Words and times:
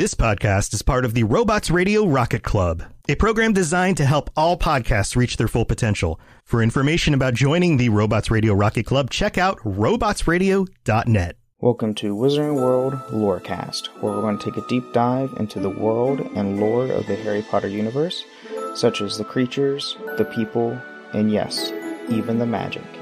This 0.00 0.14
podcast 0.14 0.72
is 0.72 0.80
part 0.80 1.04
of 1.04 1.12
the 1.12 1.24
Robots 1.24 1.70
Radio 1.70 2.06
Rocket 2.06 2.42
Club, 2.42 2.84
a 3.06 3.16
program 3.16 3.52
designed 3.52 3.98
to 3.98 4.06
help 4.06 4.30
all 4.34 4.56
podcasts 4.56 5.14
reach 5.14 5.36
their 5.36 5.46
full 5.46 5.66
potential. 5.66 6.18
For 6.42 6.62
information 6.62 7.12
about 7.12 7.34
joining 7.34 7.76
the 7.76 7.90
Robots 7.90 8.30
Radio 8.30 8.54
Rocket 8.54 8.84
Club, 8.86 9.10
check 9.10 9.36
out 9.36 9.58
robotsradio.net. 9.58 11.36
Welcome 11.58 11.94
to 11.96 12.16
Wizarding 12.16 12.54
World 12.54 12.94
Lorecast, 13.10 13.88
where 14.00 14.14
we're 14.14 14.22
going 14.22 14.38
to 14.38 14.50
take 14.50 14.56
a 14.56 14.66
deep 14.68 14.90
dive 14.94 15.34
into 15.36 15.60
the 15.60 15.68
world 15.68 16.20
and 16.34 16.58
lore 16.58 16.90
of 16.90 17.06
the 17.06 17.16
Harry 17.16 17.42
Potter 17.42 17.68
universe, 17.68 18.24
such 18.74 19.02
as 19.02 19.18
the 19.18 19.24
creatures, 19.24 19.98
the 20.16 20.24
people, 20.24 20.80
and 21.12 21.30
yes, 21.30 21.72
even 22.08 22.38
the 22.38 22.46
magic. 22.46 22.99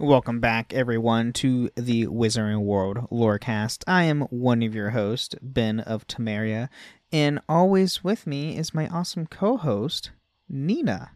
Welcome 0.00 0.40
back, 0.40 0.72
everyone, 0.72 1.34
to 1.34 1.68
the 1.76 2.06
Wizarding 2.06 2.62
World 2.62 3.06
Lorecast. 3.12 3.84
I 3.86 4.04
am 4.04 4.22
one 4.30 4.62
of 4.62 4.74
your 4.74 4.88
hosts, 4.88 5.34
Ben 5.42 5.78
of 5.78 6.06
Temeria, 6.06 6.70
and 7.12 7.38
always 7.50 8.02
with 8.02 8.26
me 8.26 8.56
is 8.56 8.72
my 8.72 8.88
awesome 8.88 9.26
co-host, 9.26 10.12
Nina. 10.48 11.10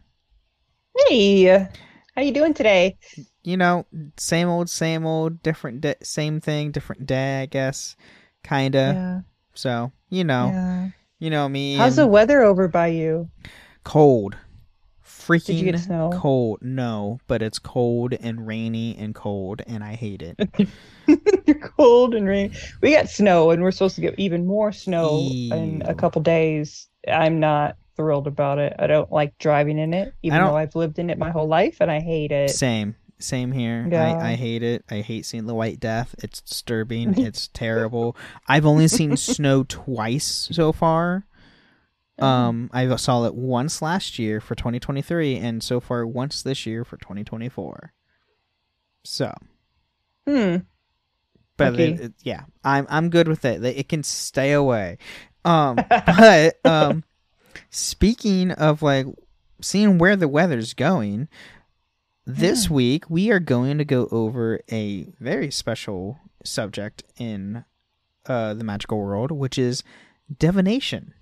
Hey, 0.95 1.67
how 2.15 2.21
you 2.21 2.31
doing 2.31 2.53
today? 2.53 2.95
You 3.43 3.57
know, 3.57 3.87
same 4.17 4.49
old, 4.49 4.69
same 4.69 5.03
old, 5.03 5.41
different, 5.41 5.81
day, 5.81 5.95
same 6.03 6.39
thing, 6.39 6.69
different 6.69 7.07
day, 7.07 7.41
I 7.41 7.47
guess, 7.47 7.95
kinda. 8.43 8.93
Yeah. 8.95 9.21
So 9.55 9.93
you 10.11 10.23
know, 10.23 10.51
yeah. 10.53 10.89
you 11.17 11.31
know 11.31 11.49
me. 11.49 11.73
How's 11.77 11.95
the 11.95 12.05
weather 12.05 12.43
over 12.43 12.67
by 12.67 12.87
you? 12.89 13.31
cold? 13.85 14.35
Freaking 15.25 15.45
Did 15.45 15.55
you 15.57 15.71
get 15.71 15.79
snow? 15.79 16.11
cold. 16.13 16.59
No, 16.61 17.19
but 17.27 17.41
it's 17.41 17.59
cold 17.59 18.13
and 18.13 18.47
rainy 18.47 18.95
and 18.97 19.13
cold, 19.13 19.61
and 19.67 19.83
I 19.83 19.93
hate 19.95 20.21
it. 20.21 20.39
You're 21.45 21.59
cold 21.59 22.15
and 22.15 22.27
rainy. 22.27 22.55
We 22.81 22.93
got 22.93 23.09
snow, 23.09 23.51
and 23.51 23.61
we're 23.61 23.71
supposed 23.71 23.95
to 23.95 24.01
get 24.01 24.17
even 24.17 24.47
more 24.47 24.71
snow 24.71 25.29
in 25.31 25.83
a 25.85 25.93
couple 25.93 26.15
couple 26.15 26.21
days. 26.21 26.87
I'm 27.11 27.39
not 27.39 27.77
thrilled 27.95 28.27
about 28.27 28.59
it. 28.59 28.73
I 28.79 28.87
don't 28.87 29.11
like 29.11 29.37
driving 29.37 29.77
in 29.77 29.93
it, 29.93 30.13
even 30.23 30.41
though 30.41 30.55
I've 30.55 30.75
lived 30.75 30.99
in 30.99 31.09
it 31.09 31.17
my 31.17 31.31
whole 31.31 31.47
life, 31.47 31.77
and 31.81 31.91
I 31.91 31.99
hate 31.99 32.31
it. 32.31 32.51
Same. 32.51 32.95
Same 33.17 33.51
here. 33.51 33.87
Yeah. 33.89 34.03
I, 34.03 34.31
I 34.31 34.35
hate 34.35 34.61
it. 34.61 34.83
I 34.89 34.99
hate 34.99 35.25
seeing 35.25 35.45
the 35.45 35.55
white 35.55 35.79
death. 35.79 36.15
It's 36.21 36.41
disturbing. 36.41 37.17
it's 37.25 37.47
terrible. 37.49 38.15
I've 38.47 38.65
only 38.65 38.87
seen 38.87 39.15
snow 39.17 39.63
twice 39.63 40.49
so 40.51 40.71
far. 40.73 41.25
Um, 42.19 42.69
I 42.73 42.95
saw 42.95 43.25
it 43.25 43.35
once 43.35 43.81
last 43.81 44.17
year 44.19 44.39
for 44.39 44.55
2023, 44.55 45.35
and 45.37 45.61
so 45.61 45.79
far 45.79 46.07
once 46.07 46.41
this 46.41 46.65
year 46.65 46.85
for 46.85 46.97
2024. 46.97 47.93
So, 49.03 49.33
Hmm. 50.27 50.57
but 51.57 51.73
Okay. 51.73 51.89
it, 51.91 51.99
it- 51.99 52.13
yeah, 52.23 52.43
I'm 52.63 52.87
I'm 52.89 53.09
good 53.09 53.27
with 53.27 53.43
it. 53.45 53.63
It 53.63 53.89
can 53.89 54.03
stay 54.03 54.53
away. 54.53 54.97
Um, 55.43 55.75
but 55.89 56.55
um, 56.65 57.03
speaking 57.69 58.51
of 58.51 58.81
like 58.81 59.05
seeing 59.61 59.97
where 59.97 60.15
the 60.15 60.27
weather's 60.27 60.73
going, 60.73 61.27
this 62.25 62.69
week 62.69 63.09
we 63.09 63.29
are 63.31 63.39
going 63.39 63.77
to 63.77 63.85
go 63.85 64.07
over 64.11 64.59
a 64.71 65.07
very 65.19 65.51
special 65.51 66.19
subject 66.43 67.03
in 67.17 67.65
uh, 68.25 68.53
the 68.53 68.63
magical 68.63 68.97
world, 68.99 69.31
which 69.31 69.57
is 69.57 69.83
divination. 70.39 71.13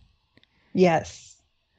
Yes, 0.74 1.36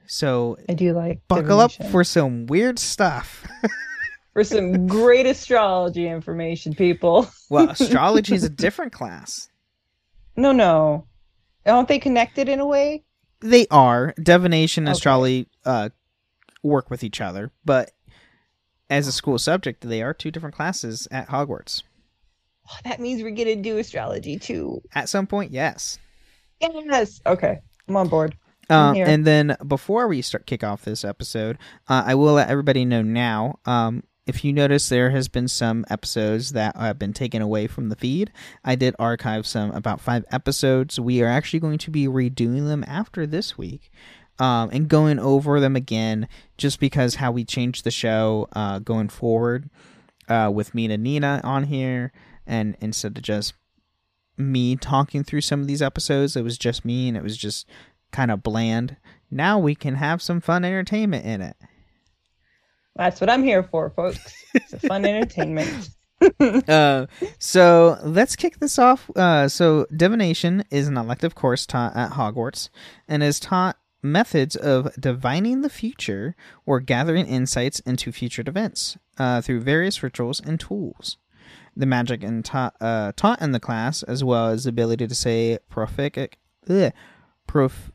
So 0.07 0.57
I 0.69 0.73
do 0.73 0.93
like. 0.93 1.19
buckle 1.27 1.59
up 1.59 1.71
for 1.91 2.03
some 2.03 2.45
weird 2.47 2.79
stuff. 2.79 3.45
for 4.33 4.43
some 4.43 4.87
great 4.87 5.25
astrology 5.25 6.07
information, 6.07 6.73
people. 6.73 7.27
well, 7.49 7.69
astrology 7.79 8.35
is 8.35 8.43
a 8.43 8.49
different 8.49 8.93
class. 8.93 9.49
No, 10.37 10.51
no, 10.51 11.07
aren't 11.65 11.87
they 11.87 11.99
connected 11.99 12.47
in 12.49 12.59
a 12.59 12.65
way? 12.65 13.03
They 13.41 13.67
are 13.69 14.13
divination 14.21 14.83
and 14.83 14.89
Okay. 14.89 14.97
astrology 14.97 15.47
uh, 15.65 15.89
work 16.63 16.89
with 16.89 17.03
each 17.03 17.19
other, 17.21 17.51
but 17.63 17.91
as 18.89 19.07
a 19.07 19.11
school 19.11 19.37
subject, 19.37 19.81
they 19.87 20.01
are 20.01 20.13
two 20.13 20.31
different 20.31 20.55
classes 20.55 21.07
at 21.11 21.29
Hogwarts. 21.29 21.83
Oh, 22.69 22.77
that 22.85 22.99
means 22.99 23.21
we're 23.21 23.31
gonna 23.31 23.55
do 23.57 23.77
astrology 23.77 24.39
too. 24.39 24.81
At 24.93 25.09
some 25.09 25.27
point, 25.27 25.51
yes. 25.51 25.99
Yes. 26.61 27.21
Okay, 27.25 27.59
I'm 27.87 27.95
on 27.97 28.07
board. 28.07 28.35
Um, 28.69 28.95
and 28.97 29.25
then 29.25 29.55
before 29.67 30.07
we 30.07 30.21
start 30.21 30.45
kick 30.45 30.63
off 30.63 30.83
this 30.83 31.05
episode, 31.05 31.57
uh, 31.87 32.03
I 32.05 32.15
will 32.15 32.33
let 32.33 32.49
everybody 32.49 32.85
know 32.85 33.01
now. 33.01 33.59
Um, 33.65 34.03
if 34.25 34.43
you 34.43 34.53
notice, 34.53 34.89
there 34.89 35.11
has 35.11 35.27
been 35.27 35.47
some 35.47 35.85
episodes 35.89 36.53
that 36.53 36.75
have 36.75 36.97
been 36.97 37.13
taken 37.13 37.41
away 37.41 37.67
from 37.67 37.89
the 37.89 37.95
feed. 37.95 38.31
I 38.63 38.75
did 38.75 38.95
archive 38.97 39.45
some 39.45 39.71
about 39.71 40.01
five 40.01 40.25
episodes. 40.31 40.99
We 40.99 41.21
are 41.21 41.27
actually 41.27 41.59
going 41.59 41.77
to 41.79 41.91
be 41.91 42.07
redoing 42.07 42.67
them 42.67 42.83
after 42.87 43.27
this 43.27 43.57
week. 43.57 43.91
Um, 44.37 44.69
and 44.73 44.89
going 44.89 45.17
over 45.17 45.61
them 45.61 45.77
again, 45.77 46.27
just 46.57 46.81
because 46.81 47.15
how 47.15 47.31
we 47.31 47.45
changed 47.45 47.85
the 47.85 47.91
show 47.91 48.49
uh, 48.51 48.79
going 48.79 49.07
forward, 49.07 49.69
uh, 50.27 50.51
with 50.53 50.73
me 50.75 50.91
and 50.91 51.03
Nina 51.03 51.41
on 51.43 51.65
here, 51.65 52.11
and 52.45 52.75
instead 52.81 53.17
of 53.17 53.23
just 53.23 53.53
me 54.37 54.75
talking 54.75 55.23
through 55.23 55.41
some 55.41 55.61
of 55.61 55.67
these 55.67 55.81
episodes, 55.81 56.35
it 56.35 56.43
was 56.43 56.57
just 56.57 56.83
me, 56.83 57.07
and 57.07 57.15
it 57.15 57.23
was 57.23 57.37
just 57.37 57.65
kind 58.15 58.31
of 58.31 58.41
bland. 58.41 58.95
Now 59.29 59.59
we 59.59 59.75
can 59.75 59.95
have 59.95 60.21
some 60.21 60.39
fun 60.39 60.63
entertainment 60.63 61.25
in 61.25 61.41
it. 61.41 61.57
That's 62.95 63.19
what 63.19 63.29
I'm 63.29 63.43
here 63.43 63.61
for, 63.61 63.89
folks. 63.89 64.19
It's 64.53 64.73
a 64.73 64.79
fun 64.79 65.05
entertainment. 65.05 65.89
uh, 66.69 67.07
so 67.39 67.99
let's 68.03 68.37
kick 68.37 68.59
this 68.59 68.79
off. 68.79 69.11
Uh, 69.15 69.49
so 69.49 69.85
divination 69.95 70.63
is 70.71 70.87
an 70.87 70.95
elective 70.95 71.35
course 71.35 71.65
taught 71.65 71.95
at 71.95 72.11
Hogwarts 72.11 72.69
and 73.07 73.21
is 73.21 73.37
taught 73.39 73.77
methods 74.01 74.55
of 74.55 74.89
divining 74.97 75.61
the 75.61 75.69
future 75.69 76.35
or 76.65 76.79
gathering 76.79 77.25
insights 77.25 77.81
into 77.81 78.13
future 78.13 78.43
events 78.45 78.97
uh, 79.17 79.41
through 79.41 79.59
various 79.59 80.01
rituals 80.01 80.39
and 80.39 80.57
tools. 80.57 81.17
The 81.75 81.85
magic 81.85 82.23
and 82.23 82.45
taught 82.45 82.75
uh, 82.79 83.11
taught 83.17 83.41
in 83.41 83.51
the 83.51 83.59
class, 83.59 84.03
as 84.03 84.23
well 84.23 84.47
as 84.47 84.63
the 84.63 84.69
ability 84.69 85.07
to 85.07 85.15
say 85.15 85.59
prophetic, 85.69 86.37
ugh, 86.69 86.93
prof. 87.47 87.91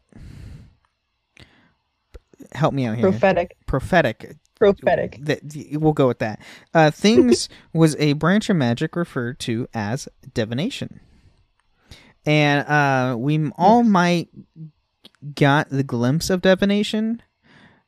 Help 2.52 2.74
me 2.74 2.86
out 2.86 2.96
here. 2.96 3.10
Prophetic. 3.10 3.56
prophetic 3.66 4.36
Prophetic. 4.58 5.18
that 5.22 5.40
we'll 5.72 5.92
go 5.92 6.06
with 6.06 6.18
that. 6.18 6.40
Uh, 6.74 6.90
things 6.90 7.48
was 7.72 7.96
a 7.98 8.12
branch 8.14 8.50
of 8.50 8.56
magic 8.56 8.94
referred 8.94 9.38
to 9.40 9.66
as 9.72 10.08
divination, 10.34 11.00
and 12.26 12.66
uh, 12.68 13.16
we 13.16 13.50
all 13.56 13.82
might 13.82 14.28
got 15.34 15.70
the 15.70 15.82
glimpse 15.82 16.28
of 16.28 16.42
divination 16.42 17.22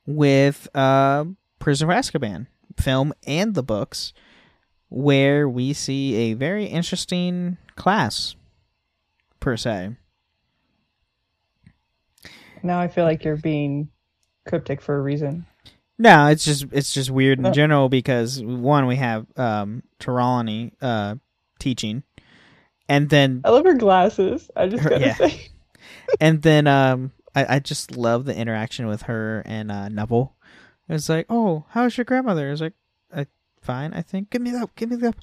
with 0.06 0.66
uh, 0.74 1.24
Prisoner 1.58 1.92
of 1.92 1.98
Azkaban 1.98 2.46
film 2.78 3.12
and 3.26 3.54
the 3.54 3.62
books, 3.62 4.14
where 4.88 5.46
we 5.48 5.74
see 5.74 6.14
a 6.14 6.34
very 6.34 6.64
interesting 6.64 7.58
class 7.76 8.34
per 9.40 9.56
se. 9.58 9.96
Now 12.62 12.80
I 12.80 12.88
feel 12.88 13.04
like 13.04 13.24
you're 13.24 13.36
being 13.36 13.88
cryptic 14.46 14.80
for 14.80 14.96
a 14.96 15.00
reason. 15.00 15.46
No, 15.98 16.26
it's 16.28 16.44
just 16.44 16.66
it's 16.72 16.92
just 16.92 17.10
weird 17.10 17.44
in 17.44 17.52
general 17.52 17.88
because 17.88 18.42
one 18.42 18.86
we 18.86 18.96
have 18.96 19.26
um 19.36 19.82
Trelawney 20.00 20.72
uh 20.80 21.16
teaching, 21.58 22.02
and 22.88 23.08
then 23.08 23.42
I 23.44 23.50
love 23.50 23.64
her 23.64 23.74
glasses. 23.74 24.50
I 24.56 24.66
just 24.68 24.82
Her- 24.82 24.90
gotta 24.90 25.06
yeah. 25.06 25.14
say. 25.14 25.48
and 26.20 26.42
then 26.42 26.66
um 26.66 27.12
I, 27.34 27.56
I 27.56 27.58
just 27.60 27.96
love 27.96 28.24
the 28.24 28.36
interaction 28.36 28.86
with 28.86 29.02
her 29.02 29.42
and 29.46 29.70
uh 29.70 29.88
Neville. 29.88 30.34
It's 30.88 31.08
like, 31.08 31.26
oh, 31.30 31.64
how's 31.70 31.96
your 31.96 32.04
grandmother? 32.04 32.50
It's 32.50 32.60
like, 32.60 32.74
uh, 33.14 33.24
fine, 33.62 33.94
I 33.94 34.02
think. 34.02 34.30
Give 34.30 34.42
me 34.42 34.50
that. 34.50 34.74
Give 34.74 34.90
me 34.90 34.96
that. 34.96 35.14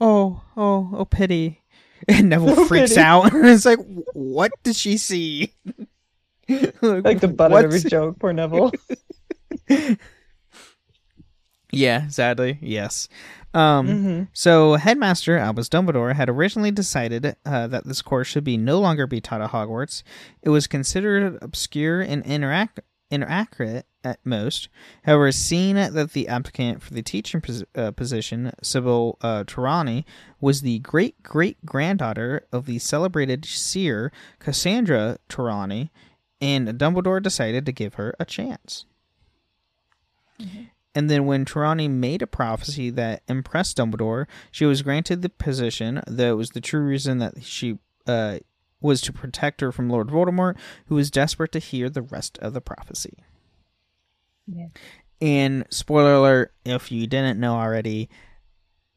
Oh, 0.00 0.42
oh, 0.56 0.90
oh, 0.92 1.04
pity. 1.04 1.60
And 2.08 2.28
Neville 2.28 2.50
Oh, 2.58 2.64
freaks 2.66 2.90
pity. 2.90 3.00
out. 3.00 3.30
it's 3.32 3.64
like, 3.64 3.78
what 4.12 4.52
did 4.62 4.76
she 4.76 4.98
see? 4.98 5.54
Like 6.82 7.20
the 7.20 7.28
butt 7.28 7.46
of 7.46 7.52
What's- 7.52 7.64
every 7.64 7.90
joke, 7.90 8.18
poor 8.18 8.32
Neville. 8.32 8.72
Yeah, 11.72 12.06
sadly, 12.06 12.58
yes. 12.62 13.08
Um, 13.52 13.88
hmm 13.88 14.22
So, 14.32 14.74
Headmaster 14.74 15.36
Albus 15.38 15.68
Dumbledore 15.68 16.14
had 16.14 16.28
originally 16.28 16.70
decided 16.70 17.34
uh, 17.44 17.66
that 17.66 17.84
this 17.84 18.00
course 18.00 18.28
should 18.28 18.44
be 18.44 18.56
no 18.56 18.78
longer 18.78 19.06
be 19.08 19.20
taught 19.20 19.40
at 19.40 19.50
Hogwarts. 19.50 20.04
It 20.42 20.50
was 20.50 20.68
considered 20.68 21.36
obscure 21.42 22.00
and 22.00 22.24
interact- 22.24 22.78
inaccurate 23.10 23.86
at 24.04 24.20
most. 24.24 24.68
However, 25.04 25.32
seeing 25.32 25.74
that 25.74 26.12
the 26.12 26.28
applicant 26.28 26.80
for 26.82 26.94
the 26.94 27.02
teaching 27.02 27.40
pos- 27.40 27.64
uh, 27.74 27.90
position, 27.90 28.52
Sybil 28.62 29.18
uh, 29.20 29.42
was 30.40 30.60
the 30.60 30.78
great 30.80 31.22
great 31.24 31.64
granddaughter 31.64 32.46
of 32.52 32.66
the 32.66 32.78
celebrated 32.78 33.44
seer 33.44 34.12
Cassandra 34.38 35.18
Trelawney, 35.28 35.90
and 36.44 36.68
Dumbledore 36.68 37.22
decided 37.22 37.64
to 37.64 37.72
give 37.72 37.94
her 37.94 38.14
a 38.20 38.26
chance. 38.26 38.84
And 40.94 41.08
then 41.08 41.24
when 41.24 41.46
Trelawney 41.46 41.88
made 41.88 42.20
a 42.20 42.26
prophecy 42.26 42.90
that 42.90 43.22
impressed 43.28 43.78
Dumbledore, 43.78 44.26
she 44.50 44.66
was 44.66 44.82
granted 44.82 45.22
the 45.22 45.30
position, 45.30 46.02
though 46.06 46.32
it 46.32 46.36
was 46.36 46.50
the 46.50 46.60
true 46.60 46.82
reason 46.82 47.18
that 47.18 47.42
she 47.42 47.78
uh, 48.06 48.40
was 48.82 49.00
to 49.00 49.12
protect 49.12 49.62
her 49.62 49.72
from 49.72 49.88
Lord 49.88 50.08
Voldemort, 50.08 50.56
who 50.86 50.96
was 50.96 51.10
desperate 51.10 51.50
to 51.52 51.58
hear 51.58 51.88
the 51.88 52.02
rest 52.02 52.36
of 52.38 52.52
the 52.52 52.60
prophecy. 52.60 53.24
Yeah. 54.46 54.66
And 55.22 55.64
spoiler 55.70 56.12
alert, 56.12 56.52
if 56.66 56.92
you 56.92 57.06
didn't 57.06 57.40
know 57.40 57.54
already, 57.54 58.10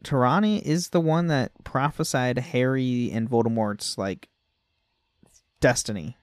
Trelawney 0.04 0.60
is 0.60 0.90
the 0.90 1.00
one 1.00 1.28
that 1.28 1.52
prophesied 1.64 2.38
Harry 2.38 3.10
and 3.14 3.30
Voldemort's 3.30 3.98
like 3.98 4.28
destiny. 5.62 6.18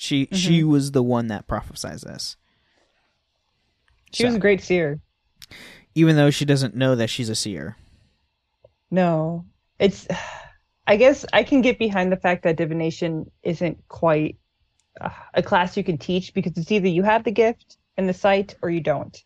She 0.00 0.28
she 0.32 0.64
was 0.64 0.92
the 0.92 1.02
one 1.02 1.26
that 1.26 1.46
prophesied 1.46 2.00
this. 2.00 2.38
She 4.14 4.24
was 4.24 4.34
a 4.36 4.38
great 4.38 4.62
seer. 4.62 4.98
Even 5.94 6.16
though 6.16 6.30
she 6.30 6.46
doesn't 6.46 6.74
know 6.74 6.94
that 6.94 7.10
she's 7.10 7.28
a 7.28 7.34
seer. 7.34 7.76
No, 8.90 9.44
it's. 9.78 10.08
I 10.86 10.96
guess 10.96 11.26
I 11.34 11.42
can 11.42 11.60
get 11.60 11.78
behind 11.78 12.10
the 12.10 12.16
fact 12.16 12.44
that 12.44 12.56
divination 12.56 13.30
isn't 13.42 13.76
quite 13.88 14.38
uh, 15.02 15.10
a 15.34 15.42
class 15.42 15.76
you 15.76 15.84
can 15.84 15.98
teach 15.98 16.32
because 16.32 16.56
it's 16.56 16.72
either 16.72 16.88
you 16.88 17.02
have 17.02 17.22
the 17.22 17.30
gift 17.30 17.76
and 17.98 18.08
the 18.08 18.14
sight 18.14 18.56
or 18.62 18.70
you 18.70 18.80
don't, 18.80 19.16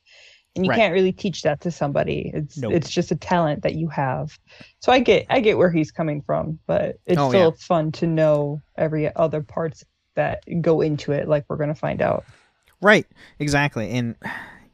and 0.56 0.64
you 0.66 0.70
Right. 0.70 0.76
can't 0.78 0.92
really 0.92 1.12
teach 1.12 1.42
that 1.42 1.60
to 1.60 1.70
somebody. 1.70 2.32
It's 2.34 2.58
Nope. 2.58 2.72
it's 2.72 2.90
just 2.90 3.12
a 3.12 3.16
talent 3.16 3.62
that 3.62 3.76
you 3.76 3.86
have. 3.90 4.36
So 4.80 4.90
I 4.90 4.98
get 4.98 5.26
I 5.30 5.38
get 5.38 5.56
where 5.56 5.70
he's 5.70 5.92
coming 5.92 6.20
from, 6.20 6.58
but 6.66 6.96
it's 7.06 7.20
Oh, 7.22 7.28
still 7.28 7.50
yeah. 7.56 7.64
fun 7.64 7.92
to 7.92 8.08
know 8.08 8.60
every 8.76 9.14
other 9.14 9.40
parts 9.40 9.84
that 10.14 10.44
go 10.62 10.80
into 10.80 11.12
it, 11.12 11.28
like 11.28 11.44
we're 11.48 11.56
gonna 11.56 11.74
find 11.74 12.00
out. 12.02 12.24
Right, 12.80 13.06
exactly, 13.38 13.90
and 13.90 14.16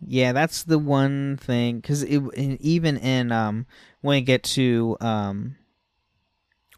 yeah, 0.07 0.33
that's 0.33 0.65
the 0.65 0.79
one 0.79 1.37
thing 1.37 1.77
because 1.81 2.05
even 2.05 2.97
in 2.97 3.33
um 3.33 3.67
when 4.01 4.17
we 4.17 4.21
get 4.23 4.43
to 4.45 4.97
um 5.01 5.57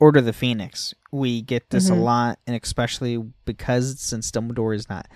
Order 0.00 0.19
of 0.19 0.25
the 0.25 0.32
Phoenix, 0.32 0.94
we 1.12 1.43
get 1.43 1.70
this 1.70 1.88
a 1.88 1.93
Mhm. 1.93 2.03
lot, 2.03 2.38
and 2.47 2.61
especially 2.61 3.19
because 3.44 4.00
since 4.00 4.31
Dumbledore 4.32 4.75
is 4.75 4.88
not 4.88 5.06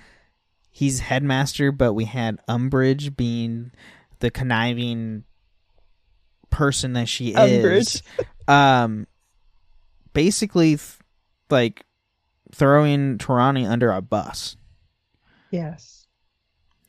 he's 0.70 1.00
headmaster, 1.00 1.72
but 1.72 1.94
we 1.94 2.04
had 2.04 2.38
Umbridge 2.48 3.16
being 3.16 3.72
the 4.20 4.30
conniving 4.30 5.24
person 6.50 6.92
that 6.92 7.08
she 7.08 7.32
is. 7.34 8.02
Um, 8.46 9.06
basically, 10.12 10.76
th- 10.76 10.98
like 11.50 11.84
throwing 12.56 13.18
Trelawney 13.18 13.66
under 13.66 13.90
a 13.90 14.00
bus. 14.00 14.56
Yes, 15.50 16.06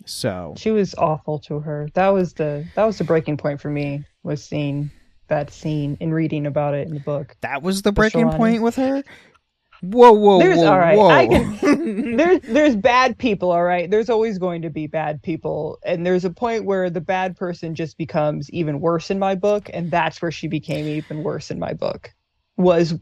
So 0.05 0.55
she 0.57 0.71
was 0.71 0.95
awful 0.95 1.39
to 1.39 1.59
her. 1.59 1.87
That 1.93 2.09
was 2.09 2.33
the 2.33 2.65
that 2.75 2.85
was 2.85 2.97
the 2.97 3.03
breaking 3.03 3.37
point 3.37 3.61
for 3.61 3.69
me 3.69 4.03
was 4.23 4.43
seeing 4.43 4.89
that 5.27 5.51
scene 5.51 5.97
and 6.01 6.13
reading 6.13 6.45
about 6.45 6.73
it 6.73 6.87
in 6.87 6.93
the 6.93 6.99
book. 6.99 7.35
that 7.41 7.61
was 7.61 7.81
the 7.81 7.91
breaking 7.91 8.29
point 8.31 8.61
with 8.63 8.75
her. 8.77 9.03
Whoa, 9.81 10.11
whoa, 10.13 10.39
There's- 10.39 10.57
whoa, 10.57 10.71
all 10.71 10.79
right, 10.79 10.97
whoa! 10.97 11.07
I 11.09 11.27
there's 12.15 12.39
there's 12.41 12.75
bad 12.75 13.15
people, 13.19 13.51
all 13.51 13.63
right. 13.63 13.89
There's 13.91 14.09
always 14.09 14.39
going 14.39 14.63
to 14.63 14.71
be 14.71 14.87
bad 14.87 15.21
people, 15.21 15.77
and 15.85 16.03
there's 16.03 16.25
a 16.25 16.31
point 16.31 16.65
where 16.65 16.89
the 16.89 16.99
bad 17.01 17.35
person 17.37 17.75
just 17.75 17.95
becomes 17.95 18.49
even 18.49 18.79
worse 18.79 19.11
in 19.11 19.19
my 19.19 19.35
book, 19.35 19.69
and 19.71 19.91
that's 19.91 20.19
where 20.19 20.31
she 20.31 20.47
became 20.47 20.87
even 20.87 21.21
worse 21.21 21.51
in 21.51 21.59
my 21.59 21.73
book. 21.73 22.11
Was 22.57 22.95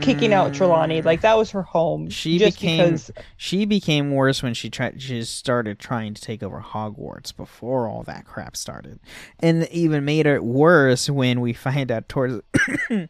kicking 0.00 0.32
out 0.32 0.54
Trelawney, 0.54 1.00
Mm. 1.02 1.04
like 1.04 1.20
that 1.22 1.36
was 1.36 1.50
her 1.50 1.62
home. 1.62 2.08
She 2.10 2.38
just 2.38 2.58
became- 2.58 2.92
because 2.92 3.10
she 3.36 3.64
became 3.64 4.12
worse 4.12 4.42
when 4.42 4.54
she 4.54 4.70
tried. 4.70 5.00
She 5.02 5.22
started 5.24 5.78
trying 5.78 6.14
to 6.14 6.20
take 6.22 6.42
over 6.42 6.60
Hogwarts 6.60 7.36
before 7.36 7.88
all 7.88 8.02
that 8.04 8.24
crap 8.24 8.56
started, 8.56 9.00
and 9.40 9.68
even 9.70 10.04
made 10.04 10.26
it 10.26 10.42
worse 10.44 11.08
when 11.10 11.40
we 11.40 11.52
find 11.52 11.90
out 11.90 12.08
towards 12.08 12.40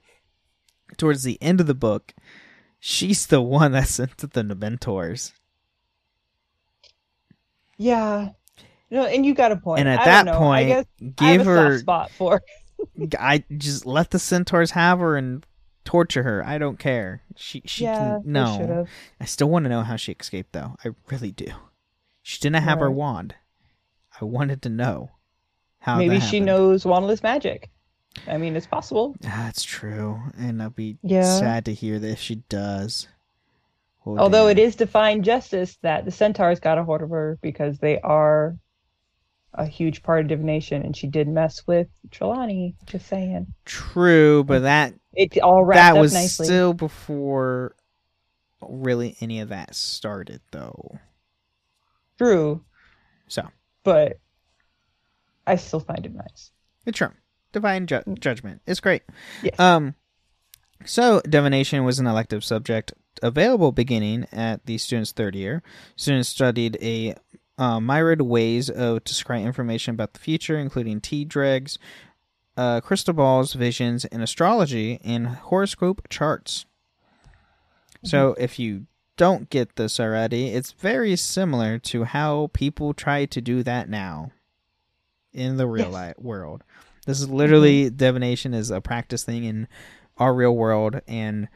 towards 0.96 1.22
the 1.22 1.38
end 1.42 1.60
of 1.60 1.66
the 1.66 1.74
book, 1.74 2.12
she's 2.80 3.26
the 3.26 3.40
one 3.40 3.72
that 3.72 3.88
sent 3.88 4.16
the 4.18 4.28
Dementors. 4.28 5.32
yeah. 7.78 8.30
No, 8.90 9.06
and 9.06 9.24
you 9.24 9.32
got 9.34 9.52
a 9.52 9.56
point. 9.56 9.80
And 9.80 9.88
at 9.88 10.00
I 10.00 10.04
that 10.04 10.26
know. 10.26 10.32
I 10.32 10.36
point, 10.36 10.68
guess 10.68 10.84
I 11.00 11.04
have 11.04 11.38
give 11.38 11.40
a 11.46 11.50
her 11.50 11.78
spot 11.78 12.10
for. 12.10 12.42
I 13.18 13.42
just 13.56 13.86
let 13.86 14.10
the 14.10 14.18
centaurs 14.18 14.72
have 14.72 14.98
her 14.98 15.16
and 15.16 15.46
torture 15.84 16.22
her. 16.22 16.44
I 16.44 16.58
don't 16.58 16.78
care. 16.78 17.22
She 17.36 17.62
she 17.64 17.84
yeah, 17.84 17.96
can 17.96 18.22
no. 18.24 18.86
I 19.20 19.24
still 19.24 19.48
want 19.48 19.64
to 19.64 19.68
know 19.68 19.82
how 19.82 19.96
she 19.96 20.12
escaped 20.12 20.52
though. 20.52 20.76
I 20.84 20.90
really 21.10 21.32
do. 21.32 21.48
She 22.22 22.38
didn't 22.40 22.62
have 22.62 22.78
her 22.78 22.90
wand. 22.90 23.34
I 24.20 24.24
wanted 24.24 24.62
to 24.62 24.68
know 24.68 25.10
how 25.80 25.98
Maybe 25.98 26.20
she 26.20 26.40
knows 26.40 26.84
wandless 26.84 27.22
magic. 27.22 27.70
I 28.28 28.38
mean, 28.38 28.54
it's 28.56 28.66
possible. 28.66 29.16
Ah, 29.24 29.44
that's 29.46 29.64
true, 29.64 30.20
and 30.38 30.62
I'll 30.62 30.70
be 30.70 30.98
Yeah. 31.02 31.22
sad 31.38 31.64
to 31.64 31.74
hear 31.74 31.98
that 31.98 32.10
if 32.10 32.20
she 32.20 32.36
does. 32.48 33.08
Oh, 34.04 34.18
Although 34.18 34.48
it 34.48 34.54
damn. 34.54 34.66
is 34.66 34.76
defined 34.76 35.24
justice 35.24 35.76
that 35.82 36.04
the 36.04 36.10
centaurs 36.10 36.60
got 36.60 36.78
a 36.78 36.84
hold 36.84 37.02
of 37.02 37.10
her 37.10 37.38
because 37.40 37.78
they 37.78 38.00
are 38.00 38.56
a 39.54 39.66
huge 39.66 40.02
part 40.02 40.20
of 40.22 40.28
divination, 40.28 40.82
and 40.82 40.96
she 40.96 41.06
did 41.06 41.28
mess 41.28 41.66
with 41.66 41.88
Trelawney. 42.10 42.74
Just 42.86 43.06
saying, 43.06 43.52
true, 43.64 44.44
but 44.44 44.62
that 44.62 44.94
it 45.14 45.38
all 45.40 45.64
wrapped 45.64 45.78
that 45.94 45.96
up 45.96 46.00
was 46.02 46.14
nicely. 46.14 46.46
still 46.46 46.72
before 46.74 47.74
really 48.60 49.16
any 49.20 49.40
of 49.40 49.48
that 49.50 49.74
started, 49.74 50.40
though. 50.52 50.98
True, 52.18 52.62
So 53.28 53.48
but 53.82 54.18
I 55.46 55.56
still 55.56 55.80
find 55.80 56.06
it 56.06 56.14
nice. 56.14 56.52
It's 56.86 56.98
true. 56.98 57.10
Divine 57.52 57.86
ju- 57.86 58.02
judgment. 58.20 58.62
It's 58.66 58.80
great. 58.80 59.02
Yes. 59.42 59.58
Um, 59.58 59.94
so 60.84 61.20
divination 61.28 61.84
was 61.84 61.98
an 61.98 62.06
elective 62.06 62.44
subject 62.44 62.92
available 63.22 63.72
beginning 63.72 64.26
at 64.32 64.64
the 64.66 64.78
student's 64.78 65.12
third 65.12 65.34
year. 65.34 65.62
Students 65.96 66.28
studied 66.28 66.78
a 66.80 67.14
uh, 67.58 67.80
myriad 67.80 68.22
ways 68.22 68.68
of 68.70 69.04
to 69.04 69.12
scry 69.14 69.42
information 69.42 69.94
about 69.94 70.14
the 70.14 70.20
future, 70.20 70.58
including 70.58 71.00
tea 71.00 71.24
dregs, 71.24 71.78
uh, 72.56 72.80
crystal 72.80 73.14
balls, 73.14 73.52
visions, 73.54 74.04
and 74.06 74.22
astrology, 74.22 75.00
and 75.04 75.26
horoscope 75.26 76.08
charts. 76.08 76.66
So 78.04 78.34
if 78.38 78.58
you 78.58 78.86
don't 79.16 79.48
get 79.48 79.76
this 79.76 80.00
already, 80.00 80.48
it's 80.48 80.72
very 80.72 81.14
similar 81.16 81.78
to 81.78 82.04
how 82.04 82.50
people 82.52 82.94
try 82.94 83.26
to 83.26 83.40
do 83.40 83.62
that 83.62 83.88
now 83.88 84.32
in 85.32 85.56
the 85.56 85.66
real 85.66 85.86
Yes. 85.86 85.92
life 85.92 86.14
world. 86.18 86.64
This 87.06 87.20
is 87.20 87.28
literally 87.28 87.90
divination 87.90 88.54
is 88.54 88.70
a 88.70 88.80
practice 88.80 89.24
thing 89.24 89.44
in 89.44 89.68
our 90.18 90.34
real 90.34 90.56
world, 90.56 91.00
and 91.06 91.48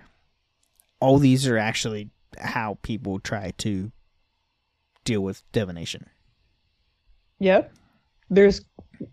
all 1.00 1.18
these 1.18 1.46
are 1.46 1.58
actually 1.58 2.10
how 2.38 2.78
people 2.82 3.18
try 3.18 3.52
to 3.58 3.90
deal 5.06 5.22
with 5.22 5.42
divination. 5.52 6.06
Yep. 7.38 7.72
There's 8.28 8.60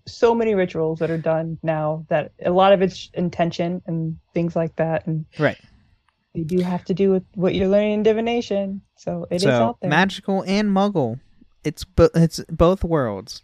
so 0.05 0.33
many 0.33 0.55
rituals 0.55 0.99
that 0.99 1.11
are 1.11 1.17
done 1.17 1.57
now 1.63 2.05
that 2.09 2.31
a 2.43 2.51
lot 2.51 2.73
of 2.73 2.81
it's 2.81 3.09
intention 3.13 3.81
and 3.85 4.17
things 4.33 4.55
like 4.55 4.75
that, 4.77 5.05
and 5.07 5.25
Right. 5.37 5.59
you 6.33 6.43
do 6.45 6.59
have 6.61 6.83
to 6.85 6.93
do 6.93 7.11
with 7.11 7.23
what 7.35 7.53
you're 7.53 7.67
learning 7.67 7.93
in 7.93 8.03
divination. 8.03 8.81
So 8.95 9.27
it 9.29 9.35
is 9.37 9.43
so 9.43 9.51
out 9.51 9.79
there. 9.81 9.89
magical 9.89 10.43
and 10.47 10.69
muggle. 10.69 11.19
It's 11.63 11.83
bo- 11.83 12.09
it's 12.15 12.39
both 12.49 12.83
worlds. 12.83 13.43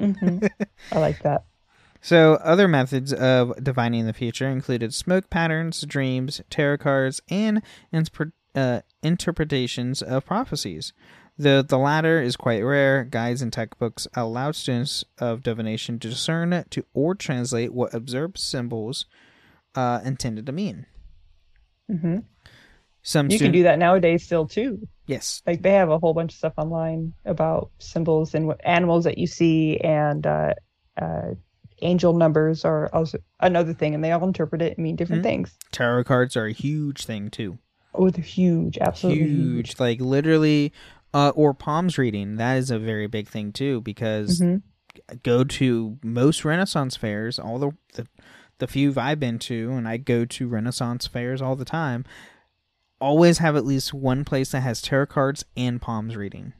Mhm. 0.00 0.48
I 0.92 0.98
like 0.98 1.22
that. 1.22 1.44
So, 2.00 2.34
other 2.44 2.68
methods 2.68 3.14
of 3.14 3.54
divining 3.64 4.04
the 4.04 4.12
future 4.12 4.46
included 4.50 4.92
smoke 4.92 5.30
patterns, 5.30 5.80
dreams, 5.88 6.42
tarot 6.50 6.76
cards, 6.76 7.22
and 7.30 7.62
inspir- 7.94 8.32
uh, 8.54 8.82
interpretations 9.02 10.02
of 10.02 10.26
prophecies. 10.26 10.92
The, 11.36 11.64
the 11.66 11.78
latter 11.78 12.22
is 12.22 12.36
quite 12.36 12.62
rare. 12.62 13.04
Guides 13.04 13.42
and 13.42 13.52
textbooks 13.52 14.06
allow 14.14 14.52
students 14.52 15.04
of 15.18 15.42
divination 15.42 15.98
to 15.98 16.08
discern 16.08 16.64
to 16.70 16.84
or 16.94 17.14
translate 17.14 17.72
what 17.74 17.92
observed 17.92 18.38
symbols 18.38 19.06
uh, 19.74 20.00
intended 20.04 20.46
to 20.46 20.52
mean. 20.52 20.86
hmm 21.90 22.18
Some 23.02 23.30
You 23.30 23.38
can 23.38 23.50
do 23.52 23.64
that 23.64 23.78
nowadays 23.78 24.24
still 24.24 24.46
too. 24.46 24.86
Yes, 25.06 25.42
Like 25.46 25.60
they 25.60 25.72
have 25.72 25.90
a 25.90 25.98
whole 25.98 26.14
bunch 26.14 26.32
of 26.32 26.38
stuff 26.38 26.54
online 26.56 27.12
about 27.26 27.70
symbols 27.78 28.34
and 28.34 28.46
what 28.46 28.60
animals 28.64 29.04
that 29.04 29.18
you 29.18 29.26
see, 29.26 29.78
and 29.80 30.26
uh, 30.26 30.54
uh, 31.00 31.34
angel 31.82 32.14
numbers 32.14 32.64
are 32.64 32.88
also 32.94 33.18
another 33.40 33.74
thing, 33.74 33.94
and 33.94 34.02
they 34.02 34.12
all 34.12 34.24
interpret 34.24 34.62
it 34.62 34.78
and 34.78 34.84
mean 34.84 34.96
different 34.96 35.20
Mhm. 35.22 35.28
things. 35.28 35.58
tarot 35.72 36.04
cards 36.04 36.36
are 36.38 36.46
a 36.46 36.52
huge 36.52 37.04
thing 37.04 37.28
too. 37.28 37.58
Oh, 37.92 38.08
they're 38.08 38.24
huge, 38.24 38.78
absolutely 38.78 39.26
huge. 39.26 39.66
huge, 39.68 39.80
like 39.80 40.00
literally, 40.00 40.72
uh, 41.14 41.30
or 41.34 41.54
palms 41.54 41.96
reading. 41.96 42.36
That 42.36 42.58
is 42.58 42.70
a 42.70 42.78
very 42.78 43.06
big 43.06 43.28
thing 43.28 43.52
too 43.52 43.80
because 43.80 44.40
Mhm. 44.40 44.62
go 45.22 45.44
to 45.44 45.98
most 46.02 46.44
Renaissance 46.44 46.96
fairs, 46.96 47.38
all 47.38 47.58
the, 47.58 47.70
the 47.94 48.06
the 48.58 48.66
few 48.68 48.92
I've 48.96 49.18
been 49.18 49.38
to, 49.40 49.72
and 49.72 49.88
I 49.88 49.96
go 49.96 50.24
to 50.24 50.46
Renaissance 50.48 51.06
fairs 51.08 51.42
all 51.42 51.56
the 51.56 51.64
time. 51.64 52.04
Always 53.00 53.38
have 53.38 53.56
at 53.56 53.64
least 53.64 53.92
one 53.92 54.24
place 54.24 54.52
that 54.52 54.60
has 54.60 54.80
tarot 54.80 55.06
cards 55.06 55.44
and 55.56 55.82
palms 55.82 56.14
reading. 56.16 56.52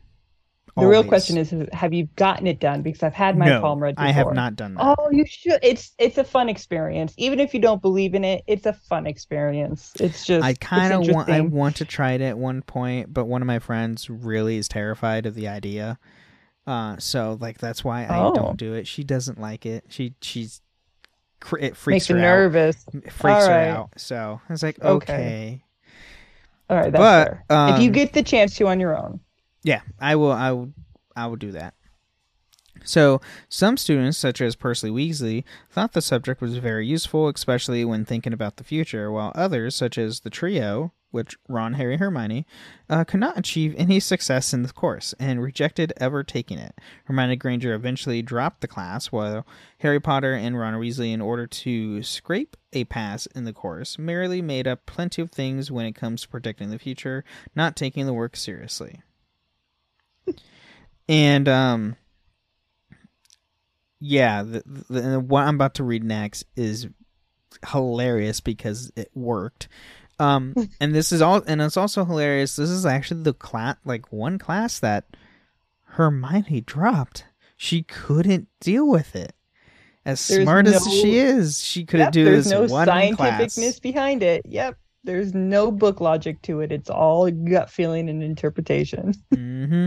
The 0.76 0.86
real 0.86 1.04
question 1.04 1.38
is, 1.38 1.52
is, 1.52 1.68
have 1.72 1.92
you 1.92 2.08
gotten 2.16 2.48
it 2.48 2.58
done? 2.58 2.82
Because 2.82 3.04
I've 3.04 3.14
had 3.14 3.38
my 3.38 3.46
no, 3.46 3.60
palm 3.60 3.80
read 3.80 3.94
before. 3.94 4.08
I 4.08 4.10
have 4.10 4.32
not 4.34 4.56
done 4.56 4.74
that. 4.74 4.96
Oh, 4.98 5.08
you 5.12 5.24
should. 5.24 5.60
It's 5.62 5.92
it's 5.98 6.18
a 6.18 6.24
fun 6.24 6.48
experience. 6.48 7.14
Even 7.16 7.38
if 7.38 7.54
you 7.54 7.60
don't 7.60 7.80
believe 7.80 8.14
in 8.14 8.24
it, 8.24 8.42
it's 8.48 8.66
a 8.66 8.72
fun 8.72 9.06
experience. 9.06 9.92
It's 10.00 10.24
just. 10.24 10.44
I 10.44 10.54
kind 10.54 10.92
of 10.92 11.06
want. 11.14 11.28
I 11.28 11.42
want 11.42 11.76
to 11.76 11.84
try 11.84 12.12
it 12.12 12.20
at 12.20 12.36
one 12.36 12.62
point, 12.62 13.14
but 13.14 13.26
one 13.26 13.40
of 13.40 13.46
my 13.46 13.60
friends 13.60 14.10
really 14.10 14.56
is 14.56 14.66
terrified 14.66 15.26
of 15.26 15.36
the 15.36 15.46
idea. 15.46 15.98
Uh, 16.66 16.96
so 16.98 17.38
like 17.40 17.58
that's 17.58 17.84
why 17.84 18.04
I 18.06 18.18
Oh. 18.18 18.34
don't 18.34 18.56
do 18.56 18.72
it. 18.74 18.88
She 18.88 19.04
doesn't 19.04 19.38
like 19.40 19.66
it. 19.66 19.84
She 19.90 20.14
she's 20.20 20.60
it 21.52 21.60
Makes 21.60 21.78
freaks 21.78 22.08
you 22.08 22.16
her 22.16 22.20
nervous. 22.20 22.84
out. 22.88 22.94
It 23.04 23.12
freaks 23.12 23.46
her 23.46 23.52
out. 23.52 23.90
So 23.96 24.40
I 24.48 24.52
was 24.52 24.62
like, 24.62 24.82
Okay. 24.82 25.12
okay, 25.12 25.64
All 26.70 26.76
right, 26.78 26.90
that's 26.90 26.98
But, 27.00 27.24
fair. 27.48 27.74
if 27.74 27.80
you 27.82 27.88
um, 27.88 27.92
get 27.92 28.12
the 28.14 28.22
chance 28.22 28.56
to 28.56 28.66
on 28.66 28.80
your 28.80 28.96
own. 28.98 29.20
Yeah, 29.64 29.80
I 29.98 30.14
will. 30.14 30.30
I 30.30 30.52
will. 30.52 30.72
I 31.16 31.26
will 31.26 31.36
do 31.36 31.50
that. 31.52 31.74
So, 32.84 33.20
some 33.48 33.76
students, 33.76 34.18
such 34.18 34.40
as 34.40 34.56
Percy 34.56 34.90
Weasley, 34.90 35.44
thought 35.70 35.92
the 35.92 36.02
subject 36.02 36.40
was 36.40 36.58
very 36.58 36.86
useful, 36.86 37.28
especially 37.28 37.84
when 37.84 38.04
thinking 38.04 38.32
about 38.32 38.56
the 38.56 38.64
future, 38.64 39.10
while 39.10 39.32
others, 39.34 39.74
such 39.74 39.96
as 39.96 40.20
the 40.20 40.30
trio, 40.30 40.92
which 41.10 41.36
Ron, 41.48 41.74
Harry, 41.74 41.96
Hermione, 41.96 42.44
uh, 42.90 43.04
could 43.04 43.20
not 43.20 43.38
achieve 43.38 43.74
any 43.78 44.00
success 44.00 44.52
in 44.52 44.64
the 44.64 44.72
course 44.72 45.14
and 45.18 45.40
rejected 45.40 45.94
ever 45.96 46.22
taking 46.24 46.58
it. 46.58 46.74
Hermione 47.04 47.36
Granger 47.36 47.72
eventually 47.72 48.20
dropped 48.20 48.60
the 48.60 48.68
class, 48.68 49.06
while 49.06 49.46
Harry 49.78 50.00
Potter 50.00 50.34
and 50.34 50.58
Ron 50.58 50.74
Weasley, 50.74 51.12
in 51.12 51.22
order 51.22 51.46
to 51.46 52.02
scrape 52.02 52.56
a 52.74 52.84
pass 52.84 53.26
in 53.26 53.44
the 53.44 53.52
course, 53.54 53.98
merely 53.98 54.42
made 54.42 54.66
up 54.66 54.84
plenty 54.84 55.22
of 55.22 55.30
things 55.30 55.70
when 55.70 55.86
it 55.86 55.94
comes 55.94 56.22
to 56.22 56.28
predicting 56.28 56.70
the 56.70 56.78
future, 56.78 57.24
not 57.54 57.76
taking 57.76 58.04
the 58.04 58.12
work 58.12 58.36
seriously. 58.36 59.00
And 61.08 61.48
um 61.48 61.96
yeah 64.00 64.42
the, 64.42 64.62
the, 64.90 65.20
what 65.20 65.42
i'm 65.42 65.54
about 65.54 65.74
to 65.74 65.84
read 65.84 66.04
next 66.04 66.44
is 66.56 66.88
hilarious 67.68 68.40
because 68.40 68.92
it 68.96 69.10
worked 69.14 69.68
um 70.18 70.54
and 70.80 70.94
this 70.94 71.12
is 71.12 71.22
all 71.22 71.42
and 71.46 71.62
it's 71.62 71.76
also 71.76 72.04
hilarious 72.04 72.56
this 72.56 72.70
is 72.70 72.84
actually 72.84 73.22
the 73.22 73.34
class 73.34 73.76
like 73.84 74.12
one 74.12 74.38
class 74.38 74.78
that 74.78 75.16
hermione 75.84 76.60
dropped 76.60 77.24
she 77.56 77.82
couldn't 77.82 78.48
deal 78.60 78.88
with 78.88 79.14
it 79.14 79.34
as 80.04 80.26
There's 80.26 80.42
smart 80.42 80.66
as 80.66 80.86
she 80.92 81.18
is 81.18 81.62
she 81.62 81.84
couldn't 81.84 82.06
Yep, 82.06 82.12
do 82.12 82.24
there's 82.24 82.44
this 82.44 82.52
no 82.52 82.74
one 82.74 82.86
scientificness 82.86 83.16
class 83.16 83.80
behind 83.80 84.22
it. 84.22 84.42
Yep. 84.46 84.76
There's 85.04 85.34
no 85.34 85.70
book 85.70 86.00
logic 86.00 86.40
to 86.42 86.60
it. 86.60 86.72
It's 86.72 86.88
all 86.90 87.30
gut 87.30 87.70
feeling 87.70 88.08
and 88.08 88.22
interpretation. 88.22 89.14
hmm 89.34 89.86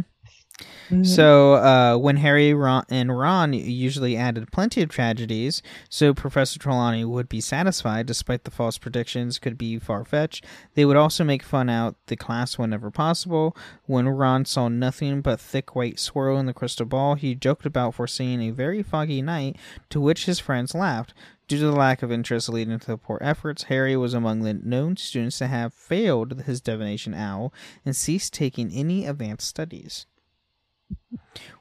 Mhm. 0.89 1.05
So 1.05 1.53
uh, 1.55 1.97
when 1.97 2.17
Harry 2.17 2.53
Ron, 2.53 2.83
and 2.89 3.17
Ron 3.17 3.53
usually 3.53 4.17
added 4.17 4.51
plenty 4.51 4.81
of 4.81 4.89
tragedies, 4.89 5.61
so 5.89 6.13
Professor 6.13 6.57
Trelawney 6.57 7.05
would 7.05 7.29
be 7.29 7.41
satisfied 7.41 8.05
despite 8.05 8.43
the 8.43 8.51
false 8.51 8.77
predictions 8.77 9.37
could 9.37 9.57
be 9.57 9.77
far 9.79 10.03
fetched. 10.05 10.45
They 10.73 10.85
would 10.85 10.97
also 10.97 11.23
make 11.23 11.43
fun 11.43 11.69
out 11.69 11.95
the 12.07 12.15
class 12.15 12.57
whenever 12.57 12.89
possible. 12.89 13.55
When 13.85 14.07
Ron 14.07 14.45
saw 14.45 14.67
nothing 14.67 15.21
but 15.21 15.39
thick 15.39 15.75
white 15.75 15.99
swirl 15.99 16.39
in 16.39 16.45
the 16.45 16.53
crystal 16.53 16.85
ball, 16.85 17.15
he 17.15 17.35
joked 17.35 17.65
about 17.65 17.95
foreseeing 17.95 18.41
a 18.41 18.51
very 18.51 18.81
foggy 18.81 19.21
night, 19.21 19.57
to 19.89 20.01
which 20.01 20.25
his 20.25 20.39
friends 20.39 20.73
laughed. 20.73 21.13
Due 21.47 21.59
to 21.59 21.65
the 21.65 21.71
lack 21.71 22.01
of 22.03 22.11
interest 22.11 22.49
leading 22.49 22.77
to 22.79 22.87
the 22.87 22.97
poor 22.97 23.19
efforts, 23.21 23.63
Harry 23.63 23.95
was 23.95 24.13
among 24.13 24.41
the 24.41 24.53
known 24.53 24.97
students 24.97 25.37
to 25.37 25.47
have 25.47 25.73
failed 25.73 26.41
his 26.41 26.59
divination 26.59 27.13
owl 27.13 27.53
and 27.85 27.95
ceased 27.95 28.33
taking 28.33 28.71
any 28.71 29.05
advanced 29.05 29.47
studies. 29.47 30.05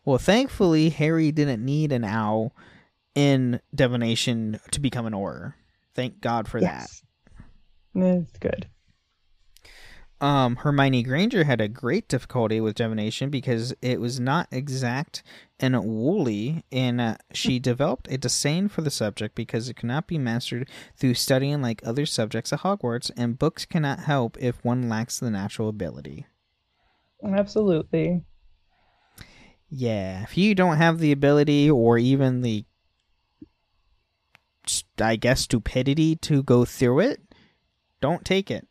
Well, 0.04 0.18
thankfully, 0.18 0.90
Harry 0.90 1.33
didn't 1.33 1.64
need 1.64 1.92
an 1.92 2.04
owl 2.04 2.54
in 3.14 3.61
divination 3.75 4.61
to 4.71 4.80
become 4.80 5.06
an 5.06 5.12
auror. 5.12 5.54
Thank 5.95 6.21
God 6.21 6.49
for 6.49 6.59
yes. 6.59 7.02
It's 7.95 8.38
good. 8.38 8.68
Um, 10.21 10.56
Hermione 10.56 11.02
Granger 11.02 11.45
had 11.45 11.61
a 11.61 11.68
great 11.68 12.09
difficulty 12.09 12.59
with 12.61 12.76
divination 12.76 13.28
because 13.28 13.75
it 13.83 14.00
was 14.00 14.18
not 14.18 14.49
exact 14.50 15.23
and 15.61 15.78
woolly, 15.85 16.64
and 16.73 17.00
uh, 17.00 17.16
she 17.33 17.59
developed 17.59 18.11
a 18.11 18.16
disdain 18.16 18.68
for 18.68 18.80
the 18.80 18.90
subject 18.90 19.35
because 19.35 19.68
it 19.68 19.75
could 19.75 19.88
not 19.88 20.06
be 20.06 20.16
mastered 20.16 20.71
through 20.97 21.14
studying 21.14 21.61
like 21.61 21.83
other 21.85 22.06
subjects 22.06 22.52
at 22.52 22.61
Hogwarts, 22.61 23.11
and 23.16 23.38
books 23.38 23.66
cannot 23.66 24.00
help 24.00 24.38
if 24.40 24.64
one 24.64 24.88
lacks 24.88 25.18
the 25.18 25.30
natural 25.30 25.68
ability. 25.68 26.26
Absolutely. 27.23 28.23
Yeah, 29.68 30.23
if 30.23 30.38
you 30.38 30.54
don't 30.54 30.76
have 30.76 30.99
the 30.99 31.12
ability 31.12 31.70
or 31.70 31.99
even 31.99 32.42
the, 32.42 32.64
I 35.00 35.16
guess, 35.16 35.40
stupidity 35.40 36.16
to 36.16 36.42
go 36.42 36.64
through 36.64 37.00
it, 37.00 37.20
don't 38.00 38.25
take 38.25 38.50
it. 38.50 38.68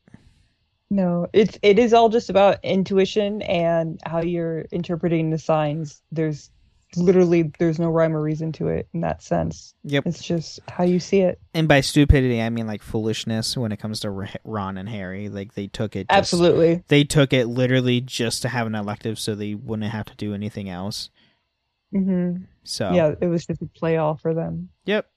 No, 0.90 1.28
it's 1.34 1.58
it 1.62 1.80
is 1.80 1.94
all 1.94 2.10
just 2.10 2.30
about 2.30 2.64
intuition 2.64 3.42
and 3.42 4.00
how 4.06 4.22
you're 4.22 4.62
interpreting 4.72 5.32
the 5.32 5.38
signs. 5.38 6.02
There's 6.12 6.52
literally 6.98 7.52
there's 7.60 7.80
no 7.80 7.90
rhyme 7.90 8.16
or 8.16 8.22
reason 8.22 8.52
to 8.54 8.68
it 8.68 8.88
in 8.94 9.02
that 9.02 9.22
sense. 9.24 9.74
Yep. 9.84 10.06
It's 10.08 10.24
just 10.24 10.60
how 10.68 10.84
you 10.84 11.00
see 11.00 11.22
it. 11.22 11.40
And 11.54 11.68
by 11.68 11.82
stupidity, 11.82 12.42
I 12.42 12.50
mean 12.50 12.68
like 12.68 12.82
foolishness 12.82 13.58
when 13.58 13.72
it 13.72 13.78
comes 13.78 14.00
to 14.02 14.28
Ron 14.44 14.78
and 14.78 14.90
Harry. 14.90 15.30
Like 15.30 15.54
they 15.54 15.68
took 15.68 15.96
it. 15.96 16.10
Just, 16.10 16.18
Absolutely. 16.18 16.84
They 16.88 17.04
took 17.04 17.34
it 17.34 17.48
literally 17.48 18.02
just 18.02 18.42
to 18.44 18.50
have 18.50 18.68
an 18.68 18.76
elective, 18.76 19.20
so 19.20 19.36
they 19.36 19.56
wouldn't 19.56 19.92
have 19.92 20.06
to 20.06 20.16
do 20.16 20.34
anything 20.34 20.70
else. 20.70 21.10
hmm 21.92 22.38
So 22.64 22.92
Yeah, 22.94 23.16
it 23.20 23.28
was 23.28 23.46
just 23.46 23.62
a 23.62 23.66
play 23.68 23.98
off 23.98 24.22
for 24.22 24.34
them. 24.34 24.70
Yep. 24.86 25.10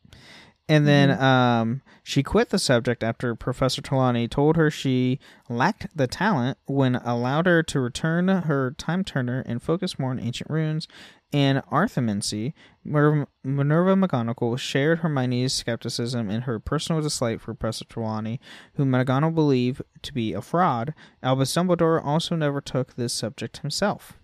And 0.69 0.87
then 0.87 1.11
um, 1.19 1.81
she 2.03 2.23
quit 2.23 2.51
the 2.51 2.59
subject 2.59 3.03
after 3.03 3.35
Professor 3.35 3.81
Trelawney 3.81 4.29
told 4.29 4.57
her 4.57 4.71
she 4.71 5.19
lacked 5.49 5.87
the 5.97 6.07
talent 6.07 6.59
when 6.67 6.97
allowed 6.97 7.47
her 7.47 7.63
to 7.63 7.81
return 7.81 8.29
her 8.29 8.75
time 8.77 9.03
turner 9.03 9.43
and 9.47 9.63
focus 9.63 9.99
more 9.99 10.11
on 10.11 10.21
ancient 10.21 10.51
runes 10.51 10.87
and 11.33 11.63
arithmancy. 11.73 12.53
Mer- 12.85 13.29
Minerva 13.43 13.95
McGonagall 13.95 14.59
shared 14.59 14.99
Hermione's 14.99 15.55
skepticism 15.55 16.29
and 16.29 16.45
her 16.45 16.59
personal 16.59 17.01
dislike 17.01 17.41
for 17.41 17.55
Professor 17.55 17.87
Trelawney, 17.87 18.39
whom 18.75 18.91
McGonagall 18.91 19.35
believed 19.35 19.81
to 20.03 20.13
be 20.13 20.35
a 20.35 20.43
fraud. 20.43 20.93
Albus 21.23 21.55
Dumbledore 21.55 22.05
also 22.05 22.37
never 22.37 22.61
took 22.61 22.95
this 22.97 23.15
subject 23.15 23.59
himself. 23.59 24.19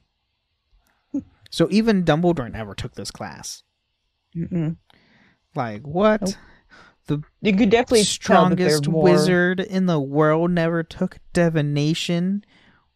so 1.50 1.68
even 1.70 2.04
Dumbledore 2.04 2.52
never 2.52 2.74
took 2.74 2.96
this 2.96 3.10
class. 3.10 3.62
Mm-mm. 4.36 4.76
Like 5.54 5.82
what? 5.82 6.36
Nope. 7.08 7.24
You 7.42 7.54
could 7.54 7.70
definitely 7.70 8.04
tell 8.04 8.48
that 8.48 8.56
they're 8.56 8.68
strongest 8.70 8.88
more... 8.88 9.02
wizard 9.02 9.60
in 9.60 9.86
the 9.86 10.00
world 10.00 10.50
never 10.50 10.82
took 10.82 11.18
divination. 11.32 12.44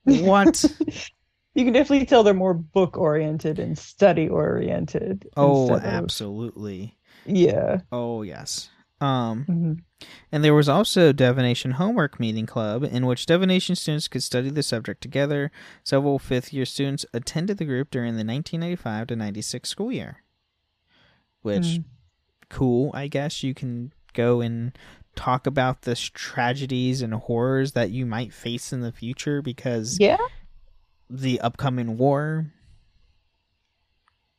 What? 0.04 0.64
You 1.54 1.64
can 1.64 1.72
definitely 1.72 2.06
tell 2.06 2.22
they're 2.22 2.34
more 2.34 2.54
book 2.54 2.96
oriented 2.96 3.58
and 3.58 3.76
study 3.76 4.28
oriented. 4.28 5.28
oh, 5.36 5.62
instead 5.72 5.88
of- 5.88 5.92
absolutely. 5.92 6.96
Yeah. 7.26 7.80
Oh, 7.90 8.22
yes. 8.22 8.70
Um, 9.00 9.44
Mhm. 9.48 9.78
and 10.30 10.44
there 10.44 10.54
was 10.54 10.68
also 10.68 11.10
divination 11.12 11.72
homework 11.72 12.20
meeting 12.20 12.46
club 12.46 12.84
in 12.84 13.06
which 13.06 13.26
divination 13.26 13.74
students 13.74 14.06
could 14.06 14.22
study 14.22 14.50
the 14.50 14.62
subject 14.62 15.00
together. 15.00 15.50
Several 15.82 16.20
fifth 16.20 16.52
year 16.52 16.64
students 16.64 17.04
attended 17.12 17.58
the 17.58 17.64
group 17.64 17.90
during 17.90 18.12
the 18.14 18.24
1995 18.24 19.08
to 19.08 19.16
96 19.16 19.68
school 19.68 19.90
year. 19.90 20.22
Which 21.42 21.62
Mm. 21.64 21.84
Cool, 22.50 22.90
I 22.94 23.08
guess 23.08 23.42
you 23.42 23.54
can 23.54 23.92
go 24.14 24.40
and 24.40 24.76
talk 25.14 25.46
about 25.46 25.82
the 25.82 25.94
tragedies 25.94 27.02
and 27.02 27.12
horrors 27.14 27.72
that 27.72 27.90
you 27.90 28.06
might 28.06 28.32
face 28.32 28.72
in 28.72 28.80
the 28.80 28.92
future 28.92 29.42
because 29.42 29.98
Yeah. 30.00 30.16
the 31.10 31.40
upcoming 31.40 31.98
war. 31.98 32.52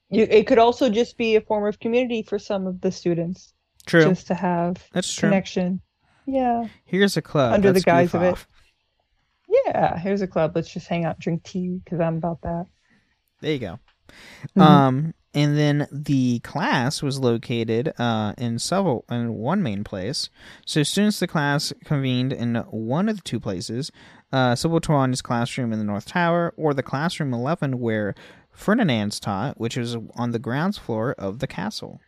You, 0.09 0.23
it 0.29 0.47
could 0.47 0.57
also 0.57 0.89
just 0.89 1.17
be 1.17 1.35
a 1.35 1.41
form 1.41 1.67
of 1.67 1.79
community 1.79 2.23
for 2.23 2.39
some 2.39 2.65
of 2.65 2.81
the 2.81 2.91
students, 2.91 3.53
True. 3.85 4.05
just 4.05 4.27
to 4.27 4.33
have 4.33 4.83
That's 4.91 5.13
true. 5.13 5.29
connection. 5.29 5.81
Yeah. 6.25 6.67
Here's 6.85 7.15
a 7.17 7.21
club. 7.21 7.53
Under 7.53 7.69
the 7.69 7.73
Let's 7.75 7.85
guise 7.85 8.11
goof 8.11 8.21
of 8.21 8.39
it. 8.39 9.63
Yeah. 9.67 9.97
Here's 9.99 10.21
a 10.21 10.27
club. 10.27 10.53
Let's 10.55 10.71
just 10.71 10.87
hang 10.87 11.05
out, 11.05 11.19
drink 11.19 11.43
tea, 11.43 11.79
because 11.83 11.99
I'm 11.99 12.17
about 12.17 12.41
that. 12.41 12.65
There 13.41 13.51
you 13.53 13.59
go. 13.59 13.79
Mhm. 14.55 14.61
Um, 14.61 15.13
and 15.33 15.57
then 15.57 15.87
the 15.91 16.39
class 16.39 17.03
was 17.03 17.19
located 17.19 17.93
uh, 17.99 18.33
in 18.37 18.57
several 18.59 19.05
in 19.09 19.35
one 19.35 19.61
main 19.61 19.83
place. 19.83 20.29
So 20.65 20.83
students 20.83 21.17
of 21.17 21.21
the 21.21 21.27
class 21.27 21.73
convened 21.85 22.33
in 22.33 22.55
one 22.55 23.09
of 23.09 23.17
the 23.17 23.21
two 23.21 23.39
places, 23.39 23.91
uh, 24.31 24.55
Sybil 24.55 24.79
classroom 24.79 25.71
in 25.71 25.79
the 25.79 25.85
North 25.85 26.05
Tower, 26.05 26.53
or 26.57 26.73
the 26.73 26.83
classroom 26.83 27.33
eleven 27.33 27.79
where 27.79 28.15
Ferdinand's 28.51 29.19
taught, 29.19 29.59
which 29.59 29.77
was 29.77 29.95
on 30.15 30.31
the 30.31 30.39
grounds 30.39 30.77
floor 30.77 31.13
of 31.17 31.39
the 31.39 31.47
castle. 31.47 32.01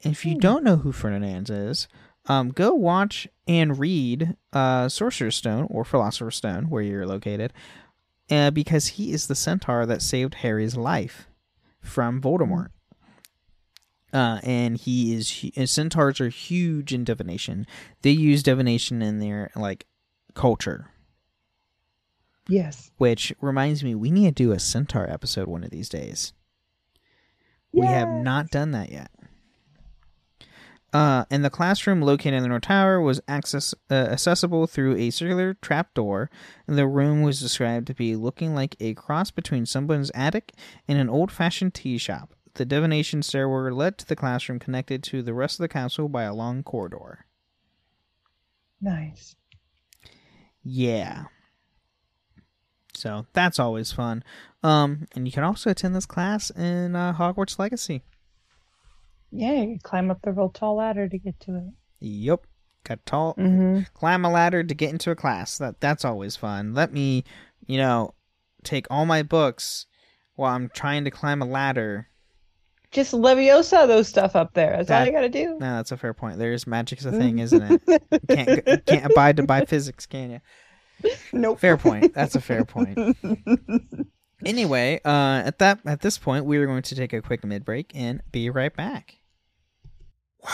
If 0.00 0.24
you 0.24 0.38
don't 0.38 0.64
know 0.64 0.76
who 0.76 0.92
Ferdinand 0.92 1.50
is, 1.50 1.88
um, 2.26 2.50
go 2.50 2.74
watch 2.74 3.28
and 3.48 3.78
read 3.78 4.36
uh, 4.52 4.88
Sorcerer's 4.88 5.36
Stone 5.36 5.66
or 5.70 5.84
Philosopher's 5.84 6.36
Stone, 6.36 6.70
where 6.70 6.82
you're 6.82 7.06
located, 7.06 7.52
uh, 8.30 8.50
because 8.50 8.86
he 8.88 9.12
is 9.12 9.26
the 9.26 9.34
centaur 9.34 9.84
that 9.86 10.02
saved 10.02 10.36
Harry's 10.36 10.76
life 10.76 11.26
from 11.82 12.20
Voldemort. 12.20 12.68
Uh, 14.12 14.40
and 14.42 14.76
he 14.76 15.14
is 15.14 15.50
and 15.56 15.68
centaurs 15.68 16.20
are 16.20 16.28
huge 16.28 16.92
in 16.92 17.02
divination. 17.02 17.66
They 18.02 18.10
use 18.10 18.42
divination 18.42 19.00
in 19.00 19.20
their 19.20 19.50
like 19.56 19.86
culture, 20.34 20.90
Yes. 22.46 22.90
which 22.98 23.32
reminds 23.40 23.82
me 23.82 23.94
we 23.94 24.10
need 24.10 24.36
to 24.36 24.42
do 24.44 24.52
a 24.52 24.58
centaur 24.58 25.08
episode 25.10 25.48
one 25.48 25.64
of 25.64 25.70
these 25.70 25.88
days. 25.88 26.34
We 27.72 27.86
have 27.86 28.08
not 28.08 28.50
done 28.50 28.72
that 28.72 28.92
yet. 28.92 29.10
Uh, 30.92 31.24
and 31.30 31.42
the 31.42 31.50
classroom 31.50 32.02
located 32.02 32.34
in 32.34 32.42
the 32.42 32.48
North 32.48 32.62
Tower 32.62 33.00
was 33.00 33.20
access 33.26 33.74
uh, 33.90 33.94
accessible 33.94 34.66
through 34.66 34.96
a 34.96 35.10
circular 35.10 35.54
trapdoor. 35.54 36.30
And 36.66 36.76
the 36.76 36.86
room 36.86 37.22
was 37.22 37.40
described 37.40 37.86
to 37.86 37.94
be 37.94 38.14
looking 38.14 38.54
like 38.54 38.76
a 38.78 38.92
cross 38.94 39.30
between 39.30 39.64
someone's 39.64 40.10
attic 40.14 40.52
and 40.86 40.98
an 40.98 41.08
old-fashioned 41.08 41.72
tea 41.72 41.96
shop. 41.96 42.34
The 42.54 42.66
divination 42.66 43.22
stairway 43.22 43.70
led 43.70 43.96
to 43.98 44.06
the 44.06 44.16
classroom, 44.16 44.58
connected 44.58 45.02
to 45.04 45.22
the 45.22 45.32
rest 45.32 45.58
of 45.58 45.64
the 45.64 45.68
castle 45.68 46.10
by 46.10 46.24
a 46.24 46.34
long 46.34 46.62
corridor. 46.62 47.24
Nice. 48.78 49.36
Yeah. 50.62 51.24
So 52.94 53.26
that's 53.32 53.58
always 53.58 53.92
fun. 53.92 54.22
Um, 54.62 55.08
and 55.14 55.26
you 55.26 55.32
can 55.32 55.44
also 55.44 55.70
attend 55.70 55.96
this 55.96 56.04
class 56.04 56.50
in 56.50 56.94
uh, 56.94 57.14
Hogwarts 57.14 57.58
Legacy. 57.58 58.02
Yay. 59.32 59.78
Climb 59.82 60.10
up 60.10 60.20
the 60.22 60.32
real 60.32 60.50
tall 60.50 60.76
ladder 60.76 61.08
to 61.08 61.18
get 61.18 61.40
to 61.40 61.56
it. 61.56 61.64
Yep. 62.00 62.46
Got 62.84 63.06
tall 63.06 63.34
Mm-hmm. 63.34 63.82
climb 63.94 64.24
a 64.24 64.30
ladder 64.30 64.62
to 64.64 64.74
get 64.74 64.90
into 64.90 65.10
a 65.10 65.16
class. 65.16 65.56
That 65.58 65.80
that's 65.80 66.04
always 66.04 66.36
fun. 66.36 66.74
Let 66.74 66.92
me, 66.92 67.24
you 67.66 67.78
know, 67.78 68.14
take 68.64 68.86
all 68.90 69.06
my 69.06 69.22
books 69.22 69.86
while 70.34 70.54
I'm 70.54 70.68
trying 70.74 71.04
to 71.04 71.10
climb 71.10 71.40
a 71.42 71.46
ladder. 71.46 72.08
Just 72.90 73.12
Leviosa 73.14 73.86
those 73.86 74.08
stuff 74.08 74.34
up 74.36 74.52
there. 74.54 74.76
That's 74.78 74.90
all 74.90 74.98
That- 74.98 75.06
you 75.06 75.12
gotta 75.12 75.28
do. 75.28 75.56
No, 75.60 75.76
that's 75.76 75.92
a 75.92 75.96
fair 75.96 76.12
point. 76.12 76.38
There's 76.38 76.66
magic's 76.66 77.04
a 77.04 77.12
thing, 77.12 77.38
isn't 77.38 77.62
it? 77.62 77.82
You 78.10 78.18
can't 78.36 78.62
you 78.66 78.78
can't 78.84 79.06
abide 79.12 79.36
to 79.38 79.44
by 79.44 79.64
physics, 79.66 80.04
can 80.06 80.30
you? 80.32 80.40
Nope. 81.32 81.58
Fair 81.60 81.76
point. 81.76 82.12
That's 82.14 82.34
a 82.34 82.40
fair 82.40 82.64
point. 82.64 82.98
Anyway, 84.44 85.00
uh, 85.04 85.42
at 85.46 85.60
that 85.60 85.78
at 85.86 86.00
this 86.00 86.18
point, 86.18 86.44
we 86.44 86.56
are 86.58 86.66
going 86.66 86.82
to 86.82 86.94
take 86.96 87.12
a 87.12 87.22
quick 87.22 87.44
mid 87.44 87.64
break 87.64 87.92
and 87.94 88.20
be 88.32 88.50
right 88.50 88.74
back. 88.76 89.14
There 90.44 90.52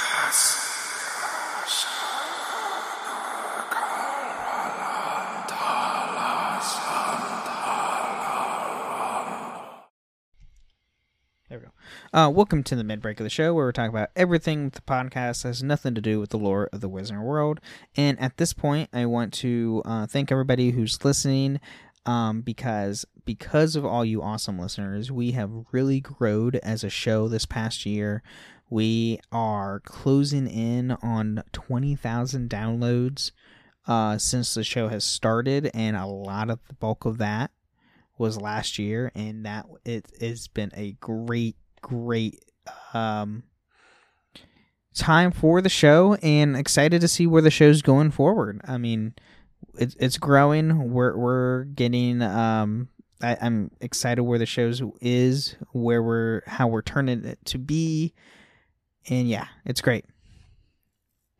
we 11.50 11.64
go. 11.64 11.71
Uh, 12.12 12.28
welcome 12.28 12.62
to 12.64 12.76
the 12.76 12.85
mid 12.85 13.00
break 13.00 13.18
of 13.18 13.25
the 13.25 13.30
show 13.30 13.54
where 13.54 13.64
we're 13.64 13.73
talking 13.73 13.88
about 13.88 14.11
everything 14.14 14.64
with 14.64 14.75
the 14.75 14.83
podcast 14.83 15.45
has 15.45 15.62
nothing 15.62 15.95
to 15.95 16.02
do 16.02 16.21
with 16.21 16.28
the 16.30 16.38
lore 16.38 16.68
of 16.71 16.83
the 16.83 16.90
Wizarding 16.90 17.23
World. 17.23 17.59
And 17.97 18.21
at 18.21 18.37
this 18.37 18.52
point, 18.52 18.90
I 18.92 19.07
want 19.07 19.33
to 19.35 19.80
uh, 19.87 20.07
thank 20.07 20.30
everybody 20.30 20.73
who's 20.73 21.02
listening 21.02 21.61
um, 22.04 22.42
because 22.42 23.07
because 23.25 23.75
of 23.76 23.87
all 23.87 24.04
you 24.04 24.23
awesome 24.23 24.59
listeners, 24.59 25.11
we 25.11 25.33
have 25.33 25.50
really 25.73 26.00
growed 26.00 26.57
as 26.57 26.85
a 26.85 26.90
show 26.90 27.28
this 27.28 27.47
past 27.47 27.87
year. 27.87 28.23
We 28.70 29.20
are 29.32 29.80
closing 29.80 30.46
in 30.46 30.92
on 31.02 31.42
20,000 31.52 32.50
downloads 32.50 33.30
uh, 33.87 34.18
since 34.18 34.52
the 34.52 34.64
show 34.64 34.88
has 34.88 35.04
started, 35.04 35.70
and 35.72 35.96
a 35.96 36.06
lot 36.06 36.50
of 36.50 36.60
the 36.68 36.75
bulk 36.75 37.06
of 37.06 37.18
that 37.18 37.50
was 38.18 38.40
last 38.40 38.78
year, 38.78 39.10
and 39.14 39.46
that 39.46 39.66
it 39.84 40.06
has 40.20 40.48
been 40.48 40.70
a 40.75 40.92
great, 41.00 41.56
great 41.80 42.44
um, 42.92 43.44
time 44.94 45.30
for 45.30 45.62
the 45.62 45.70
show, 45.70 46.14
and 46.16 46.54
excited 46.54 47.00
to 47.00 47.08
see 47.08 47.26
where 47.26 47.42
the 47.42 47.50
show's 47.50 47.80
going 47.80 48.10
forward. 48.10 48.60
I 48.66 48.76
mean, 48.76 49.14
it's 49.78 49.96
it's 49.98 50.18
growing. 50.18 50.92
We're 50.92 51.16
we're 51.16 51.64
getting. 51.64 52.20
Um, 52.20 52.88
I, 53.22 53.37
I'm 53.40 53.70
excited 53.80 54.22
where 54.22 54.38
the 54.38 54.46
show's 54.46 54.82
is, 55.00 55.57
where 55.72 56.02
we're 56.02 56.42
how 56.46 56.68
we're 56.68 56.83
turning 56.83 57.24
it 57.24 57.38
to 57.46 57.59
be, 57.59 58.12
and 59.11 59.29
yeah, 59.29 59.47
it's 59.64 59.81
great. 59.81 60.05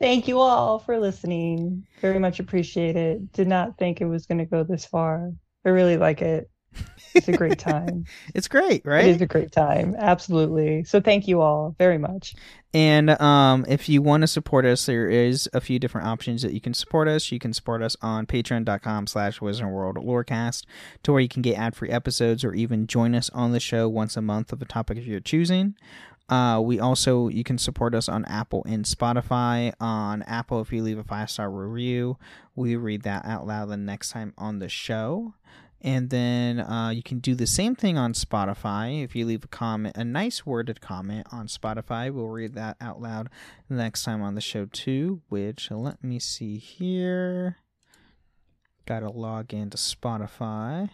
Thank 0.01 0.29
you 0.29 0.39
all 0.39 0.79
for 0.79 0.99
listening. 0.99 1.87
Very 2.01 2.19
much 2.19 2.39
appreciate 2.39 2.97
it. 2.97 3.33
Did 3.33 3.49
not 3.49 3.79
think 3.79 4.01
it 4.01 4.07
was 4.07 4.27
gonna 4.27 4.47
go 4.47 4.65
this 4.65 4.85
far. 4.85 5.33
I 5.65 5.69
really 5.71 5.97
like 5.97 6.23
it. 6.23 6.51
It's 7.15 7.29
a 7.29 7.33
great 7.33 7.59
time. 7.59 8.05
It's 8.35 8.49
great, 8.49 8.85
right? 8.85 9.05
It 9.05 9.17
is 9.17 9.21
a 9.21 9.27
great 9.27 9.53
time. 9.53 9.97
Absolutely. 9.99 10.85
So 10.85 11.01
thank 11.01 11.27
you 11.27 11.41
all 11.41 11.75
very 11.79 11.99
much. 11.99 12.35
And 12.75 13.11
um, 13.21 13.65
if 13.67 13.89
you 13.89 14.03
want 14.03 14.21
to 14.23 14.27
support 14.27 14.67
us, 14.67 14.87
there 14.87 15.09
is 15.09 15.49
a 15.55 15.61
few 15.61 15.79
different 15.79 16.07
options 16.07 16.43
that 16.43 16.53
you 16.53 16.61
can 16.61 16.75
support 16.75 17.09
us. 17.09 17.33
You 17.33 17.39
can 17.39 17.53
support 17.53 17.83
us 17.83 17.97
on 18.03 18.27
patreon.com 18.27 19.07
slash 19.07 19.41
Wizard 19.41 19.69
World 19.69 19.97
Lorecast 19.97 20.65
to 21.03 21.13
where 21.13 21.21
you 21.21 21.29
can 21.29 21.43
get 21.43 21.59
ad-free 21.59 21.91
episodes 21.91 22.45
or 22.45 22.55
even 22.55 22.87
join 22.87 23.15
us 23.15 23.31
on 23.31 23.53
the 23.53 23.61
show 23.61 23.89
once 23.89 24.17
a 24.17 24.23
month 24.23 24.53
of 24.53 24.61
a 24.61 24.67
topic 24.67 24.99
of 24.99 25.07
your 25.07 25.21
choosing. 25.21 25.75
Uh, 26.29 26.61
we 26.63 26.79
also, 26.79 27.29
you 27.29 27.43
can 27.43 27.59
support 27.59 27.95
us 27.95 28.09
on 28.09 28.25
Apple 28.27 28.63
and 28.67 28.85
Spotify. 28.85 29.73
On 29.81 30.23
Apple, 30.23 30.61
if 30.61 30.73
you 30.73 30.83
leave 30.83 30.99
a 30.99 31.05
five-star 31.05 31.51
review, 31.51 32.19
we 32.55 32.77
read 32.77 33.03
that 33.03 33.25
out 33.25 33.47
loud 33.47 33.71
the 33.71 33.77
next 33.77 34.11
time 34.11 34.35
on 34.37 34.59
the 34.59 34.69
show. 34.69 35.35
And 35.81 36.11
then 36.11 36.59
uh, 36.59 36.91
you 36.91 37.05
can 37.05 37.21
do 37.21 37.35
the 37.35 37.47
same 37.47 37.77
thing 37.77 37.97
on 37.97 38.13
Spotify. 38.13 39.05
If 39.05 39.15
you 39.15 39.25
leave 39.25 39.45
a 39.45 39.49
comment, 39.49 39.97
a 39.97 40.05
nice 40.05 40.45
worded 40.45 40.81
comment 40.81 41.27
on 41.31 41.47
Spotify, 41.47 42.13
we'll 42.13 42.27
read 42.27 42.55
that 42.55 42.77
out 42.81 43.01
loud 43.01 43.29
next 43.69 44.03
time 44.03 44.21
on 44.21 44.35
the 44.35 44.41
show 44.41 44.67
too. 44.67 45.23
Which 45.29 45.71
let 45.71 46.03
me 46.03 46.19
see 46.19 46.59
here. 46.59 47.59
Got 48.87 49.01
to 49.01 49.11
log 49.11 49.55
into 49.55 49.77
Spotify. 49.77 50.91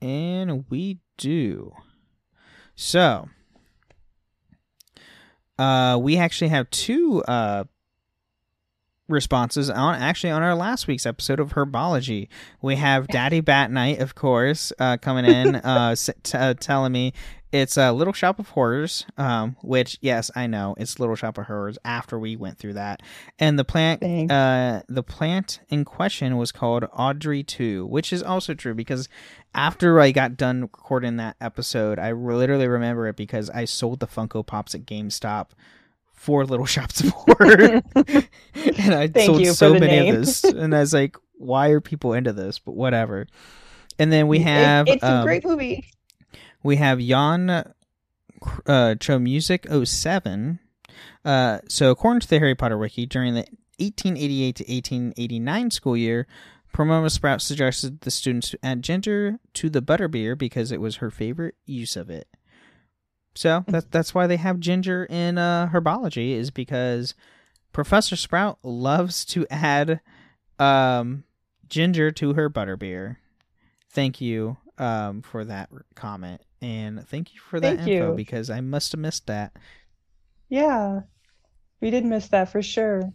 And 0.00 0.64
we 0.70 0.98
do. 1.16 1.72
So, 2.74 3.28
uh, 5.58 5.98
we 6.00 6.16
actually 6.16 6.48
have 6.48 6.70
two 6.70 7.22
uh, 7.24 7.64
responses 9.08 9.70
on 9.70 9.94
actually 9.94 10.30
on 10.30 10.42
our 10.42 10.54
last 10.54 10.86
week's 10.86 11.06
episode 11.06 11.40
of 11.40 11.54
herbology 11.54 12.28
we 12.60 12.76
have 12.76 13.08
daddy 13.08 13.40
bat 13.40 13.70
night 13.70 14.00
of 14.00 14.14
course 14.14 14.70
uh, 14.78 14.98
coming 14.98 15.24
in 15.24 15.54
uh, 15.56 15.96
t- 15.96 16.36
uh, 16.36 16.52
telling 16.54 16.92
me 16.92 17.14
it's 17.50 17.78
a 17.78 17.90
little 17.90 18.12
shop 18.12 18.38
of 18.38 18.50
horrors 18.50 19.06
um, 19.16 19.56
which 19.62 19.96
yes 20.02 20.30
i 20.36 20.46
know 20.46 20.74
it's 20.76 21.00
little 21.00 21.16
shop 21.16 21.38
of 21.38 21.46
horrors 21.46 21.78
after 21.86 22.18
we 22.18 22.36
went 22.36 22.58
through 22.58 22.74
that 22.74 23.00
and 23.38 23.58
the 23.58 23.64
plant 23.64 24.02
Thanks. 24.02 24.30
uh, 24.30 24.82
the 24.90 25.02
plant 25.02 25.60
in 25.70 25.86
question 25.86 26.36
was 26.36 26.52
called 26.52 26.84
audrey 26.92 27.42
2 27.42 27.86
which 27.86 28.12
is 28.12 28.22
also 28.22 28.52
true 28.52 28.74
because 28.74 29.08
after 29.54 30.00
i 30.00 30.10
got 30.10 30.36
done 30.36 30.62
recording 30.62 31.16
that 31.16 31.36
episode 31.40 31.98
i 31.98 32.12
literally 32.12 32.68
remember 32.68 33.06
it 33.08 33.16
because 33.16 33.48
i 33.50 33.64
sold 33.64 34.00
the 34.00 34.06
funko 34.06 34.44
pops 34.46 34.74
at 34.74 34.82
gamestop 34.86 35.50
for 36.12 36.44
little 36.44 36.66
shops 36.76 37.00
of 37.00 37.10
horror 37.10 37.80
and 37.94 38.94
I 38.94 39.06
Thank 39.08 39.46
sold 39.46 39.56
so 39.56 39.72
many 39.74 39.86
name. 39.86 40.14
of 40.16 40.20
this, 40.26 40.42
and 40.44 40.74
I 40.74 40.80
was 40.80 40.92
like, 40.92 41.16
"Why 41.36 41.68
are 41.68 41.80
people 41.80 42.12
into 42.12 42.32
this?" 42.32 42.58
But 42.58 42.72
whatever. 42.74 43.28
And 44.00 44.10
then 44.12 44.26
we 44.26 44.38
It- 44.38 44.42
have 44.42 44.88
it's 44.88 45.04
um, 45.04 45.20
a 45.20 45.22
great 45.24 45.44
movie. 45.44 45.84
we 46.64 46.74
have 46.76 46.98
Jan 46.98 47.72
uh, 48.66 48.94
Cho 48.96 49.18
Music 49.20 49.66
07. 49.84 50.58
Uh, 51.24 51.58
so 51.68 51.90
according 51.92 52.20
to 52.20 52.28
the 52.28 52.40
Harry 52.40 52.56
Potter 52.56 52.76
wiki, 52.78 53.06
during 53.06 53.34
the 53.34 53.46
1888 53.78 54.56
to 54.56 54.64
1889 54.64 55.70
school 55.70 55.96
year, 55.96 56.26
Pomona 56.72 57.10
Sprout 57.10 57.42
suggested 57.42 58.00
the 58.02 58.10
students 58.10 58.54
add 58.62 58.82
ginger 58.82 59.38
to 59.54 59.68
the 59.68 59.82
butterbeer 59.82 60.36
because 60.36 60.70
it 60.70 60.80
was 60.80 60.96
her 60.96 61.10
favorite 61.10 61.56
use 61.66 61.96
of 61.96 62.10
it. 62.10 62.28
So 63.34 63.64
that 63.68 63.90
that's 63.92 64.14
why 64.14 64.26
they 64.26 64.36
have 64.36 64.58
ginger 64.58 65.04
in 65.04 65.38
uh, 65.38 65.68
herbology 65.72 66.32
is 66.32 66.50
because 66.50 67.14
Professor 67.72 68.16
Sprout 68.16 68.58
loves 68.62 69.24
to 69.26 69.46
add 69.50 70.00
um, 70.58 71.24
ginger 71.68 72.10
to 72.12 72.34
her 72.34 72.50
butterbeer. 72.50 73.16
Thank 73.90 74.20
you 74.20 74.56
um, 74.76 75.22
for 75.22 75.44
that 75.44 75.70
comment, 75.94 76.40
and 76.60 77.06
thank 77.08 77.34
you 77.34 77.40
for 77.40 77.60
that 77.60 77.76
Thank 77.76 77.88
info 77.88 78.10
you. 78.10 78.16
because 78.16 78.50
I 78.50 78.60
must 78.60 78.92
have 78.92 79.00
missed 79.00 79.26
that. 79.26 79.52
Yeah. 80.48 81.02
We 81.80 81.90
did 81.90 82.04
miss 82.04 82.28
that 82.28 82.50
for 82.50 82.62
sure. 82.62 83.12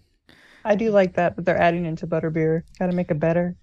I 0.66 0.76
do 0.76 0.92
like 0.92 1.16
that 1.16 1.36
that 1.36 1.46
they're 1.46 1.58
adding 1.58 1.86
into 1.86 2.08
butterbeer. 2.08 2.64
Gotta 2.80 2.94
make 2.94 3.12
it 3.12 3.20
better. 3.20 3.56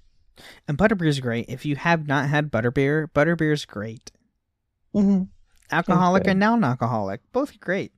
And 0.68 0.78
butterbeer 0.78 1.08
is 1.08 1.20
great. 1.20 1.46
If 1.48 1.64
you 1.66 1.76
have 1.76 2.06
not 2.06 2.28
had 2.28 2.50
butterbeer, 2.50 3.08
butterbeer 3.12 3.52
is 3.52 3.64
great. 3.66 4.10
hmm 4.92 5.22
Alcoholic 5.72 6.26
and 6.26 6.40
non-alcoholic, 6.40 7.20
both 7.32 7.60
great. 7.60 7.92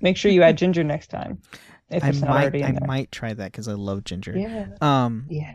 Make 0.00 0.16
sure 0.16 0.30
you 0.30 0.42
add 0.42 0.58
ginger 0.58 0.84
next 0.84 1.08
time. 1.08 1.40
If 1.88 2.04
I 2.04 2.08
it's 2.08 2.20
not 2.20 2.30
might 2.30 2.54
I 2.56 2.72
there. 2.72 2.86
might 2.86 3.10
try 3.10 3.32
that 3.32 3.52
because 3.52 3.68
I 3.68 3.72
love 3.72 4.04
ginger. 4.04 4.36
Yeah. 4.36 4.66
Um, 4.82 5.26
Yeah. 5.30 5.54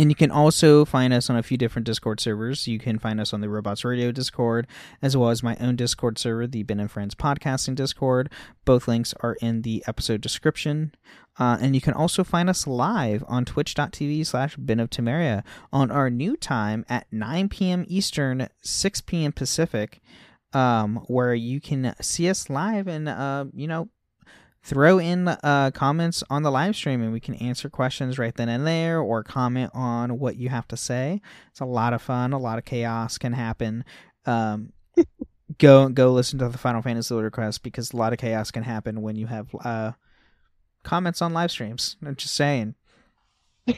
And 0.00 0.10
you 0.10 0.14
can 0.14 0.30
also 0.30 0.86
find 0.86 1.12
us 1.12 1.28
on 1.28 1.36
a 1.36 1.42
few 1.42 1.58
different 1.58 1.84
Discord 1.84 2.20
servers. 2.20 2.66
You 2.66 2.78
can 2.78 2.98
find 2.98 3.20
us 3.20 3.34
on 3.34 3.42
the 3.42 3.50
Robots 3.50 3.84
Radio 3.84 4.10
Discord, 4.12 4.66
as 5.02 5.14
well 5.14 5.28
as 5.28 5.42
my 5.42 5.58
own 5.60 5.76
Discord 5.76 6.16
server, 6.18 6.46
the 6.46 6.62
Ben 6.62 6.80
and 6.80 6.90
Friends 6.90 7.14
Podcasting 7.14 7.74
Discord. 7.74 8.30
Both 8.64 8.88
links 8.88 9.12
are 9.20 9.34
in 9.42 9.60
the 9.60 9.84
episode 9.86 10.22
description. 10.22 10.94
Uh, 11.38 11.58
and 11.60 11.74
you 11.74 11.82
can 11.82 11.92
also 11.92 12.24
find 12.24 12.48
us 12.48 12.66
live 12.66 13.22
on 13.28 13.44
twitch.tv 13.44 14.26
slash 14.26 14.56
Ben 14.56 14.80
of 14.80 14.88
Temeria 14.88 15.44
on 15.70 15.90
our 15.90 16.08
new 16.08 16.34
time 16.34 16.86
at 16.88 17.06
9 17.12 17.50
p.m. 17.50 17.84
Eastern, 17.86 18.48
6 18.62 19.02
p.m. 19.02 19.32
Pacific, 19.32 20.00
um, 20.54 21.04
where 21.08 21.34
you 21.34 21.60
can 21.60 21.94
see 22.00 22.30
us 22.30 22.48
live 22.48 22.88
and, 22.88 23.06
uh, 23.06 23.44
you 23.52 23.66
know, 23.66 23.90
throw 24.62 24.98
in 24.98 25.28
uh, 25.28 25.70
comments 25.72 26.22
on 26.28 26.42
the 26.42 26.50
live 26.50 26.76
stream 26.76 27.02
and 27.02 27.12
we 27.12 27.20
can 27.20 27.34
answer 27.36 27.70
questions 27.70 28.18
right 28.18 28.34
then 28.34 28.48
and 28.48 28.66
there 28.66 29.00
or 29.00 29.24
comment 29.24 29.70
on 29.74 30.18
what 30.18 30.36
you 30.36 30.48
have 30.48 30.68
to 30.68 30.76
say. 30.76 31.20
It's 31.50 31.60
a 31.60 31.64
lot 31.64 31.92
of 31.92 32.02
fun. 32.02 32.32
A 32.32 32.38
lot 32.38 32.58
of 32.58 32.64
chaos 32.64 33.18
can 33.18 33.32
happen. 33.32 33.84
Um, 34.26 34.72
go 35.58 35.88
go 35.88 36.12
listen 36.12 36.38
to 36.40 36.48
the 36.48 36.58
Final 36.58 36.82
Fantasy 36.82 37.14
request 37.14 37.62
because 37.62 37.92
a 37.92 37.96
lot 37.96 38.12
of 38.12 38.18
chaos 38.18 38.50
can 38.50 38.62
happen 38.62 39.02
when 39.02 39.16
you 39.16 39.26
have 39.26 39.48
uh, 39.64 39.92
comments 40.82 41.22
on 41.22 41.32
live 41.32 41.50
streams. 41.50 41.96
I'm 42.04 42.16
just 42.16 42.34
saying. 42.34 42.74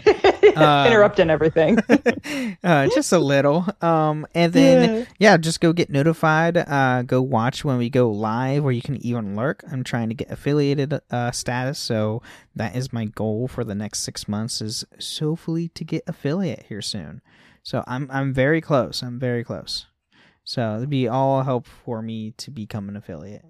Um, 0.56 0.86
Interrupting 0.86 1.30
everything. 1.30 1.78
uh, 2.64 2.86
just 2.88 3.10
a 3.12 3.18
little. 3.18 3.64
Um, 3.80 4.26
and 4.34 4.52
then 4.52 5.06
yeah, 5.18 5.38
just 5.38 5.60
go 5.62 5.72
get 5.72 5.88
notified. 5.88 6.58
Uh, 6.58 7.02
go 7.02 7.22
watch 7.22 7.64
when 7.64 7.78
we 7.78 7.88
go 7.88 8.10
live, 8.10 8.62
or 8.62 8.70
you 8.70 8.82
can 8.82 8.96
even 8.98 9.34
lurk. 9.34 9.64
I'm 9.72 9.82
trying 9.82 10.10
to 10.10 10.14
get 10.14 10.30
affiliated 10.30 11.00
uh, 11.10 11.30
status, 11.30 11.78
so 11.78 12.20
that 12.54 12.76
is 12.76 12.92
my 12.92 13.06
goal 13.06 13.48
for 13.48 13.64
the 13.64 13.74
next 13.74 14.00
six 14.00 14.28
months. 14.28 14.60
Is 14.60 14.84
hopefully 15.20 15.68
to 15.68 15.84
get 15.84 16.02
affiliate 16.06 16.66
here 16.68 16.82
soon. 16.82 17.22
So 17.62 17.82
I'm 17.86 18.10
I'm 18.10 18.34
very 18.34 18.60
close. 18.60 19.02
I'm 19.02 19.18
very 19.18 19.44
close. 19.44 19.86
So 20.44 20.76
it'd 20.76 20.90
be 20.90 21.08
all 21.08 21.44
help 21.44 21.66
for 21.66 22.02
me 22.02 22.32
to 22.32 22.50
become 22.50 22.88
an 22.88 22.96
affiliate. 22.96 23.44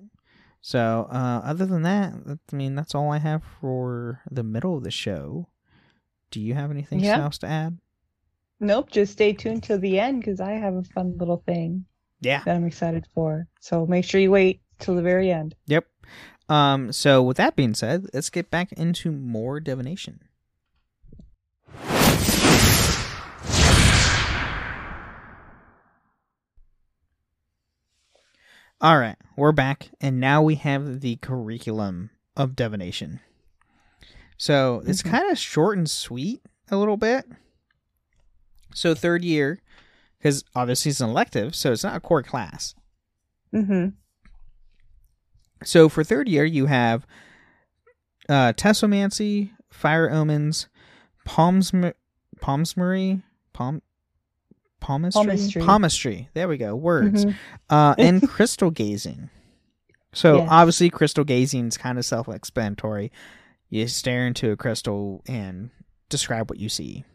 So 0.60 1.08
uh, 1.10 1.40
other 1.44 1.66
than 1.66 1.82
that, 1.82 2.14
I 2.52 2.56
mean 2.56 2.74
that's 2.76 2.94
all 2.94 3.10
I 3.10 3.18
have 3.18 3.42
for 3.60 4.20
the 4.30 4.44
middle 4.44 4.76
of 4.76 4.84
the 4.84 4.90
show. 4.90 5.48
Do 6.32 6.40
you 6.40 6.54
have 6.54 6.70
anything 6.70 7.00
Yeah. 7.00 7.20
else 7.22 7.38
to 7.38 7.46
add? 7.46 7.78
Nope, 8.58 8.90
just 8.90 9.12
stay 9.12 9.34
tuned 9.34 9.62
till 9.62 9.78
the 9.78 10.00
end 10.00 10.20
because 10.20 10.40
I 10.40 10.52
have 10.52 10.74
a 10.74 10.82
fun 10.82 11.16
little 11.18 11.42
thing 11.46 11.84
Yeah. 12.20 12.42
that 12.44 12.56
I'm 12.56 12.64
excited 12.64 13.06
for. 13.14 13.46
So 13.60 13.86
make 13.86 14.04
sure 14.04 14.20
you 14.20 14.30
wait 14.30 14.62
till 14.78 14.96
the 14.96 15.02
very 15.02 15.30
end. 15.30 15.54
Yep. 15.66 15.86
Um, 16.48 16.90
so 16.90 17.22
with 17.22 17.36
that 17.36 17.54
being 17.54 17.74
said, 17.74 18.06
let's 18.14 18.30
get 18.30 18.50
back 18.50 18.72
into 18.72 19.12
more 19.12 19.60
divination. 19.60 20.20
All 28.80 28.98
right, 28.98 29.16
we're 29.36 29.52
back, 29.52 29.90
and 30.00 30.18
now 30.18 30.42
we 30.42 30.56
have 30.56 31.00
the 31.00 31.16
curriculum 31.16 32.10
of 32.36 32.56
divination. 32.56 33.20
So 34.36 34.82
it's 34.86 35.02
Mhm. 35.02 35.10
kind 35.10 35.30
of 35.30 35.38
short 35.38 35.78
and 35.78 35.88
sweet 35.88 36.42
a 36.70 36.76
little 36.76 36.96
bit. 36.96 37.24
So 38.74 38.94
third 38.94 39.24
year, 39.24 39.60
because 40.18 40.44
obviously 40.54 40.90
it's 40.90 41.00
an 41.00 41.10
elective, 41.10 41.54
so 41.54 41.72
it's 41.72 41.84
not 41.84 41.96
a 41.96 42.00
core 42.00 42.22
class. 42.22 42.74
Mm-hmm. 43.54 43.90
So 45.64 45.88
for 45.88 46.02
third 46.02 46.28
year, 46.28 46.44
you 46.44 46.66
have 46.66 47.06
uh, 48.28 48.52
Tessomancy, 48.54 49.50
Fire 49.70 50.08
Omens, 50.10 50.68
Palms, 51.24 51.72
Palmsmery, 52.40 53.22
Palm, 53.52 53.82
palmistry, 54.80 55.18
Palmistry. 55.26 55.62
palmistry. 55.62 56.28
There 56.34 56.48
we 56.48 56.56
go. 56.56 56.74
Words. 56.76 57.24
Mhm. 57.26 57.34
Uh, 57.68 57.94
and 57.98 58.22
crystal 58.28 58.70
gazing. 58.70 59.28
So 60.12 60.38
Yes. 60.38 60.48
obviously, 60.50 60.88
crystal 60.90 61.24
gazing 61.24 61.66
is 61.68 61.76
kind 61.76 61.98
of 61.98 62.04
self-explanatory. 62.04 63.10
You 63.72 63.88
stare 63.88 64.26
into 64.26 64.50
a 64.50 64.56
crystal 64.58 65.22
and 65.26 65.70
describe 66.10 66.50
what 66.50 66.58
you 66.58 66.68
see. 66.68 67.06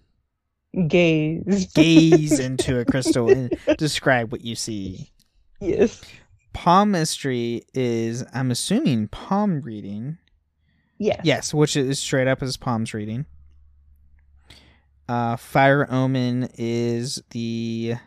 Gaze. 0.88 1.72
Gaze 1.72 2.40
into 2.40 2.80
a 2.80 2.84
crystal 2.84 3.30
and 3.30 3.56
describe 3.78 4.32
what 4.32 4.42
you 4.44 4.56
see. 4.56 5.12
yes. 5.62 6.02
Palmistry 6.54 7.62
is, 7.76 8.26
I'm 8.34 8.50
assuming, 8.50 9.08
palm 9.10 9.62
reading. 9.62 10.18
Yes. 10.98 11.22
Yes, 11.24 11.54
which 11.54 11.78
is 11.78 12.00
straight 12.00 12.28
up 12.28 12.42
as 12.42 12.58
palms 12.58 12.92
reading. 12.92 13.28
Uh, 15.08 15.36
Fire 15.36 15.86
Omen 15.92 16.50
is 16.58 17.22
the 17.30 17.98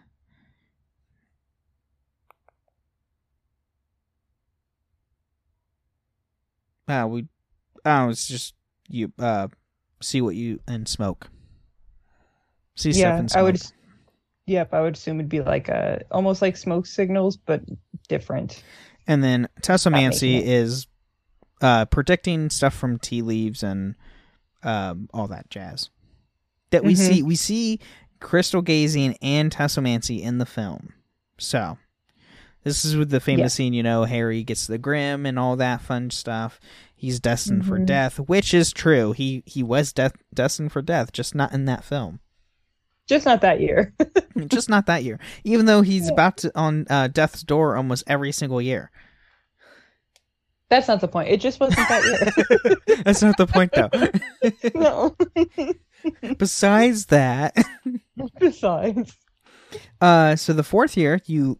uh, 6.88 7.06
we 7.08 7.28
oh 7.84 8.08
it's 8.08 8.26
just 8.26 8.54
you 8.88 9.12
uh 9.18 9.48
see 10.02 10.20
what 10.20 10.34
you 10.34 10.60
and 10.66 10.88
smoke. 10.88 11.28
See 12.76 12.92
stuff 12.92 13.02
Yeah, 13.02 13.18
and 13.18 13.32
I 13.34 13.42
would. 13.42 13.60
Yep, 14.46 14.74
I 14.74 14.80
would 14.80 14.94
assume 14.94 15.20
it'd 15.20 15.28
be 15.28 15.42
like 15.42 15.68
a 15.68 16.02
almost 16.10 16.42
like 16.42 16.56
smoke 16.56 16.86
signals, 16.86 17.36
but 17.36 17.62
different. 18.08 18.64
And 19.06 19.22
then 19.22 19.48
Tessomancy 19.60 20.42
is 20.42 20.86
uh, 21.60 21.84
predicting 21.84 22.50
stuff 22.50 22.74
from 22.74 22.98
tea 22.98 23.22
leaves 23.22 23.62
and 23.62 23.94
um, 24.62 25.08
all 25.12 25.28
that 25.28 25.50
jazz. 25.50 25.90
That 26.70 26.84
we 26.84 26.94
Mhm. 26.94 26.96
see, 26.96 27.22
we 27.22 27.36
see 27.36 27.80
crystal 28.18 28.62
gazing 28.62 29.16
and 29.22 29.52
Tessomancy 29.52 30.20
in 30.22 30.38
the 30.38 30.46
film. 30.46 30.94
So 31.38 31.78
this 32.64 32.84
is 32.84 32.96
with 32.96 33.10
the 33.10 33.20
famous 33.20 33.52
Yeah. 33.54 33.56
scene, 33.64 33.72
you 33.72 33.82
know, 33.82 34.04
Harry 34.04 34.42
gets 34.42 34.66
the 34.66 34.78
Grim 34.78 35.26
and 35.26 35.38
all 35.38 35.56
that 35.56 35.80
fun 35.82 36.10
stuff. 36.10 36.60
He's 36.94 37.18
destined 37.20 37.64
for 37.66 37.78
Mhm. 37.78 37.86
death, 37.86 38.18
which 38.20 38.52
is 38.52 38.72
true. 38.72 39.12
He 39.12 39.42
he 39.46 39.62
was 39.62 39.92
death 39.92 40.12
destined 40.34 40.72
for 40.72 40.82
death, 40.82 41.12
just 41.12 41.34
not 41.34 41.52
in 41.52 41.64
that 41.64 41.84
film. 41.84 42.20
Just 43.08 43.24
not 43.26 43.40
that 43.40 43.60
year. 43.60 43.94
just 44.48 44.68
not 44.68 44.86
that 44.86 45.02
year. 45.04 45.18
Even 45.44 45.66
though 45.66 45.80
he's 45.82 46.06
Yeah. 46.06 46.12
about 46.12 46.36
to 46.38 46.52
on 46.54 46.86
uh, 46.90 47.08
death's 47.08 47.42
door 47.42 47.76
almost 47.76 48.04
every 48.06 48.32
single 48.32 48.60
year. 48.60 48.90
That's 50.68 50.86
not 50.86 51.00
the 51.00 51.08
point. 51.08 51.28
It 51.30 51.40
just 51.40 51.58
wasn't 51.58 51.88
that 51.88 52.04
year. 52.04 52.96
That's 53.04 53.22
not 53.22 53.36
the 53.36 53.46
point, 53.48 53.72
though. 53.72 53.90
no. 54.78 55.16
Besides 56.38 57.06
that, 57.06 57.56
Besides. 58.38 59.16
uh, 60.00 60.36
so 60.36 60.52
the 60.52 60.62
fourth 60.62 60.96
year, 60.96 61.20
you, 61.26 61.58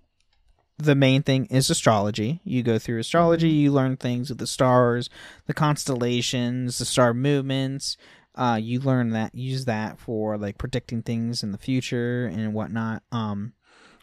the 0.82 0.94
main 0.94 1.22
thing 1.22 1.46
is 1.46 1.70
astrology. 1.70 2.40
You 2.44 2.62
go 2.62 2.78
through 2.78 2.98
astrology, 2.98 3.48
you 3.48 3.72
learn 3.72 3.96
things 3.96 4.28
with 4.28 4.38
the 4.38 4.46
stars, 4.46 5.08
the 5.46 5.54
constellations, 5.54 6.78
the 6.78 6.84
star 6.84 7.14
movements. 7.14 7.96
Uh, 8.34 8.58
you 8.60 8.80
learn 8.80 9.10
that, 9.10 9.34
use 9.34 9.64
that 9.64 9.98
for 9.98 10.38
like 10.38 10.58
predicting 10.58 11.02
things 11.02 11.42
in 11.42 11.52
the 11.52 11.58
future 11.58 12.26
and 12.26 12.54
whatnot. 12.54 13.02
Um, 13.12 13.52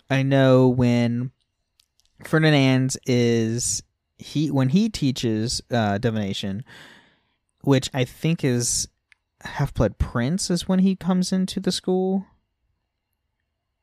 I 0.09 0.23
know 0.23 0.67
when 0.67 1.31
Ferdinand 2.23 2.97
is 3.05 3.83
he 4.17 4.49
when 4.49 4.69
he 4.69 4.89
teaches 4.89 5.61
uh, 5.71 5.97
divination, 5.97 6.63
which 7.61 7.89
I 7.93 8.05
think 8.05 8.43
is 8.43 8.87
Half 9.41 9.73
Blood 9.73 9.97
Prince 9.97 10.49
is 10.49 10.67
when 10.67 10.79
he 10.79 10.95
comes 10.95 11.31
into 11.31 11.59
the 11.59 11.71
school. 11.71 12.25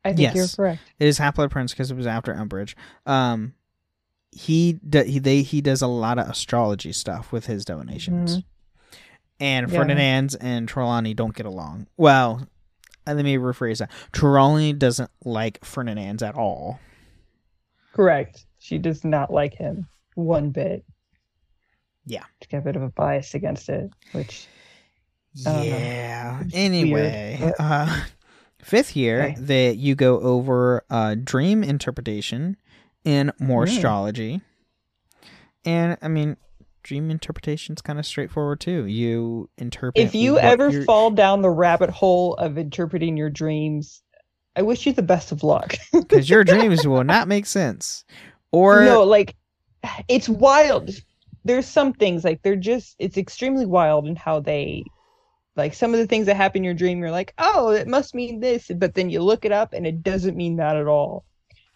I 0.05 0.09
think 0.11 0.21
Yes. 0.21 0.35
you're 0.37 0.49
correct. 0.49 0.83
It 0.99 1.07
is 1.09 1.19
Prince 1.49 1.73
because 1.73 1.91
it 1.91 1.97
was 1.97 2.07
after 2.07 2.35
Umbridge. 2.35 2.75
Um, 3.07 3.55
he 4.33 4.79
he 5.07 5.19
they 5.19 5.43
he 5.43 5.61
does 5.61 5.81
a 5.83 5.87
lot 5.87 6.19
of 6.19 6.29
astrology 6.29 6.93
stuff 6.93 7.31
with 7.33 7.47
his 7.47 7.65
divinations, 7.65 8.43
and 9.41 9.71
Yeah. 9.71 9.79
Ferdinand 9.79 10.37
and 10.41 10.69
Trelawney 10.69 11.15
don't 11.15 11.35
get 11.35 11.47
along. 11.47 11.87
Well, 11.97 12.47
uh, 13.07 13.15
let 13.15 13.25
me 13.25 13.37
rephrase 13.37 13.79
that. 13.79 13.91
Trelawney 14.13 14.73
doesn't 14.73 15.11
like 15.25 15.65
Ferdinand 15.65 16.23
at 16.23 16.35
all. 16.35 16.81
Correct. 17.93 18.45
She 18.59 18.79
does 18.79 19.05
not 19.05 19.33
like 19.33 19.55
him 19.55 19.87
one 20.15 20.51
bit. 20.51 20.85
Yeah. 22.07 22.25
She's 22.43 22.49
got 22.51 22.59
a 22.59 22.63
bit 22.63 22.77
of 22.77 22.83
a 22.83 22.89
bias 22.89 23.35
against 23.35 23.69
it, 23.69 23.89
which 24.13 24.47
Yeah. 25.35 26.43
Anyway, 26.53 27.39
weird, 27.41 27.55
uh, 27.59 28.03
fifth 28.65 28.97
year 28.97 29.23
Okay. 29.23 29.35
that 29.39 29.77
you 29.77 29.95
go 29.95 30.19
over 30.21 30.85
uh, 30.91 31.15
dream 31.23 31.63
interpretation 31.63 32.57
and 33.05 33.33
more 33.39 33.65
Mm. 33.65 33.69
astrology, 33.69 34.41
and 35.65 35.97
I 36.03 36.09
mean, 36.09 36.37
dream 36.83 37.11
interpretation 37.11 37.75
is 37.75 37.83
kind 37.83 37.99
of 37.99 38.07
straightforward 38.07 38.61
too. 38.61 38.87
You 38.87 39.49
interpret. 39.59 40.03
if 40.05 40.15
you 40.15 40.39
ever 40.39 40.71
you're- 40.71 40.85
fall 40.85 41.11
down 41.11 41.43
the 41.43 41.51
rabbit 41.51 41.91
hole 41.91 42.35
of 42.35 42.59
interpreting 42.59 43.17
your 43.17 43.31
dreams, 43.31 44.03
I 44.57 44.63
wish 44.63 44.87
you 44.87 44.93
the 44.93 45.03
best 45.03 45.33
of 45.33 45.43
luck. 45.43 45.75
because 45.93 46.29
your 46.31 46.45
dreams 46.45 46.87
will 46.87 47.05
not 47.05 47.29
make 47.29 47.47
sense, 47.47 48.05
or 48.53 48.85
no, 48.85 49.03
like 49.03 49.35
it's 50.09 50.29
wild. 50.29 50.91
there's 51.45 51.67
some 51.67 51.93
things 51.93 52.25
like 52.25 52.41
they're 52.43 52.57
just 52.57 52.97
it's 52.99 53.19
extremely 53.19 53.67
wild 53.67 54.07
in 54.07 54.17
how 54.17 54.41
they 54.41 54.83
like 55.57 55.75
some 55.75 55.93
of 55.93 56.01
the 56.01 56.07
things 56.07 56.27
that 56.27 56.37
happen 56.37 56.59
in 56.59 56.65
your 56.65 56.75
dream 56.75 56.99
you're 57.01 57.11
like 57.11 57.35
oh 57.39 57.71
it 57.71 57.87
must 57.89 58.15
mean 58.15 58.41
this 58.41 58.71
but 58.77 58.95
then 58.95 59.11
you 59.11 59.21
look 59.21 59.45
it 59.45 59.53
up 59.53 59.73
and 59.73 59.87
it 59.87 60.03
doesn't 60.03 60.37
mean 60.37 60.57
that 60.57 60.77
at 60.77 60.87
all 60.87 61.25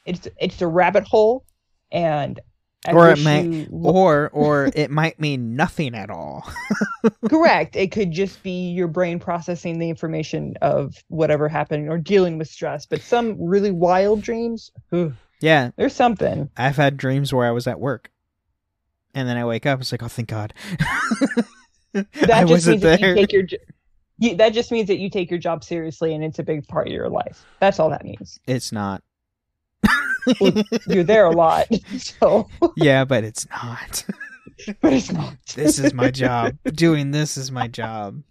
it's 0.04 0.28
it's 0.40 0.60
a 0.62 0.66
rabbit 0.66 1.04
hole 1.04 1.44
and 1.90 2.40
I 2.86 2.92
or 2.92 3.10
it 3.10 3.18
might 3.18 3.72
look- 3.72 3.94
or 3.94 4.30
or 4.32 4.70
it 4.74 4.90
might 4.90 5.18
mean 5.18 5.56
nothing 5.56 5.96
at 5.96 6.10
all. 6.10 6.48
correct 7.28 7.74
it 7.76 7.90
could 7.90 8.12
just 8.12 8.42
be 8.42 8.70
your 8.70 8.88
brain 8.88 9.18
processing 9.18 9.78
the 9.78 9.90
information 9.90 10.54
of 10.62 10.94
whatever 11.08 11.48
happened 11.48 11.88
or 11.88 11.98
dealing 11.98 12.38
with 12.38 12.48
stress 12.48 12.86
but 12.86 13.00
some 13.00 13.36
really 13.40 13.72
wild 13.72 14.22
dreams 14.22 14.70
yeah, 15.40 15.70
there's 15.76 15.94
something 15.94 16.50
I've 16.56 16.76
had 16.76 16.96
dreams 16.96 17.32
where 17.32 17.46
I 17.46 17.52
was 17.52 17.66
at 17.66 17.80
work. 17.80 18.10
And 19.14 19.28
then 19.28 19.36
I 19.36 19.44
wake 19.44 19.66
up, 19.66 19.80
it's 19.80 19.92
like, 19.92 20.02
oh 20.02 20.08
thank 20.08 20.28
God. 20.28 20.52
that 22.26 22.46
just 22.48 22.66
means 22.66 22.82
that 22.82 23.00
you 23.00 23.14
take 23.14 23.32
your 23.32 23.44
you, 24.18 24.34
that 24.36 24.52
just 24.52 24.70
means 24.72 24.88
that 24.88 24.98
you 24.98 25.08
take 25.10 25.30
your 25.30 25.38
job 25.38 25.62
seriously 25.64 26.14
and 26.14 26.22
it's 26.24 26.38
a 26.38 26.42
big 26.42 26.66
part 26.68 26.86
of 26.88 26.92
your 26.92 27.08
life 27.08 27.44
that's 27.60 27.78
all 27.80 27.90
that 27.90 28.04
means 28.04 28.38
It's 28.46 28.72
not. 28.72 29.02
you're 30.88 31.04
there 31.04 31.24
a 31.26 31.30
lot 31.30 31.66
so 31.98 32.48
yeah, 32.76 33.04
but 33.04 33.24
it's 33.24 33.48
not. 33.50 34.04
but 34.80 34.92
it's 34.92 35.10
not 35.12 35.34
This 35.54 35.78
is 35.78 35.94
my 35.94 36.10
job. 36.10 36.56
Doing 36.64 37.12
this 37.12 37.36
is 37.36 37.50
my 37.52 37.68
job. 37.68 38.22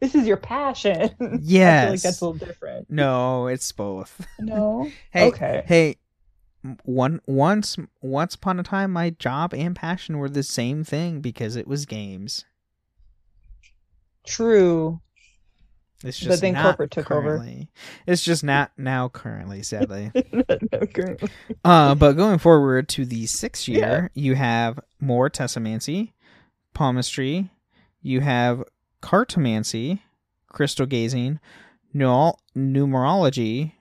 this 0.00 0.14
is 0.14 0.26
your 0.26 0.36
passion 0.36 1.10
Yeah. 1.40 1.78
i 1.78 1.82
feel 1.84 1.90
like 1.92 2.02
that's 2.02 2.20
a 2.20 2.26
little 2.28 2.46
different 2.46 2.90
No, 2.90 3.46
it's 3.48 3.72
both. 3.72 4.26
no 4.38 4.90
Hey, 5.10 5.26
okay 5.28 5.64
Hey, 5.66 5.96
one 6.84 7.20
once 7.26 7.76
once 8.02 8.34
upon 8.34 8.60
a 8.60 8.62
time, 8.62 8.92
my 8.92 9.10
job 9.10 9.54
and 9.54 9.74
passion 9.74 10.18
were 10.18 10.28
the 10.28 10.42
same 10.42 10.84
thing 10.84 11.20
because 11.20 11.56
it 11.56 11.66
was 11.68 11.86
games. 11.86 12.44
True 14.28 15.00
It's 16.04 16.20
But 16.20 16.28
just 16.28 16.42
then 16.42 16.54
not 16.54 16.64
corporate 16.64 16.90
took 16.92 17.10
over. 17.10 17.42
It's 18.06 18.22
just 18.22 18.44
not 18.44 18.70
now 18.76 19.08
currently, 19.08 19.62
sadly. 19.62 20.12
uh, 21.64 21.94
but 21.96 22.12
going 22.12 22.38
forward 22.38 22.88
to 22.90 23.04
the 23.04 23.26
sixth 23.26 23.66
year, 23.66 24.10
you 24.14 24.34
have 24.36 24.78
more 25.00 25.28
tessomancy, 25.28 26.12
palmistry, 26.72 27.50
you 28.00 28.20
have 28.20 28.62
cartomancy, 29.02 30.00
crystal 30.48 30.86
gazing, 30.86 31.40
numerology, 31.94 33.72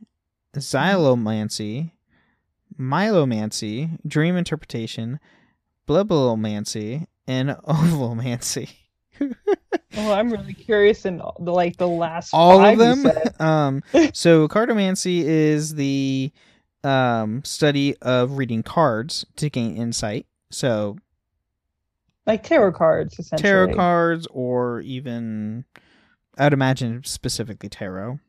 xylomancy, 0.56 1.92
milomancy, 2.80 4.00
dream 4.08 4.36
interpretation, 4.36 5.20
blibblomancy, 5.88 7.06
and 7.28 7.50
ovalomancy. 7.68 8.70
well 9.96 10.14
i'm 10.14 10.32
really 10.32 10.54
curious 10.54 11.06
in 11.06 11.18
the 11.18 11.52
like 11.52 11.78
the 11.78 11.88
last 11.88 12.32
All 12.34 12.64
of 12.64 12.78
them. 12.78 13.06
um, 13.40 13.84
so 14.14 14.48
cartomancy 14.48 15.24
is 15.24 15.76
the 15.76 16.32
um 16.84 17.44
study 17.44 17.96
of 18.02 18.38
reading 18.38 18.64
cards 18.64 19.26
to 19.38 19.50
gain 19.50 19.76
insight. 19.76 20.26
So 20.52 20.98
like 22.26 22.44
tarot 22.44 22.74
cards 22.74 23.18
essentially 23.20 23.50
tarot 23.50 23.74
cards, 23.76 24.28
or 24.32 24.82
even 24.82 25.66
I'd 26.38 26.54
imagine 26.54 27.04
specifically 27.04 27.70
tarot. 27.70 28.20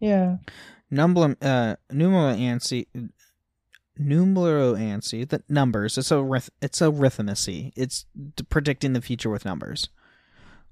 yeah 0.00 0.36
Number 0.90 1.36
uh 1.42 1.76
numeromancy 1.90 2.86
numeromancy 3.98 5.26
the 5.28 5.42
numbers 5.48 5.96
it's 5.98 6.10
a 6.10 6.42
it's 6.60 6.80
a 6.80 6.86
arithmancy 6.90 7.72
it's 7.76 8.04
predicting 8.50 8.92
the 8.92 9.00
future 9.00 9.30
with 9.30 9.44
numbers 9.44 9.88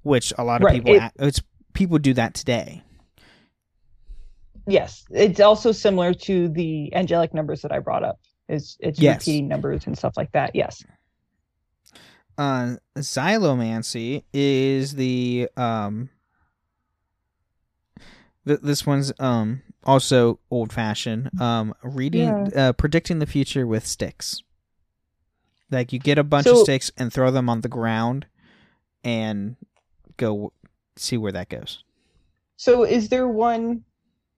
which 0.03 0.33
a 0.37 0.45
lot 0.45 0.61
of 0.61 0.67
Right, 0.67 0.75
people 0.85 0.95
it- 0.97 1.13
it's 1.19 1.41
people 1.73 1.99
do 1.99 2.13
that 2.15 2.35
today. 2.35 2.83
Yes 4.67 5.05
it's 5.11 5.41
also 5.41 5.73
similar 5.73 6.15
to 6.15 6.49
the 6.49 6.95
angelic 6.95 7.35
numbers 7.35 7.63
that 7.63 7.73
i 7.73 7.79
brought 7.79 8.05
up. 8.05 8.19
Is 8.49 8.77
it's 8.81 8.99
Yes. 9.01 9.21
repeating 9.27 9.49
numbers 9.49 9.87
and 9.87 9.97
stuff 9.97 10.15
like 10.17 10.31
that 10.33 10.55
yes. 10.55 10.85
Uh 12.37 12.77
xylomancy 12.97 14.25
is 14.33 14.95
the 14.95 15.49
um 15.57 16.11
th- 18.47 18.61
this 18.61 18.87
one's 18.87 19.13
um 19.19 19.63
also 19.85 20.39
old 20.51 20.73
fashioned 20.73 21.31
um 21.41 21.75
reading 21.83 22.51
uh 22.57 22.73
predicting 22.73 23.19
the 23.19 23.27
future 23.27 23.67
with 23.67 23.87
sticks. 23.87 24.43
Like 25.71 25.93
you 25.93 25.99
get 25.99 26.19
a 26.19 26.25
bunch 26.25 26.47
of 26.47 26.59
sticks 26.59 26.91
and 26.97 27.13
throw 27.13 27.31
them 27.31 27.49
on 27.49 27.63
the 27.63 27.69
ground 27.69 28.27
and 29.03 29.57
go 30.17 30.53
see 30.97 31.17
where 31.17 31.33
that 31.33 31.49
goes. 31.49 31.83
So 32.57 32.85
is 32.85 33.09
there 33.09 33.29
one 33.29 33.83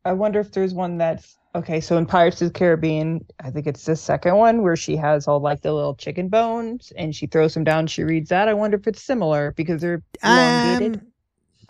i 0.04 0.12
wonder 0.12 0.38
if 0.40 0.52
there's 0.52 0.72
one 0.72 0.98
that's 0.98 1.36
okay 1.54 1.80
so 1.80 1.96
in 1.98 2.06
pirates 2.06 2.40
of 2.40 2.48
the 2.52 2.58
caribbean 2.58 3.24
i 3.40 3.50
think 3.50 3.66
it's 3.66 3.84
the 3.84 3.96
second 3.96 4.36
one 4.36 4.62
where 4.62 4.76
she 4.76 4.94
has 4.96 5.26
all 5.26 5.40
like 5.40 5.60
the 5.62 5.72
little 5.72 5.96
chicken 5.96 6.28
bones 6.28 6.92
and 6.96 7.14
she 7.14 7.26
throws 7.26 7.54
them 7.54 7.64
down 7.64 7.86
she 7.88 8.04
reads 8.04 8.28
that. 8.30 8.48
I 8.48 8.54
wonder 8.54 8.76
if 8.76 8.86
it's 8.86 9.02
similar 9.02 9.52
because 9.56 9.80
they're 9.80 10.02
elongated. 10.22 11.00
Um, 11.00 11.06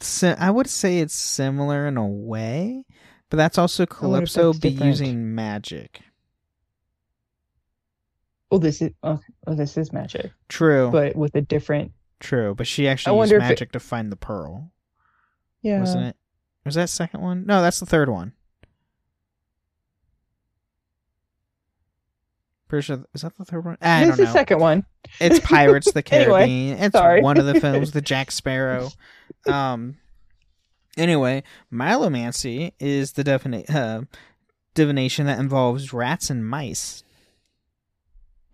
si- 0.03 0.29
I 0.29 0.51
would 0.51 0.69
say 0.69 0.99
it's 0.99 1.15
similar 1.15 1.87
in 1.87 1.97
a 1.97 2.07
way, 2.07 2.85
but 3.31 3.37
that's 3.37 3.59
also 3.59 3.87
Calypso 3.87 4.53
be 4.53 4.71
different. 4.71 4.87
using 4.87 5.35
magic. 5.35 6.01
oh 8.51 8.59
this 8.59 8.81
is 8.81 8.91
oh, 9.03 9.19
oh 9.47 9.55
this 9.55 9.77
is 9.77 9.93
magic 9.93 10.31
True, 10.49 10.91
but 10.91 11.17
with 11.17 11.35
a 11.35 11.41
different 11.41 11.93
true. 12.21 12.55
But 12.55 12.67
she 12.67 12.87
actually 12.89 13.17
used 13.19 13.33
wonder 13.33 13.37
if 13.37 13.43
it- 13.45 13.49
magic 13.55 13.73
to 13.73 13.81
find 13.81 14.11
the 14.13 14.17
pearl, 14.17 14.71
yeah 15.63 15.81
wasn't 15.81 16.07
it? 16.09 16.17
Was 16.65 16.75
that 16.75 16.89
second 16.89 17.21
one? 17.23 17.47
No, 17.47 17.63
that's 17.63 17.79
the 17.81 17.87
third 17.87 18.09
one. 18.09 18.33
Pretty 22.69 22.83
sure 22.85 23.05
is 23.15 23.23
that 23.23 23.37
the 23.39 23.45
third 23.45 23.65
one? 23.65 23.77
I 23.81 24.05
is 24.09 24.17
the 24.17 24.27
second 24.27 24.59
one 24.59 24.85
It's 25.21 25.39
Pirates 25.45 25.87
of 25.87 25.95
the 25.95 26.03
Anyway, 26.15 26.39
Caribbean. 26.41 26.79
it's 26.79 26.97
sorry. 26.97 27.21
one 27.23 27.39
of 27.39 27.47
the 27.47 27.61
films, 27.61 27.93
the 27.93 28.01
Jack 28.01 28.31
Sparrow. 28.31 28.91
Um. 29.47 29.99
Anyway, 30.97 31.43
Milomancy 31.73 32.73
is 32.81 33.13
the 33.13 33.23
defini- 33.23 33.69
uh, 33.73 34.03
divination 34.75 35.27
that 35.27 35.39
involves 35.39 35.93
rats 35.93 36.31
and 36.31 36.47
mice. 36.49 37.05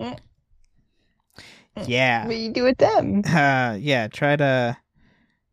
Mm. 0.01 0.19
Yeah. 1.87 2.25
what 2.27 2.31
do 2.33 2.37
you 2.37 2.51
do 2.53 2.65
with 2.65 2.77
them 2.79 3.23
Uh, 3.27 3.77
yeah. 3.81 4.09
Try 4.09 4.37
to 4.37 4.77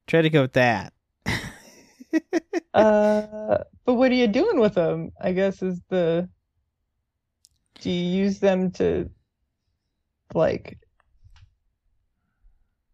try 0.07 0.21
to 0.21 0.29
go 0.29 0.41
with 0.41 0.53
that. 0.53 0.91
Uh, 2.73 3.57
but 3.85 3.93
what 3.93 4.11
are 4.11 4.15
you 4.15 4.27
doing 4.27 4.59
with 4.59 4.73
them? 4.75 5.11
I 5.21 5.31
guess 5.31 5.61
is 5.61 5.79
the. 5.89 6.27
Do 7.81 7.89
you 7.89 8.23
use 8.23 8.39
them 8.39 8.71
to, 8.71 9.09
like, 10.33 10.77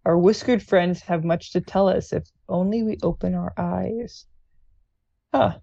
our 0.05 0.17
whiskered 0.17 0.61
friends 0.61 1.01
have 1.01 1.23
much 1.23 1.51
to 1.53 1.61
tell 1.61 1.89
us 1.89 2.13
if 2.13 2.23
only 2.47 2.83
we 2.83 2.97
open 3.01 3.33
our 3.33 3.53
eyes. 3.57 4.25
Huh. 5.33 5.57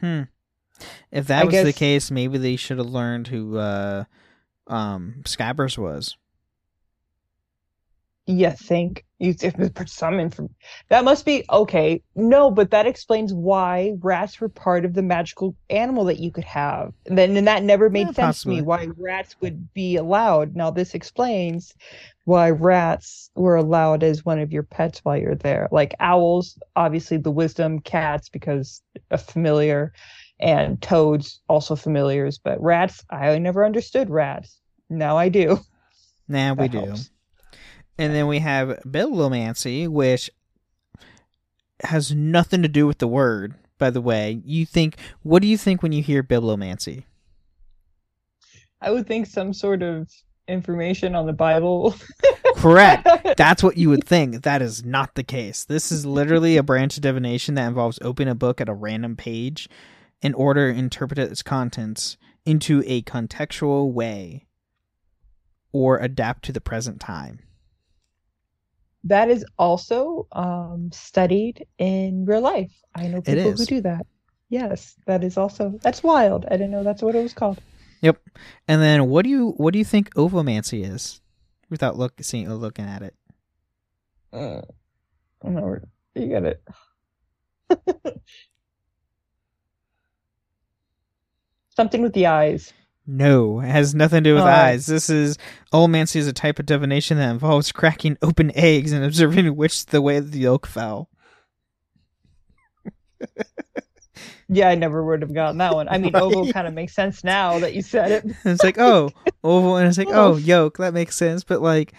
Hmm. 0.00 0.22
If 1.12 1.28
that 1.28 1.42
I 1.42 1.44
was 1.44 1.62
the 1.62 1.72
case, 1.72 2.10
maybe 2.10 2.36
they 2.36 2.56
should 2.56 2.78
have 2.78 2.88
learned 2.88 3.28
who 3.28 3.56
uh, 3.56 4.04
um, 4.66 5.22
Scabbers 5.24 5.78
was. 5.78 6.16
You 8.26 8.50
think 8.50 9.04
you 9.18 9.34
if 9.42 9.54
put 9.74 9.88
some 9.90 10.18
info 10.18 10.48
that 10.88 11.04
must 11.04 11.26
be 11.26 11.44
okay. 11.50 12.02
No, 12.14 12.50
but 12.50 12.70
that 12.70 12.86
explains 12.86 13.34
why 13.34 13.92
rats 14.00 14.40
were 14.40 14.48
part 14.48 14.86
of 14.86 14.94
the 14.94 15.02
magical 15.02 15.54
animal 15.68 16.04
that 16.06 16.18
you 16.20 16.30
could 16.32 16.44
have. 16.44 16.92
And 17.06 17.18
then 17.18 17.36
and 17.36 17.46
that 17.48 17.62
never 17.62 17.90
made 17.90 18.10
Yeah, 18.10 18.12
sense 18.12 18.42
to 18.42 18.48
me 18.48 18.62
why 18.62 18.88
rats 18.96 19.36
would 19.42 19.72
be 19.74 19.96
allowed. 19.96 20.56
Now 20.56 20.70
this 20.70 20.94
explains 20.94 21.74
why 22.24 22.48
rats 22.50 23.30
were 23.34 23.56
allowed 23.56 24.02
as 24.02 24.24
one 24.24 24.38
of 24.38 24.52
your 24.52 24.62
pets 24.62 25.00
while 25.04 25.18
you're 25.18 25.34
there. 25.34 25.68
Like 25.70 25.94
owls, 26.00 26.58
obviously 26.76 27.18
the 27.18 27.30
wisdom, 27.30 27.80
cats 27.80 28.30
because 28.30 28.82
a 29.10 29.18
familiar, 29.18 29.92
and 30.40 30.80
toads 30.80 31.40
also 31.48 31.76
familiars, 31.76 32.38
but 32.38 32.60
rats, 32.62 33.04
I 33.10 33.38
never 33.38 33.64
understood 33.66 34.08
rats. 34.10 34.60
Now 34.88 35.16
I 35.18 35.28
do. 35.28 35.60
Nah, 36.28 36.52
we 36.54 36.68
That 36.68 36.68
do. 36.68 37.06
And 37.98 38.14
then 38.14 38.26
we 38.26 38.40
have 38.40 38.80
bibliomancy, 38.86 39.88
which 39.88 40.30
has 41.82 42.12
nothing 42.12 42.62
to 42.62 42.68
do 42.68 42.86
with 42.86 42.98
the 42.98 43.08
word. 43.08 43.54
By 43.78 43.90
the 43.90 44.00
way, 44.00 44.40
you 44.44 44.66
think 44.66 44.96
what 45.22 45.42
do 45.42 45.48
you 45.48 45.58
think 45.58 45.82
when 45.82 45.92
you 45.92 46.02
hear 46.02 46.22
bibliomancy? 46.22 47.04
I 48.80 48.90
would 48.90 49.06
think 49.06 49.26
some 49.26 49.52
sort 49.52 49.82
of 49.82 50.10
information 50.46 51.14
on 51.14 51.26
the 51.26 51.32
Bible. 51.32 51.94
Correct. 52.56 53.08
That's 53.36 53.62
what 53.62 53.76
you 53.76 53.88
would 53.88 54.04
think. 54.04 54.42
That 54.42 54.62
is 54.62 54.84
not 54.84 55.14
the 55.14 55.22
case. 55.22 55.64
This 55.64 55.90
is 55.90 56.06
literally 56.06 56.56
a 56.56 56.62
branch 56.62 56.96
of 56.96 57.02
divination 57.02 57.54
that 57.54 57.66
involves 57.66 57.98
opening 58.02 58.30
a 58.30 58.34
book 58.34 58.60
at 58.60 58.68
a 58.68 58.74
random 58.74 59.16
page 59.16 59.68
in 60.22 60.34
order 60.34 60.72
to 60.72 60.78
interpret 60.78 61.18
its 61.18 61.42
contents 61.42 62.16
into 62.44 62.82
a 62.86 63.02
contextual 63.02 63.92
way 63.92 64.46
or 65.72 65.98
adapt 65.98 66.44
to 66.44 66.52
the 66.52 66.60
present 66.60 67.00
time. 67.00 67.40
That 69.04 69.30
is 69.30 69.44
also 69.58 70.26
um, 70.32 70.90
studied 70.92 71.66
in 71.78 72.24
real 72.24 72.40
life. 72.40 72.72
I 72.94 73.06
know 73.08 73.20
people 73.20 73.52
who 73.52 73.66
do 73.66 73.80
that. 73.82 74.06
Yes, 74.48 74.94
that 75.06 75.22
is 75.22 75.36
also 75.36 75.78
that's 75.82 76.02
wild. 76.02 76.46
I 76.46 76.52
didn't 76.52 76.70
know 76.70 76.82
that's 76.82 77.02
what 77.02 77.14
it 77.14 77.22
was 77.22 77.34
called. 77.34 77.60
Yep. 78.00 78.20
And 78.68 78.80
then 78.82 79.08
what 79.08 79.24
do 79.24 79.30
you 79.30 79.50
what 79.56 79.72
do 79.72 79.78
you 79.78 79.84
think 79.84 80.14
ovomancy 80.14 80.84
is? 80.84 81.20
Without 81.70 81.98
look 81.98 82.14
seeing 82.20 82.52
looking 82.52 82.84
at 82.86 83.02
it. 83.02 83.14
Uh, 84.32 84.62
I 85.42 85.44
don't 85.44 85.54
know 85.54 85.62
where 85.62 85.82
you 86.14 86.28
got 86.28 86.44
it. 86.44 86.62
Something 91.76 92.02
with 92.02 92.12
the 92.12 92.26
eyes. 92.26 92.72
No, 93.06 93.60
it 93.60 93.66
has 93.68 93.94
nothing 93.94 94.24
to 94.24 94.30
do 94.30 94.34
with 94.34 94.44
Oh. 94.44 94.46
eyes. 94.46 94.86
This 94.86 95.10
is 95.10 95.36
ovomancy 95.72 96.16
is 96.16 96.26
a 96.26 96.32
type 96.32 96.58
of 96.58 96.64
divination 96.66 97.18
that 97.18 97.30
involves 97.30 97.70
cracking 97.72 98.16
open 98.22 98.50
eggs 98.54 98.92
and 98.92 99.04
observing 99.04 99.54
which 99.56 99.86
the 99.86 100.00
way 100.00 100.20
the 100.20 100.38
yolk 100.40 100.66
fell. 100.66 101.08
Yeah, 104.48 104.68
I 104.68 104.74
never 104.74 105.02
would 105.02 105.22
have 105.22 105.32
gotten 105.32 105.58
that 105.58 105.74
one. 105.74 105.88
I 105.88 105.96
mean, 105.98 106.14
oval 106.16 106.52
kind 106.52 106.66
of 106.68 106.74
makes 106.74 106.94
sense 106.94 107.24
now 107.24 107.58
that 107.60 107.74
you 107.74 107.82
said 107.82 108.12
it. 108.12 108.36
It's 108.44 108.62
like, 108.62 108.78
oh, 108.78 109.10
oval, 109.42 109.76
and 109.78 109.88
it's 109.88 109.96
like, 109.98 110.08
oh, 110.10 110.34
Oh. 110.34 110.36
yolk. 110.36 110.76
That 110.78 110.92
makes 110.94 111.16
sense, 111.16 111.44
but 111.44 111.62
like, 111.62 111.94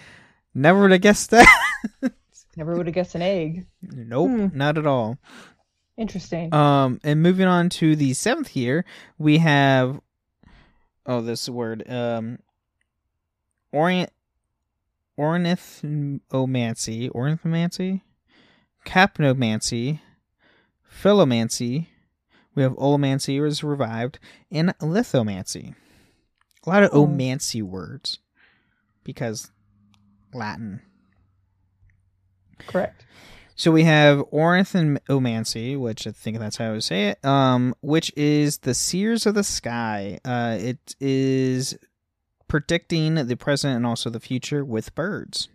never 0.53 0.81
would 0.81 0.91
have 0.91 1.01
guessed 1.01 1.31
that. 1.31 1.47
Never 2.55 2.75
would 2.77 2.85
have 2.85 2.95
guessed 2.95 3.15
an 3.15 3.21
egg. 3.23 3.65
nope, 3.81 4.29
Hmm. 4.29 4.47
not 4.57 4.77
at 4.77 4.85
all. 4.87 5.17
Interesting. 5.97 6.53
Um, 6.53 6.99
and 7.03 7.21
moving 7.23 7.47
on 7.47 7.69
to 7.69 7.95
the 7.95 8.13
seventh 8.13 8.55
year, 8.55 8.85
we 9.17 9.39
have 9.39 9.99
oh, 11.05 11.21
this 11.21 11.47
word 11.49 11.83
um, 11.89 12.39
orient 13.71 14.11
ornithomancy, 15.17 17.09
ornithomancy, 17.11 18.01
capnomancy, 18.85 19.99
phyllomancy. 21.01 21.87
We 22.53 22.63
have 22.63 22.73
olomancy 22.73 23.41
was 23.41 23.63
revived, 23.63 24.19
and 24.51 24.69
lithomancy. 24.79 25.75
A 26.65 26.69
lot 26.69 26.83
of 26.83 26.89
Oh. 26.93 27.05
omancy 27.05 27.61
words 27.61 28.19
because 29.03 29.51
Latin. 30.33 30.81
Correct. 32.67 33.04
So 33.57 33.71
we 33.71 33.83
have 33.85 34.19
ornithomancy, 34.31 35.79
which 35.79 36.05
I 36.05 36.11
think 36.11 36.39
that's 36.39 36.57
how 36.57 36.65
I 36.65 36.71
would 36.71 36.83
say 36.83 37.09
it, 37.09 37.23
um, 37.23 37.73
which 37.81 38.11
is 38.17 38.59
the 38.59 38.73
seers 38.73 39.25
of 39.25 39.33
the 39.33 39.45
sky. 39.45 40.19
Uh, 40.25 40.57
it 40.59 40.95
is 40.99 41.77
predicting 42.49 43.15
the 43.15 43.37
present 43.37 43.77
and 43.77 43.85
also 43.85 44.09
the 44.09 44.19
future 44.19 44.65
with 44.65 44.93
birds. 44.93 45.47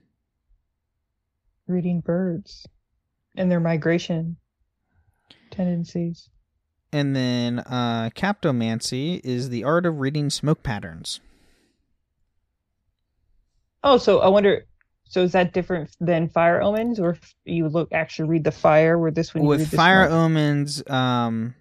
Reading 1.67 2.01
birds 2.01 2.67
and 3.37 3.51
their 3.51 3.61
migration 3.61 4.37
tendencies. 5.51 6.31
And 6.93 7.15
then 7.15 7.61
uh, 7.61 8.11
capnomancy 8.15 9.21
is 9.23 9.51
the 9.51 9.63
art 9.63 9.85
of 9.85 10.01
reading 10.01 10.31
smoke 10.31 10.63
patterns. 10.63 11.21
Oh, 13.85 13.99
so 13.99 14.21
I 14.21 14.29
wonder. 14.29 14.67
So 15.11 15.23
is 15.25 15.33
that 15.33 15.53
different 15.53 15.91
than 16.01 16.29
fire 16.29 16.63
omens, 16.63 17.01
or 17.01 17.19
you 17.45 17.69
look 17.69 17.93
actually 17.93 18.29
read 18.29 18.45
the 18.45 18.53
fire? 18.53 18.97
Where 18.97 19.11
this 19.11 19.35
one 19.35 19.43
you 19.43 19.49
with 19.49 19.69
fire 19.69 20.09
omens, 20.09 20.89
um, 20.89 21.57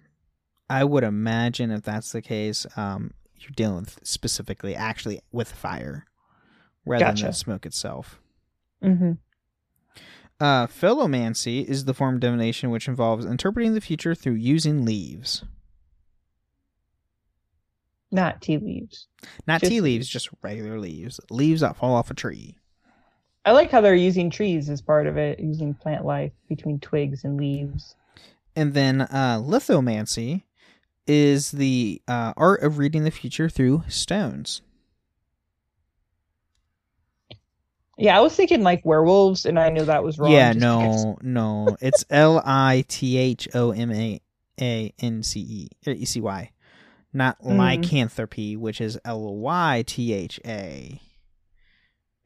I 0.70 0.84
would 0.84 1.02
imagine 1.02 1.72
if 1.72 1.82
that's 1.82 2.12
the 2.12 2.22
case, 2.22 2.64
um, 2.76 3.10
you're 3.34 3.50
dealing 3.56 3.80
with 3.80 3.98
specifically 4.04 4.76
actually 4.76 5.20
with 5.32 5.50
fire 5.50 6.06
rather 6.86 7.06
than 7.06 7.16
the 7.16 7.32
smoke 7.32 7.66
itself. 7.66 8.20
Mm 8.84 8.98
Mhm. 8.98 9.18
Uh, 10.38 10.66
phyllomancy 10.68 11.64
is 11.64 11.86
the 11.86 11.92
form 11.92 12.14
of 12.14 12.20
divination 12.20 12.70
which 12.70 12.86
involves 12.86 13.26
interpreting 13.26 13.74
the 13.74 13.80
future 13.80 14.14
through 14.14 14.34
using 14.34 14.84
leaves. 14.84 15.44
Not 18.12 18.40
tea 18.40 18.58
leaves. 18.58 19.08
Not 19.48 19.60
Just 19.60 19.70
tea 19.70 19.80
leaves, 19.80 20.08
just 20.08 20.30
regular 20.40 20.78
leaves. 20.78 21.20
Leaves 21.30 21.60
that 21.62 21.76
fall 21.76 21.94
off 21.94 22.12
a 22.12 22.14
tree. 22.14 22.56
I 23.44 23.52
like 23.52 23.70
how 23.70 23.80
they're 23.80 23.94
using 23.94 24.30
trees 24.30 24.68
as 24.68 24.82
part 24.82 25.06
of 25.06 25.16
it, 25.16 25.40
using 25.40 25.74
plant 25.74 26.04
life 26.04 26.32
between 26.48 26.78
twigs 26.78 27.24
and 27.24 27.38
leaves. 27.38 27.94
And 28.54 28.74
then 28.74 29.02
uh, 29.02 29.40
lithomancy 29.42 30.42
is 31.06 31.50
the 31.52 32.02
uh, 32.06 32.34
art 32.36 32.62
of 32.62 32.78
reading 32.78 33.04
the 33.04 33.10
future 33.10 33.48
through 33.48 33.84
stones. 33.88 34.62
Yeah, 37.98 38.16
I 38.16 38.20
was 38.20 38.34
thinking 38.34 38.62
like 38.62 38.84
werewolves, 38.84 39.44
and 39.44 39.58
I 39.58 39.68
knew 39.68 39.84
that 39.84 40.02
was 40.02 40.18
wrong. 40.18 40.32
yeah, 40.32 40.52
no, 40.54 41.18
no. 41.22 41.76
It's 41.80 42.04
L 42.10 42.42
I 42.44 42.84
T 42.88 43.16
H 43.18 43.48
O 43.54 43.72
M 43.72 43.90
A 43.92 44.20
A 44.60 44.92
N 44.98 45.22
C 45.22 45.40
E 45.40 45.68
or 45.86 45.92
E 45.92 46.04
C 46.04 46.20
Y, 46.20 46.50
not 47.12 47.38
Mm. 47.42 47.56
lycanthropy, 47.56 48.56
which 48.56 48.80
is 48.80 48.98
L 49.04 49.34
Y 49.36 49.84
T 49.86 50.12
H 50.14 50.40
A. 50.46 51.00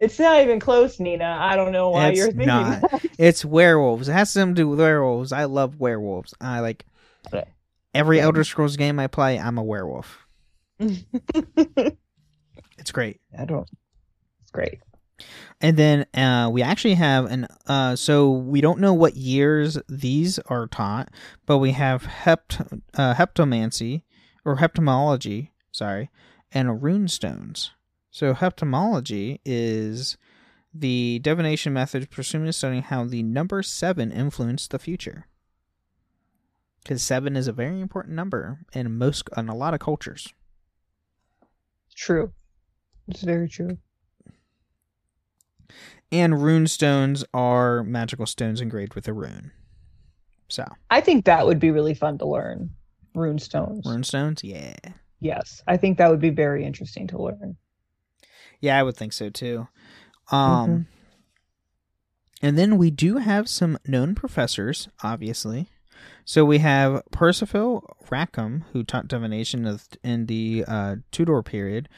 It's 0.05 0.19
not 0.19 0.41
even 0.43 0.61
close, 0.61 1.01
Nina. 1.01 1.37
I 1.41 1.57
don't 1.57 1.73
know 1.73 1.91
why 1.91 2.09
It's 2.09 2.19
you're 2.19 2.27
thinking 2.29 2.47
not. 2.47 2.81
that. 2.91 3.05
It's 3.19 3.45
werewolves. 3.45 4.09
It 4.09 4.13
has 4.13 4.31
something 4.31 4.55
to 4.55 4.63
do 4.63 4.69
with 4.69 4.81
werewolves. 4.81 5.33
I 5.33 5.45
love 5.45 5.81
werewolves. 5.81 6.35
I 6.41 6.61
like 6.61 6.85
every 7.95 8.21
Elder 8.21 8.45
Scrolls 8.45 8.77
game 8.77 8.99
I 8.99 9.07
play. 9.07 9.39
I'm 9.39 9.59
a 9.59 9.63
werewolf. 9.63 10.27
It's 12.79 12.91
great. 12.93 13.21
I 13.39 13.45
don't. 13.45 13.69
It's 14.43 14.51
great. 14.51 14.81
And 15.61 15.77
then 15.77 16.07
uh, 16.13 16.51
we 16.53 16.61
actually 16.63 16.95
have 16.95 17.27
an 17.31 17.47
uh, 17.67 17.97
so 17.97 18.31
we 18.31 18.61
don't 18.61 18.81
know 18.81 18.93
what 18.93 19.17
years 19.17 19.79
these 19.89 20.39
are 20.47 20.67
taught, 20.67 21.09
but 21.47 21.59
we 21.59 21.71
have 21.71 22.05
hept 22.05 22.61
uh, 22.95 23.15
heptomancy 23.15 24.03
or 24.45 24.57
heptomology, 24.57 25.51
sorry, 25.73 26.11
and 26.53 26.83
rune 26.83 27.09
stones. 27.09 27.71
So 28.15 28.33
heptomology 28.33 29.41
is 29.45 30.17
the 30.73 31.19
divination 31.19 31.73
method 31.73 32.11
presuming 32.11 32.53
studying 32.53 32.83
how 32.83 33.07
the 33.07 33.25
number 33.25 33.61
seven 33.61 34.13
influenced 34.13 34.71
the 34.71 34.79
future. 34.79 35.27
Because 36.81 37.03
seven 37.03 37.35
is 37.35 37.49
a 37.49 37.53
very 37.53 37.81
important 37.81 38.15
number 38.15 38.61
in 38.73 38.97
most 38.97 39.29
in 39.37 39.49
a 39.49 39.57
lot 39.57 39.75
of 39.75 39.81
cultures. 39.81 40.33
True. 41.97 42.33
It's 43.09 43.23
very 43.23 43.49
true. 43.49 43.79
And 46.13 46.41
rune 46.41 46.69
stones 46.69 47.25
are 47.35 47.83
magical 47.83 48.27
stones 48.27 48.61
engraved 48.61 48.95
with 48.95 49.09
a 49.09 49.13
rune. 49.13 49.51
So 50.49 50.65
I 50.89 51.01
think 51.01 51.25
that 51.25 51.49
would 51.49 51.59
be 51.59 51.73
really 51.73 51.95
fun 51.95 52.19
to 52.19 52.27
learn. 52.27 52.71
Rune 53.17 53.41
stones. 53.41 53.85
rune 53.85 54.05
stones, 54.05 54.45
yeah, 54.45 54.77
Yes, 55.19 55.65
I 55.67 55.79
think 55.79 55.99
that 55.99 56.11
would 56.11 56.21
be 56.21 56.31
very 56.31 56.65
interesting 56.65 57.09
to 57.09 57.21
learn. 57.21 57.57
Yeah, 58.61 58.79
I 58.79 58.83
would 58.83 58.97
think 58.97 59.13
so 59.13 59.31
too. 59.31 59.69
Um, 60.31 60.87
and 62.43 62.59
then 62.59 62.77
we 62.77 62.91
do 62.91 63.19
have 63.19 63.49
some 63.49 63.79
known 63.87 64.15
professors, 64.15 64.89
obviously. 65.03 65.69
So 66.25 66.45
we 66.45 66.59
have 66.59 67.03
Percival 67.11 67.97
Rackham, 68.11 68.65
who 68.73 68.83
taught 68.83 69.09
divination 69.09 69.79
in 70.03 70.27
the 70.27 70.65
uh, 70.67 70.97
Tudor 71.11 71.43
period, 71.43 71.89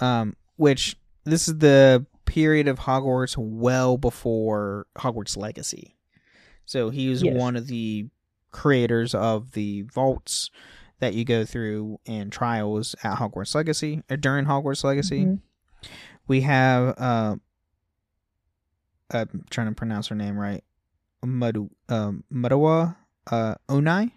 um, 0.00 0.34
which 0.56 0.96
this 1.24 1.48
is 1.48 1.58
the 1.58 2.04
period 2.24 2.66
of 2.68 2.80
Hogwarts 2.80 3.36
well 3.36 3.96
before 3.96 4.86
Hogwarts 4.96 5.36
Legacy. 5.36 5.96
So 6.64 6.90
he 6.90 7.08
was 7.08 7.22
Yes. 7.22 7.34
one 7.36 7.54
of 7.56 7.68
the 7.68 8.08
creators 8.50 9.14
of 9.14 9.52
the 9.52 9.82
vaults 9.82 10.50
that 10.98 11.14
you 11.14 11.24
go 11.24 11.44
through 11.44 12.00
in 12.04 12.30
trials 12.30 12.94
at 13.04 13.18
Hogwarts 13.18 13.54
Legacy 13.54 14.02
or 14.10 14.16
during 14.16 14.46
Hogwarts 14.46 14.82
Legacy. 14.82 15.24
Mhm. 15.26 15.40
We 16.28 16.40
have 16.42 16.94
uh, 16.98 17.36
I'm 19.10 19.44
trying 19.50 19.68
to 19.68 19.74
pronounce 19.74 20.08
her 20.08 20.14
name 20.16 20.36
right. 20.38 20.62
Madu 21.24 21.70
um 21.88 22.24
Madawa 22.32 22.96
uh 23.30 23.54
Onai. 23.68 24.12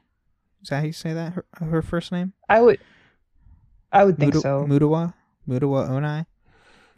Is 0.61 0.69
that 0.69 0.79
how 0.79 0.85
you 0.85 0.91
say 0.93 1.13
that? 1.13 1.33
Her, 1.33 1.45
her 1.59 1.81
first 1.81 2.11
name? 2.11 2.33
I 2.49 2.61
would. 2.61 2.79
I 3.91 4.03
would 4.03 4.17
think 4.19 4.33
Muda- 4.33 4.41
so. 4.41 4.65
Mudawa? 4.67 5.13
Mudawa 5.47 5.89
Onai. 5.89 6.25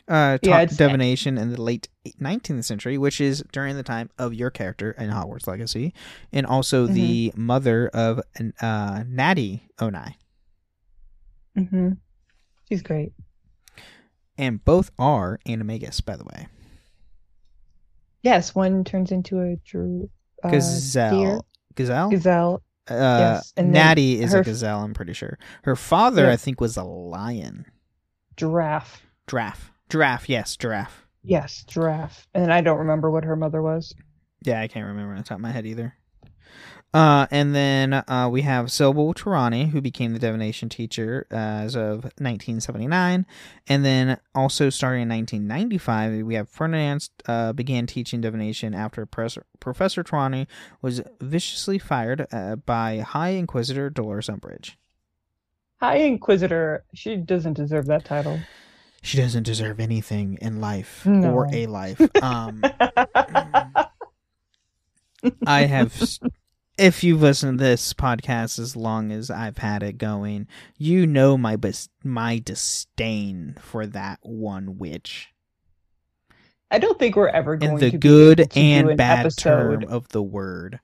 Uh 0.08 0.38
Yeah, 0.42 0.66
divination 0.66 1.38
in 1.38 1.52
the 1.52 1.62
late 1.62 1.88
19th 2.20 2.66
century, 2.66 2.98
which 2.98 3.22
is 3.22 3.44
during 3.54 3.76
the 3.78 3.84
time 3.84 4.10
of 4.18 4.34
your 4.34 4.50
character 4.50 4.92
in 4.92 5.10
Hogwarts 5.10 5.48
Legacy, 5.48 5.94
and 6.34 6.46
also 6.46 6.86
Mm-hmm. 6.86 6.94
the 6.96 7.34
mother 7.36 7.90
of 7.94 8.20
uh 8.62 9.04
Natty 9.08 9.64
Onai. 9.78 10.16
Mm-hmm. 11.58 11.92
She's 12.68 12.82
great. 12.82 13.14
And 14.38 14.64
both 14.64 14.92
are 14.98 15.40
animagus, 15.48 16.04
by 16.04 16.16
the 16.16 16.24
way. 16.24 16.48
Yes, 18.24 18.54
one 18.54 18.84
turns 18.84 19.12
into 19.12 19.40
a 19.42 19.56
dru- 19.66 20.10
uh, 20.44 20.50
deer. 20.50 20.60
Gazelle. 20.60 21.46
Gazelle? 21.76 22.10
Gazelle. 22.10 22.64
Uh, 22.90 22.94
Yes, 23.38 23.54
and 23.58 23.72
Natty 23.72 24.22
is 24.22 24.34
a 24.34 24.44
gazelle. 24.44 24.80
I'm 24.84 24.94
pretty 24.94 25.14
sure. 25.14 25.38
Her 25.64 25.76
father, 25.76 26.24
Yeah. 26.26 26.32
I 26.32 26.36
think, 26.36 26.60
was 26.60 26.78
a 26.78 26.84
lion. 26.84 27.66
Giraffe. 28.38 29.06
Giraffe. 29.28 29.72
Giraffe, 29.90 30.28
yes, 30.30 30.58
giraffe. 30.58 31.08
Yes, 31.24 31.64
giraffe. 31.68 32.28
And 32.34 32.52
I 32.52 32.62
don't 32.62 32.80
remember 32.80 33.10
what 33.12 33.24
her 33.24 33.36
mother 33.36 33.62
was. 33.62 33.94
Yeah, 34.44 34.60
I 34.60 34.68
can't 34.68 34.88
remember 34.88 35.12
on 35.12 35.18
the 35.20 35.24
top 35.24 35.36
of 35.38 35.42
my 35.42 35.52
head 35.52 35.66
either. 35.68 35.94
Uh, 36.94 37.26
and 37.32 37.56
then 37.56 37.94
uh, 37.94 38.28
we 38.30 38.42
have 38.42 38.70
Sybill 38.70 39.14
Trelawney, 39.14 39.68
who 39.68 39.80
became 39.80 40.12
the 40.12 40.20
divination 40.20 40.68
teacher 40.68 41.26
as 41.32 41.74
of 41.76 42.04
1979. 42.20 43.26
And 43.68 43.86
then 43.86 44.20
also 44.36 44.70
starting 44.70 45.04
in 45.04 45.10
1995, 45.10 46.26
we 46.26 46.36
have 46.36 46.50
Ferdinand 46.50 47.08
uh, 47.28 47.54
began 47.54 47.88
teaching 47.88 48.20
divination 48.20 48.74
after 48.74 49.06
Professor, 49.06 49.46
Professor 49.62 50.04
Trelawney 50.04 50.50
was 50.82 51.02
viciously 51.22 51.80
fired 51.80 52.28
uh, 52.32 52.58
by 52.58 53.00
High 53.00 53.30
Inquisitor 53.30 53.90
Dolores 53.90 54.28
Umbridge. 54.28 54.72
High 55.80 55.98
Inquisitor, 56.00 56.84
she 56.94 57.16
doesn't 57.16 57.54
deserve 57.54 57.86
that 57.86 58.04
title. 58.04 58.40
She 59.02 59.18
doesn't 59.18 59.44
deserve 59.44 59.80
anything 59.80 60.38
in 60.42 60.60
life 60.60 61.06
No. 61.06 61.32
or 61.34 61.48
a 61.54 61.66
life. 61.68 62.02
Um, 62.22 62.62
I 65.48 65.62
have. 65.66 65.94
If 66.82 67.04
you've 67.04 67.22
listened 67.22 67.60
to 67.60 67.64
this 67.64 67.94
podcast 67.94 68.58
as 68.58 68.76
long 68.76 69.12
as 69.12 69.30
I've 69.30 69.60
had 69.60 69.84
it 69.84 69.98
going, 70.00 70.48
you 70.78 71.06
know 71.06 71.38
my 71.38 71.56
bis- 71.56 71.90
my 72.04 72.40
disdain 72.40 73.56
for 73.62 73.86
that 73.86 74.18
one 74.24 74.78
witch 74.80 75.30
I 76.72 76.80
don't 76.80 76.98
think 76.98 77.16
we're 77.16 77.28
ever 77.28 77.56
going 77.58 77.74
in 77.74 77.78
the 77.80 77.92
to 77.92 77.98
good 77.98 78.38
be 78.38 78.42
able 78.44 78.50
to 78.50 78.56
do 78.56 78.60
and 78.62 78.90
an 78.92 78.98
bad 78.98 79.20
episode. 79.20 79.44
term 79.82 79.84
of 79.90 80.08
the 80.10 80.24
word. 80.24 80.80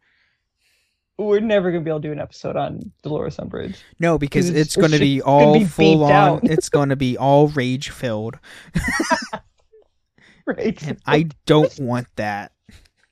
We're 1.17 1.39
never 1.39 1.71
going 1.71 1.81
to 1.81 1.85
be 1.85 1.89
able 1.89 2.01
to 2.01 2.07
do 2.09 2.11
an 2.11 2.19
episode 2.19 2.55
on 2.57 2.91
Dolores 3.01 3.37
Umbridge. 3.37 3.77
No, 3.99 4.17
because 4.19 4.49
It's- 4.49 4.65
it's 4.67 4.75
going 4.75 4.91
to 4.91 4.99
be 4.99 5.21
all 5.21 5.57
be 5.57 5.65
full 5.65 6.03
on. 6.03 6.41
it's 6.43 6.69
going 6.69 6.89
to 6.89 6.95
be 6.95 7.17
all 7.17 7.47
rage 7.47 7.89
filled, 7.89 8.37
Right. 10.45 10.79
and 10.87 10.99
I 11.07 11.29
don't 11.47 11.77
want 11.79 12.07
that. 12.17 12.51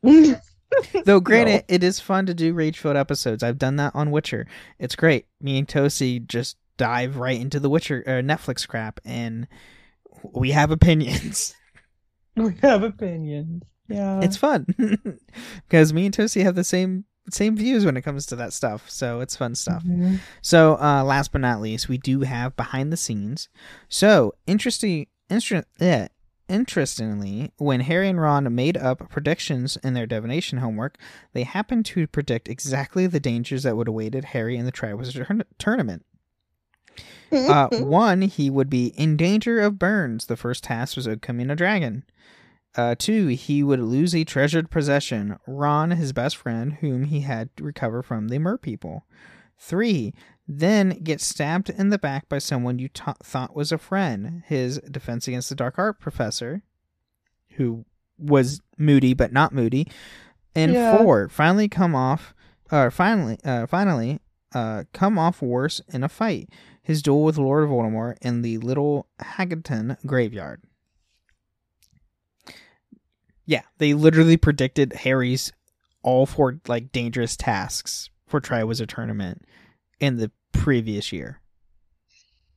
Though, 1.05 1.19
granted, 1.19 1.63
it 1.67 1.84
is 1.84 1.99
fun 1.99 2.26
to 2.28 2.34
do 2.34 2.53
rage 2.53 2.80
filled 2.80 2.95
episodes. 2.97 3.43
I've 3.43 3.57
done 3.57 3.76
that 3.78 3.93
on 3.95 4.11
Witcher. 4.11 4.47
It's 4.80 4.95
great. 4.95 5.26
Me 5.41 5.57
and 5.57 5.67
Tosi 5.67 6.26
just 6.26 6.57
dive 6.78 7.17
right 7.17 7.39
into 7.39 7.59
the 7.59 7.69
Witcher 7.69 8.03
uh, 8.05 8.09
Netflix 8.21 8.67
crap, 8.67 8.99
and 9.05 9.47
we 10.34 10.51
have 10.51 10.71
opinions. 10.71 11.55
we 12.36 12.55
have 12.61 12.84
opinions. 12.84 13.63
Yeah. 13.88 14.21
it's 14.21 14.36
fun 14.36 14.65
because 15.69 15.93
me 15.93 16.07
and 16.07 16.15
Tosi 16.17 16.41
have 16.41 16.55
the 16.55 16.63
same 16.63 17.05
same 17.30 17.55
views 17.55 17.86
when 17.86 17.97
it 17.97 18.01
comes 18.01 18.26
to 18.28 18.36
that 18.38 18.51
stuff. 18.53 18.89
So 18.89 19.19
it's 19.19 19.36
fun 19.36 19.53
stuff. 19.55 19.84
Mhm. 19.84 20.19
So, 20.41 20.76
uh, 20.80 21.03
last 21.03 21.32
but 21.32 21.41
not 21.41 21.61
least, 21.61 21.88
we 21.89 21.97
do 21.99 22.21
have 22.21 22.55
behind 22.55 22.91
the 22.91 22.97
scenes. 22.97 23.47
So, 23.89 24.34
interesting, 24.47 25.07
inter- 25.30 25.65
yeah, 25.80 26.07
interestingly, 26.48 27.52
when 27.58 27.82
Harry 27.82 28.10
and 28.10 28.20
Ron 28.20 28.54
made 28.54 28.78
up 28.78 29.10
predictions 29.10 29.78
in 29.78 29.93
their 29.93 30.06
divination 30.06 30.60
homework, 30.60 30.98
they 31.34 31.43
happened 31.43 31.86
to 31.88 32.08
predict 32.08 32.48
exactly 32.48 33.08
the 33.08 33.20
dangers 33.20 33.64
that 33.64 33.78
would 33.78 33.88
awaited 33.88 34.26
Harry 34.26 34.58
in 34.58 34.66
the 34.66 34.72
Triwizard 34.72 35.26
Tourna- 35.26 35.46
Tournament. 35.58 36.06
Uh, 37.32 37.68
one, 37.72 38.22
he 38.22 38.50
would 38.50 38.70
be 38.70 38.93
in 38.96 39.18
danger 39.18 39.60
of 39.60 39.78
burns. 39.78 40.28
The 40.28 40.38
first 40.38 40.64
task 40.64 40.96
was 40.96 41.08
becoming 41.08 41.50
a 41.50 41.56
dragon. 41.56 42.06
Uh, 42.78 42.96
two, 42.98 43.28
he 43.28 43.64
would 43.64 43.80
lose 43.80 44.14
a 44.16 44.24
treasured 44.24 44.70
possession, 44.70 45.38
Ron, 45.48 45.91
his 45.91 46.14
best 46.14 46.38
friend, 46.38 46.74
whom 46.74 47.06
he 47.06 47.22
had 47.22 47.50
to 47.58 47.64
recover 47.64 48.02
from 48.02 48.28
the 48.30 48.39
Mer 48.39 48.58
people. 48.58 49.06
Three, 49.58 50.14
then 50.48 50.89
get 51.04 51.22
stabbed 51.22 51.70
in 51.70 51.89
the 51.89 51.98
back 51.98 52.30
by 52.30 52.38
someone 52.38 52.78
you 52.80 52.88
ta 52.89 53.14
thought 53.24 53.56
was 53.56 53.72
a 53.72 53.78
friend, 53.78 54.43
his 54.46 54.80
defense 54.91 55.28
against 55.28 55.50
the 55.50 55.56
dark 55.56 55.80
art 55.80 56.00
professor, 56.00 56.62
who 57.56 57.86
was 58.18 58.62
moody 58.78 59.14
but 59.14 59.34
not 59.34 59.54
moody. 59.54 59.88
And 60.54 60.74
Yeah. 60.74 60.98
four, 60.98 61.30
finally 61.30 61.68
come 61.68 61.96
off, 61.96 62.34
or 62.72 62.89
finally, 62.91 63.38
uh, 63.43 63.66
finally, 63.68 64.20
uh, 64.54 64.86
come 64.93 65.18
off 65.18 65.41
worse 65.41 65.82
in 65.89 66.04
a 66.04 66.10
fight. 66.10 66.50
His 66.82 67.02
duel 67.02 67.24
with 67.24 67.38
Lord 67.38 67.68
Voldemort 67.68 68.18
in 68.22 68.41
the 68.41 68.58
Little 68.60 69.08
Hangleton 69.20 69.98
graveyard. 70.06 70.62
Yeah, 73.46 73.64
they 73.80 73.93
literally 73.93 74.38
predicted 74.38 74.93
Harry's 74.93 75.52
all 76.04 76.26
four 76.26 76.60
like 76.68 76.91
dangerous 76.91 77.36
tasks 77.36 78.10
for 78.28 78.39
Triwizard 78.39 78.88
Tournament 78.88 79.43
in 80.00 80.18
the 80.18 80.32
previous 80.52 81.12
year. 81.14 81.41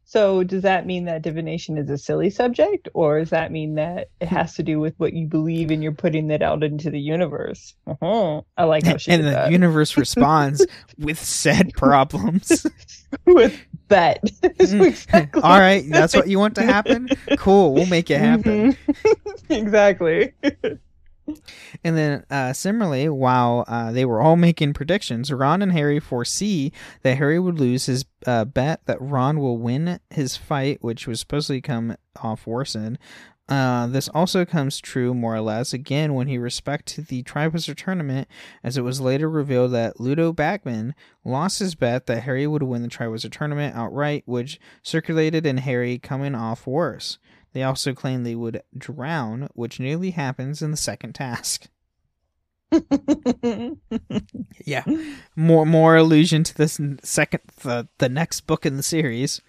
So 0.04 0.42
does 0.42 0.62
that 0.62 0.86
mean 0.86 1.04
that 1.04 1.20
divination 1.20 1.76
is 1.76 1.90
a 1.90 1.98
silly 1.98 2.30
subject, 2.30 2.88
or 2.94 3.18
does 3.18 3.28
that 3.28 3.52
mean 3.52 3.74
that 3.74 4.08
it 4.22 4.28
has 4.28 4.54
to 4.54 4.62
do 4.62 4.80
with 4.80 4.94
what 4.96 5.12
you 5.12 5.26
believe 5.26 5.70
and 5.70 5.82
you're 5.82 5.92
putting 5.92 6.30
it 6.30 6.40
out 6.40 6.64
into 6.64 6.88
the 6.90 6.98
universe? 6.98 7.74
Uh-huh. 7.86 8.40
I 8.56 8.64
like 8.64 8.84
how 8.86 8.96
she 8.96 9.10
and 9.12 9.26
the 9.26 9.32
that. 9.32 9.50
universe 9.52 9.96
responds 9.98 10.64
with 10.96 11.22
said 11.22 11.72
problems. 11.76 12.66
with 13.26 13.60
bet. 13.88 14.22
Mm. 14.58 14.86
exactly. 14.86 15.42
All 15.42 15.58
right, 15.58 15.84
that's 15.88 16.14
what 16.14 16.26
you 16.28 16.38
want 16.38 16.54
to 16.56 16.62
happen? 16.62 17.08
Cool, 17.36 17.74
we'll 17.74 17.86
make 17.86 18.10
it 18.10 18.18
happen. 18.18 18.72
Mhm. 18.74 19.50
exactly. 19.50 20.32
And 21.84 21.96
then, 21.96 22.24
uh, 22.30 22.52
similarly, 22.52 23.08
while 23.08 23.64
uh, 23.68 23.92
they 23.92 24.04
were 24.04 24.20
all 24.20 24.36
making 24.36 24.74
predictions, 24.74 25.32
Ron 25.32 25.62
and 25.62 25.72
Harry 25.72 26.00
foresee 26.00 26.72
that 27.02 27.18
Harry 27.18 27.38
would 27.38 27.58
lose 27.58 27.86
his 27.86 28.04
uh, 28.26 28.44
bet 28.44 28.80
that 28.86 29.00
Ron 29.00 29.40
will 29.40 29.58
win 29.58 30.00
his 30.10 30.36
fight, 30.36 30.82
which 30.82 31.06
was 31.06 31.20
supposedly 31.20 31.60
come 31.60 31.96
off 32.22 32.46
worsened. 32.46 32.98
Uh, 33.48 33.86
this 33.86 34.08
also 34.10 34.44
comes 34.44 34.78
true 34.78 35.14
more 35.14 35.34
or 35.34 35.40
less 35.40 35.72
again 35.72 36.12
when 36.12 36.26
he 36.26 36.36
respect 36.36 36.84
to 36.84 37.00
the 37.00 37.22
Triwizard 37.22 37.76
Tournament, 37.76 38.28
as 38.62 38.76
it 38.76 38.82
was 38.82 39.00
later 39.00 39.28
revealed 39.28 39.72
that 39.72 39.98
Ludo 39.98 40.34
Bagman 40.34 40.94
lost 41.24 41.58
his 41.58 41.74
bet 41.74 42.06
that 42.06 42.24
Harry 42.24 42.46
would 42.46 42.62
win 42.62 42.82
the 42.82 42.88
Triwizard 42.88 43.32
Tournament 43.32 43.74
outright, 43.74 44.22
which 44.26 44.60
circulated 44.82 45.46
in 45.46 45.58
Harry 45.58 45.98
coming 45.98 46.34
off 46.34 46.66
worse. 46.66 47.18
They 47.52 47.62
also 47.62 47.94
claim 47.94 48.24
they 48.24 48.34
would 48.34 48.62
drown, 48.76 49.48
which 49.54 49.80
nearly 49.80 50.10
happens 50.10 50.62
in 50.62 50.70
the 50.70 50.76
second 50.76 51.14
task. 51.14 51.68
Yeah, 54.64 54.84
more 55.34 55.64
more 55.64 55.96
allusion 55.96 56.44
to 56.44 56.54
this 56.54 56.78
second 57.02 57.40
the 57.62 57.88
the 57.96 58.08
next 58.10 58.42
book 58.42 58.66
in 58.66 58.76
the 58.76 58.82
series. 58.82 59.40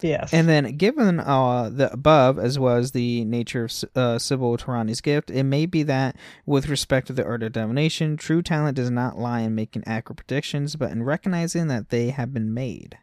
yes. 0.00 0.32
And 0.32 0.48
then, 0.48 0.76
given 0.76 1.18
uh, 1.18 1.70
the 1.70 1.92
above, 1.92 2.38
as 2.38 2.56
well 2.56 2.76
as 2.76 2.92
the 2.92 3.24
nature 3.24 3.64
of 3.64 3.84
uh, 3.96 4.18
Sybill 4.20 4.56
Trelawney's 4.56 5.00
gift, 5.00 5.30
it 5.30 5.42
may 5.42 5.66
be 5.66 5.82
that, 5.84 6.14
with 6.46 6.68
respect 6.68 7.08
to 7.08 7.12
the 7.12 7.24
art 7.24 7.42
of 7.42 7.52
divination, 7.52 8.16
true 8.16 8.42
talent 8.42 8.76
does 8.76 8.90
not 8.90 9.18
lie 9.18 9.40
in 9.40 9.56
making 9.56 9.82
accurate 9.86 10.18
predictions, 10.18 10.76
but 10.76 10.92
in 10.92 11.02
recognizing 11.02 11.66
that 11.66 11.88
they 11.88 12.10
have 12.10 12.32
been 12.32 12.54
made. 12.54 12.98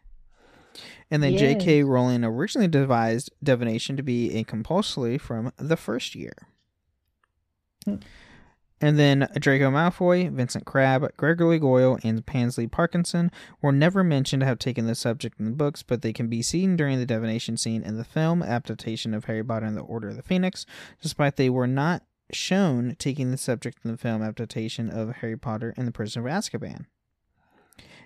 And 1.10 1.22
then, 1.22 1.36
J.K. 1.36 1.84
Rowling 1.84 2.24
originally 2.24 2.68
devised 2.68 3.30
divination 3.42 3.96
to 3.96 4.02
be 4.02 4.34
a 4.34 4.44
compulsory 4.44 5.18
from 5.18 5.52
the 5.56 5.76
first 5.76 6.14
year. 6.14 6.48
Hmm. 7.84 7.96
And 8.80 8.98
then 8.98 9.28
Draco 9.38 9.70
Malfoy, 9.70 10.30
Vincent 10.30 10.66
Crabbe, 10.66 11.08
Gregory 11.16 11.58
Goyle, 11.58 11.98
and 12.02 12.26
Pansley 12.26 12.70
Parkinson 12.70 13.30
were 13.62 13.72
never 13.72 14.04
mentioned 14.04 14.40
to 14.40 14.46
have 14.46 14.58
taken 14.58 14.86
the 14.86 14.94
subject 14.94 15.40
in 15.40 15.46
the 15.46 15.52
books, 15.52 15.82
but 15.82 16.02
they 16.02 16.12
can 16.12 16.28
be 16.28 16.42
seen 16.42 16.76
during 16.76 16.98
the 16.98 17.06
divination 17.06 17.56
scene 17.56 17.82
in 17.82 17.96
the 17.96 18.04
film 18.04 18.42
adaptation 18.42 19.14
of 19.14 19.24
Harry 19.24 19.42
Potter 19.42 19.64
and 19.64 19.76
the 19.76 19.82
Order 19.82 20.08
of 20.08 20.16
the 20.16 20.22
Phoenix, 20.22 20.66
despite 21.00 21.36
they 21.36 21.48
were 21.48 21.66
not 21.66 22.02
shown 22.32 22.96
taking 22.98 23.30
the 23.30 23.38
subject 23.38 23.78
in 23.82 23.92
the 23.92 23.96
film 23.96 24.22
adaptation 24.22 24.90
of 24.90 25.16
Harry 25.16 25.38
Potter 25.38 25.72
and 25.78 25.88
the 25.88 25.92
Prisoner 25.92 26.28
of 26.28 26.34
Azkaban. 26.34 26.84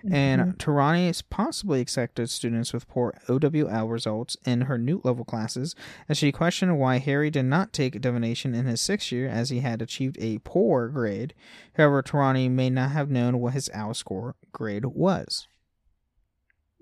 Mm-hmm. 0.03 0.15
And 0.15 0.59
Trelawney 0.59 1.07
has 1.07 1.21
possibly 1.21 1.81
accepted 1.81 2.29
students 2.29 2.73
with 2.73 2.87
poor 2.87 3.13
OWL 3.27 3.87
results 3.87 4.37
in 4.45 4.61
her 4.61 4.77
Newt 4.77 5.05
level 5.05 5.25
classes, 5.25 5.75
as 6.09 6.17
she 6.17 6.31
questioned 6.31 6.79
why 6.79 6.97
Harry 6.97 7.29
did 7.29 7.45
not 7.45 7.73
take 7.73 8.01
divination 8.01 8.55
in 8.55 8.65
his 8.65 8.81
sixth 8.81 9.11
year 9.11 9.27
as 9.27 9.49
he 9.49 9.59
had 9.59 9.81
achieved 9.81 10.17
a 10.19 10.39
poor 10.39 10.87
grade. 10.87 11.33
However, 11.75 12.01
Trelawney 12.01 12.49
may 12.49 12.69
not 12.69 12.91
have 12.91 13.09
known 13.09 13.39
what 13.39 13.53
his 13.53 13.69
OWL 13.73 13.93
score 13.93 14.35
grade 14.51 14.85
was. 14.85 15.47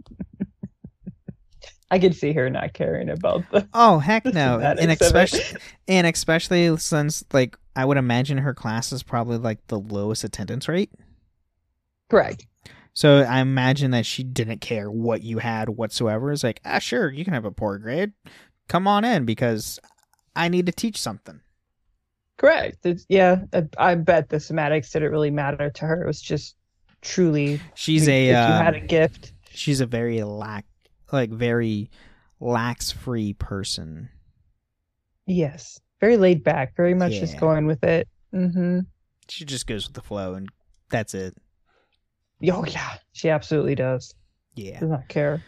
I 1.91 1.99
could 1.99 2.15
see 2.15 2.33
her 2.33 2.49
not 2.49 2.73
caring 2.73 3.09
about 3.09 3.49
the 3.51 3.67
Oh 3.73 3.97
heck 3.99 4.25
no! 4.25 4.59
And 4.59 4.91
especially, 4.91 5.41
and 5.87 6.05
especially 6.05 6.77
since 6.77 7.23
like 7.33 7.57
I 7.75 7.85
would 7.85 7.97
imagine 7.97 8.37
her 8.39 8.53
class 8.53 8.91
is 8.91 9.01
probably 9.03 9.37
like 9.37 9.65
the 9.67 9.79
lowest 9.79 10.23
attendance 10.23 10.67
rate. 10.67 10.91
correct. 12.09 12.45
So 12.99 13.19
I 13.21 13.39
imagine 13.39 13.91
that 13.91 14.05
she 14.05 14.25
didn't 14.25 14.59
care 14.59 14.91
what 14.91 15.23
you 15.23 15.37
had 15.37 15.69
whatsoever. 15.69 16.33
It's 16.33 16.43
like, 16.43 16.59
ah, 16.65 16.79
sure, 16.79 17.09
you 17.09 17.23
can 17.23 17.33
have 17.33 17.45
a 17.45 17.49
poor 17.51 17.77
grade. 17.77 18.11
Come 18.67 18.89
on 18.89 19.05
in 19.05 19.23
because 19.23 19.79
I 20.35 20.49
need 20.49 20.65
to 20.65 20.73
teach 20.73 20.99
something. 20.99 21.39
Correct. 22.35 22.79
It's, 22.83 23.05
yeah, 23.07 23.43
I, 23.53 23.63
I 23.77 23.95
bet 23.95 24.27
the 24.27 24.35
somatics 24.35 24.91
didn't 24.91 25.11
really 25.11 25.31
matter 25.31 25.69
to 25.69 25.85
her. 25.85 26.03
It 26.03 26.07
was 26.07 26.19
just 26.19 26.57
truly 27.01 27.61
She's 27.73 28.05
if 28.05 28.09
a 28.09 28.27
you 28.27 28.35
uh, 28.35 28.63
had 28.63 28.75
a 28.75 28.81
gift. 28.81 29.31
she's 29.49 29.79
a 29.79 29.85
very 29.85 30.21
lack 30.23 30.65
like 31.13 31.29
very 31.29 31.89
lax 32.41 32.91
free 32.91 33.31
person. 33.31 34.09
Yes, 35.25 35.79
very 36.01 36.17
laid 36.17 36.43
back, 36.43 36.75
very 36.75 36.95
much 36.95 37.13
just 37.13 37.39
going 37.39 37.65
with 37.65 37.81
it. 37.81 38.09
Mm-hmm. 38.33 38.79
She 39.29 39.45
just 39.45 39.67
goes 39.67 39.87
with 39.87 39.95
the 39.95 40.01
flow, 40.01 40.33
and 40.33 40.49
that's 40.89 41.13
it. 41.13 41.37
Oh 42.43 42.65
yeah, 42.65 42.93
she 43.11 43.29
absolutely 43.29 43.75
does. 43.75 44.13
Yeah. 44.55 44.79
Does 44.79 44.89
not 44.89 45.07
care. 45.09 45.43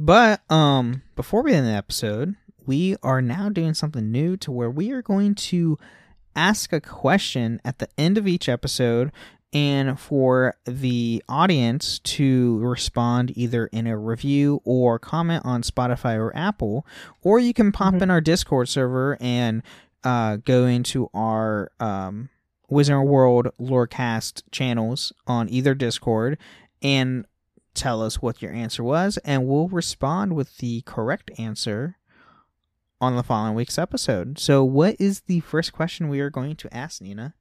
But 0.00 0.40
um, 0.50 1.02
before 1.16 1.42
we 1.42 1.54
end 1.54 1.66
the 1.66 1.72
episode, 1.72 2.36
we 2.66 2.96
are 3.02 3.20
now 3.22 3.48
doing 3.48 3.74
something 3.74 4.10
new 4.12 4.36
to 4.38 4.52
where 4.52 4.70
we 4.70 4.90
are 4.92 5.02
going 5.02 5.34
to 5.34 5.78
ask 6.36 6.72
a 6.72 6.80
question 6.80 7.60
at 7.64 7.78
the 7.78 7.88
end 7.98 8.16
of 8.16 8.28
each 8.28 8.48
episode 8.48 9.10
and 9.52 9.98
for 9.98 10.54
the 10.66 11.22
audience 11.28 11.98
to 12.00 12.58
respond 12.58 13.32
either 13.36 13.66
in 13.68 13.86
a 13.86 13.96
review 13.98 14.60
or 14.64 14.98
comment 14.98 15.42
on 15.44 15.62
Spotify 15.62 16.16
or 16.16 16.36
Apple, 16.36 16.86
or 17.22 17.38
you 17.38 17.54
can 17.54 17.72
pop 17.72 17.94
Mhm. 17.94 18.02
in 18.02 18.10
our 18.10 18.20
Discord 18.20 18.68
server 18.68 19.16
and 19.20 19.62
uh, 20.04 20.36
go 20.36 20.66
into 20.66 21.08
our 21.14 21.72
um, 21.80 22.28
Wizard 22.70 23.04
World 23.04 23.48
Lorecast 23.60 24.42
channels 24.50 25.12
on 25.26 25.48
either 25.48 25.74
Discord 25.74 26.38
and 26.82 27.26
tell 27.74 28.02
us 28.02 28.20
what 28.20 28.42
your 28.42 28.52
answer 28.52 28.82
was, 28.82 29.18
and 29.18 29.46
we'll 29.46 29.68
respond 29.68 30.34
with 30.34 30.58
the 30.58 30.82
correct 30.82 31.30
answer 31.38 31.96
on 33.00 33.16
the 33.16 33.22
following 33.22 33.54
week's 33.54 33.78
episode. 33.78 34.38
So, 34.38 34.64
what 34.64 34.96
is 34.98 35.20
the 35.20 35.40
first 35.40 35.72
question 35.72 36.08
we 36.08 36.20
are 36.20 36.30
going 36.30 36.56
to 36.56 36.74
ask, 36.74 37.00
Nina? 37.00 37.34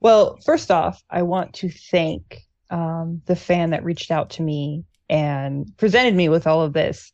Well, 0.00 0.38
first 0.44 0.70
off, 0.70 1.02
I 1.10 1.22
want 1.22 1.54
to 1.54 1.68
thank 1.68 2.42
um, 2.70 3.22
the 3.26 3.36
fan 3.36 3.70
that 3.70 3.84
reached 3.84 4.10
out 4.10 4.30
to 4.30 4.42
me 4.42 4.84
and 5.10 5.76
presented 5.76 6.14
me 6.14 6.28
with 6.28 6.46
all 6.46 6.62
of 6.62 6.72
this. 6.72 7.12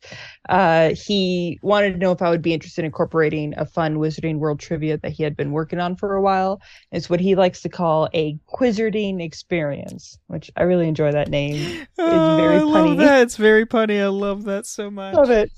Uh, 0.51 0.91
he 0.95 1.59
wanted 1.63 1.93
to 1.93 1.99
know 1.99 2.13
if 2.13 2.21
I 2.21 2.29
would 2.29 2.43
be 2.43 2.53
interested 2.53 2.83
in 2.83 2.87
incorporating 2.87 3.55
a 3.57 3.65
fun 3.65 3.97
Wizarding 3.97 4.37
World 4.39 4.61
trivia 4.61 4.99
that 4.99 5.13
he 5.13 5.23
had 5.23 5.35
been 5.35 5.51
working 5.51 5.81
on 5.81 5.97
for 5.97 6.15
a 6.15 6.21
while. 6.21 6.61
It's 6.93 7.09
what 7.09 7.21
he 7.21 7.35
likes 7.35 7.63
to 7.63 7.71
call 7.71 8.09
a 8.15 8.39
Quizzarding 8.55 9.21
experience, 9.23 10.19
which 10.27 10.51
I 10.57 10.65
really 10.65 10.87
enjoy 10.87 11.11
that 11.13 11.29
name. 11.29 11.87
Oh, 11.99 12.37
very 12.37 12.57
I 12.57 12.63
love 12.63 12.87
punny. 12.87 12.99
that. 12.99 13.23
It's 13.23 13.37
very 13.37 13.65
punny. 13.67 14.01
I 14.01 14.09
love 14.09 14.45
that 14.45 14.67
so 14.67 14.91
much. 14.91 15.15
Love 15.15 15.31
it. 15.31 15.51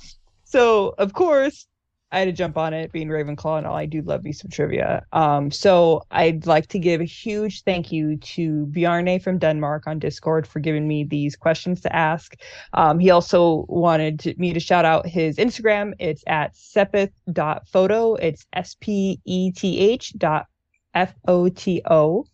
So, 0.44 0.94
of 0.96 1.12
course, 1.12 1.66
I 2.10 2.20
had 2.20 2.24
to 2.24 2.32
jump 2.32 2.56
on 2.56 2.72
it, 2.72 2.90
being 2.90 3.08
Ravenclaw 3.08 3.58
and 3.58 3.66
all. 3.66 3.76
I 3.76 3.84
do 3.84 4.00
love 4.00 4.24
me 4.24 4.32
some 4.32 4.50
trivia. 4.50 5.04
Um, 5.12 5.50
so 5.50 6.02
I'd 6.10 6.46
like 6.46 6.66
to 6.68 6.78
give 6.78 7.02
a 7.02 7.04
huge 7.04 7.64
thank 7.64 7.92
you 7.92 8.16
to 8.16 8.64
Bjarne 8.66 9.20
from 9.20 9.38
Denmark 9.38 9.86
on 9.86 9.98
Discord 9.98 10.46
for 10.46 10.58
giving 10.58 10.88
me 10.88 11.04
these 11.04 11.36
questions 11.36 11.82
to 11.82 11.94
ask. 11.94 12.34
Um, 12.72 12.98
he 12.98 13.10
also 13.10 13.66
wanted 13.68 14.20
to, 14.20 14.34
me 14.38 14.54
to 14.54 14.60
shout 14.60 14.86
out 14.86 15.06
his 15.06 15.36
Instagram. 15.36 15.92
It's 15.98 16.24
at 16.26 16.54
sepeth.photo. 16.56 18.14
It's 18.14 18.46
S 18.54 18.76
P 18.80 19.20
E 19.26 19.52
T 19.52 19.78
H 19.78 20.14
dot 20.16 20.46
F 20.94 21.14
O 21.26 21.50
T 21.50 21.82
O. 21.90 22.24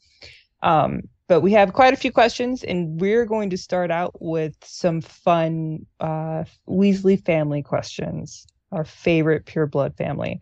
Um, 0.62 1.02
but 1.26 1.40
we 1.40 1.52
have 1.52 1.72
quite 1.72 1.94
a 1.94 1.96
few 1.96 2.12
questions, 2.12 2.62
and 2.62 3.00
we're 3.00 3.24
going 3.24 3.50
to 3.50 3.56
start 3.56 3.90
out 3.90 4.14
with 4.20 4.54
some 4.62 5.00
fun 5.00 5.84
uh, 5.98 6.44
Weasley 6.68 7.24
family 7.24 7.62
questions, 7.62 8.46
our 8.74 8.84
favorite 8.84 9.46
pure 9.46 9.66
blood 9.66 9.96
family. 9.96 10.40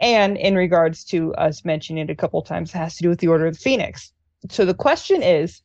And 0.00 0.36
in 0.36 0.56
regards 0.56 1.04
to 1.06 1.34
us 1.34 1.64
mentioning 1.64 2.08
it 2.08 2.12
a 2.12 2.16
couple 2.16 2.42
times, 2.42 2.74
it 2.74 2.78
has 2.78 2.96
to 2.96 3.02
do 3.02 3.08
with 3.08 3.20
the 3.20 3.28
Order 3.28 3.46
of 3.46 3.54
the 3.54 3.60
Phoenix. 3.60 4.12
So 4.50 4.64
the 4.64 4.74
question 4.74 5.22
is 5.22 5.62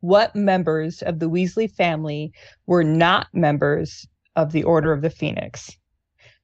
what 0.00 0.34
members 0.34 1.02
of 1.02 1.18
the 1.18 1.30
Weasley 1.30 1.70
family 1.70 2.32
were 2.66 2.84
not 2.84 3.28
members 3.32 4.06
of 4.34 4.52
the 4.52 4.64
Order 4.64 4.92
of 4.92 5.02
the 5.02 5.10
Phoenix? 5.10 5.70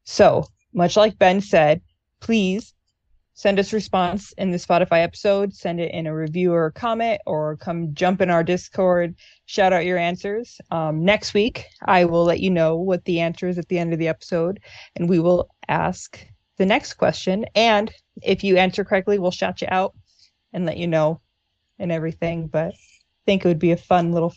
So, 0.04 0.46
much 0.72 0.96
like 0.96 1.18
Ben 1.18 1.40
said, 1.40 1.80
please 2.20 2.72
send 3.42 3.58
us 3.58 3.72
response 3.72 4.30
in 4.38 4.52
the 4.52 4.56
Spotify 4.56 5.02
episode, 5.02 5.52
send 5.52 5.80
it 5.80 5.90
in 5.92 6.06
a 6.06 6.14
review 6.14 6.52
or 6.52 6.66
a 6.66 6.72
comment, 6.72 7.20
or 7.26 7.56
come 7.56 7.92
jump 7.92 8.20
in 8.20 8.30
our 8.30 8.44
Discord, 8.44 9.16
shout 9.46 9.72
out 9.72 9.84
your 9.84 9.98
answers. 9.98 10.60
Um, 10.70 11.04
next 11.04 11.34
week, 11.34 11.66
I 11.86 12.04
will 12.04 12.22
let 12.22 12.38
you 12.38 12.50
know 12.50 12.76
what 12.76 13.04
the 13.04 13.18
answer 13.18 13.48
is 13.48 13.58
at 13.58 13.66
the 13.66 13.80
end 13.80 13.92
of 13.92 13.98
the 13.98 14.06
episode, 14.06 14.60
and 14.94 15.08
we 15.08 15.18
will 15.18 15.48
ask 15.66 16.24
the 16.56 16.66
next 16.66 16.94
question. 16.94 17.44
And 17.56 17.92
if 18.22 18.44
you 18.44 18.58
answer 18.58 18.84
correctly, 18.84 19.18
we'll 19.18 19.32
shout 19.32 19.60
you 19.60 19.66
out 19.72 19.92
and 20.52 20.64
let 20.64 20.76
you 20.76 20.86
know 20.86 21.20
and 21.80 21.90
everything. 21.90 22.46
But 22.46 22.74
I 22.74 23.22
think 23.26 23.44
it 23.44 23.48
would 23.48 23.58
be 23.58 23.72
a 23.72 23.76
fun 23.76 24.12
little. 24.12 24.36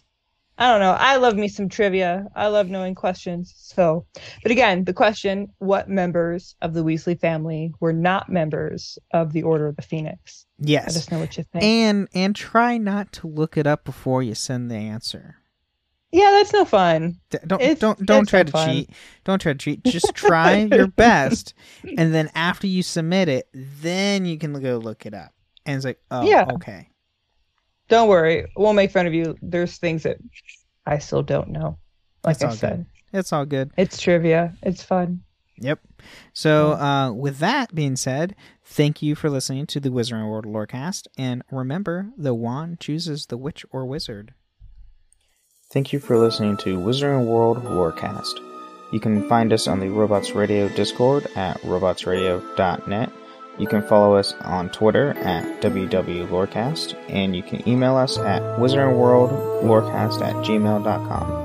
I 0.58 0.72
don't 0.72 0.80
know. 0.80 0.92
I 0.98 1.18
love 1.18 1.36
me 1.36 1.48
some 1.50 1.68
trivia. 1.68 2.28
I 2.36 2.48
love 2.48 2.70
knowing 2.70 2.96
questions. 2.96 3.54
So, 3.58 4.06
but 4.42 4.52
again, 4.52 4.86
the 4.86 4.94
question 4.94 5.48
what 5.58 5.90
members 5.90 6.56
of 6.62 6.74
the 6.74 6.82
Weasley 6.84 7.20
family 7.20 7.74
were 7.82 7.92
not 7.92 8.30
members 8.30 8.98
of 9.12 9.34
the 9.34 9.44
Order 9.44 9.68
of 9.68 9.76
the 9.76 9.82
Phoenix? 9.82 10.46
Yes. 10.60 10.88
Let 10.88 10.96
us 10.96 11.12
know 11.12 11.20
what 11.20 11.38
you 11.38 11.44
think. 11.44 11.64
And 11.64 12.08
and 12.14 12.34
try 12.36 12.78
not 12.78 13.12
to 13.14 13.28
look 13.28 13.58
it 13.58 13.68
up 13.68 13.84
before 13.84 14.24
you 14.24 14.34
send 14.34 14.72
the 14.72 14.76
answer. 14.76 15.36
yeah, 16.14 16.32
that's 16.32 16.54
no 16.54 16.64
fun. 16.64 17.20
D- 17.32 17.40
Don't 17.46 17.62
It's- 17.62 17.80
don't 17.80 18.00
don't 18.06 18.26
try 18.26 18.40
no 18.40 18.44
to 18.46 18.52
fun. 18.54 18.70
cheat. 18.70 18.90
Don't 19.26 19.42
try 19.42 19.52
to 19.52 19.58
cheat. 19.60 19.84
Just 19.84 20.14
try 20.16 20.56
your 20.72 20.88
best, 20.88 21.54
and 21.98 22.14
then 22.14 22.30
after 22.34 22.66
you 22.68 22.82
submit 22.84 23.28
it, 23.28 23.50
then 23.54 24.24
you 24.26 24.38
can 24.38 24.54
go 24.62 24.78
look 24.78 25.06
it 25.06 25.14
up. 25.14 25.34
And 25.66 25.76
it's 25.76 25.84
like, 25.84 26.00
oh, 26.12 26.22
Yeah. 26.26 26.46
okay. 26.54 26.88
Don't 27.88 28.08
worry. 28.10 28.48
We'll 28.56 28.74
make 28.74 28.92
fun 28.92 29.06
of 29.08 29.14
you. 29.14 29.38
There's 29.42 29.78
things 29.78 30.04
that 30.04 30.18
I 30.86 30.98
still 31.00 31.22
don't 31.24 31.50
know. 31.50 31.78
Like 32.24 32.36
It's 32.36 32.44
I 32.44 32.48
all 32.48 32.54
said, 32.54 32.78
good. 32.78 33.20
It's 33.20 33.34
all 33.34 33.46
good. 33.46 33.72
it's 33.78 34.00
trivia. 34.02 34.56
It's 34.64 34.84
fun. 34.84 35.22
Yep. 35.58 35.80
So, 36.34 36.74
uh, 36.74 37.12
with 37.14 37.38
that 37.38 37.74
being 37.74 37.96
said, 37.96 38.36
thank 38.64 39.02
you 39.02 39.16
for 39.16 39.30
listening 39.30 39.68
to 39.68 39.80
the 39.80 39.90
Wizarding 39.90 40.30
World 40.30 40.46
Lorecast, 40.46 41.08
and 41.18 41.44
remember, 41.50 42.10
the 42.18 42.34
wand 42.34 42.82
chooses 42.82 43.28
the 43.28 43.38
witch 43.38 43.66
or 43.72 43.86
wizard. 43.86 44.34
Thank 45.72 45.94
you 45.94 46.00
for 46.00 46.18
listening 46.18 46.58
to 46.58 46.78
Wizarding 46.78 47.26
World 47.26 47.64
Lorecast. 47.64 48.40
You 48.92 49.00
can 49.00 49.28
find 49.30 49.54
us 49.54 49.68
on 49.68 49.80
the 49.80 49.90
Robots 49.90 50.32
Radio 50.32 50.68
Discord 50.70 51.26
at 51.36 51.60
robotsradio.net. 51.62 53.10
You 53.58 53.68
can 53.68 53.82
follow 53.82 54.16
us 54.16 54.34
on 54.42 54.70
Twitter 54.70 55.12
at 55.20 55.62
WWLorecast, 55.62 56.96
and 57.10 57.36
you 57.36 57.44
can 57.44 57.68
email 57.68 57.96
us 57.96 58.18
at 58.18 58.42
wizardingworldlorecast 58.60 60.22
at 60.22 60.36
gmail.com. 60.46 61.45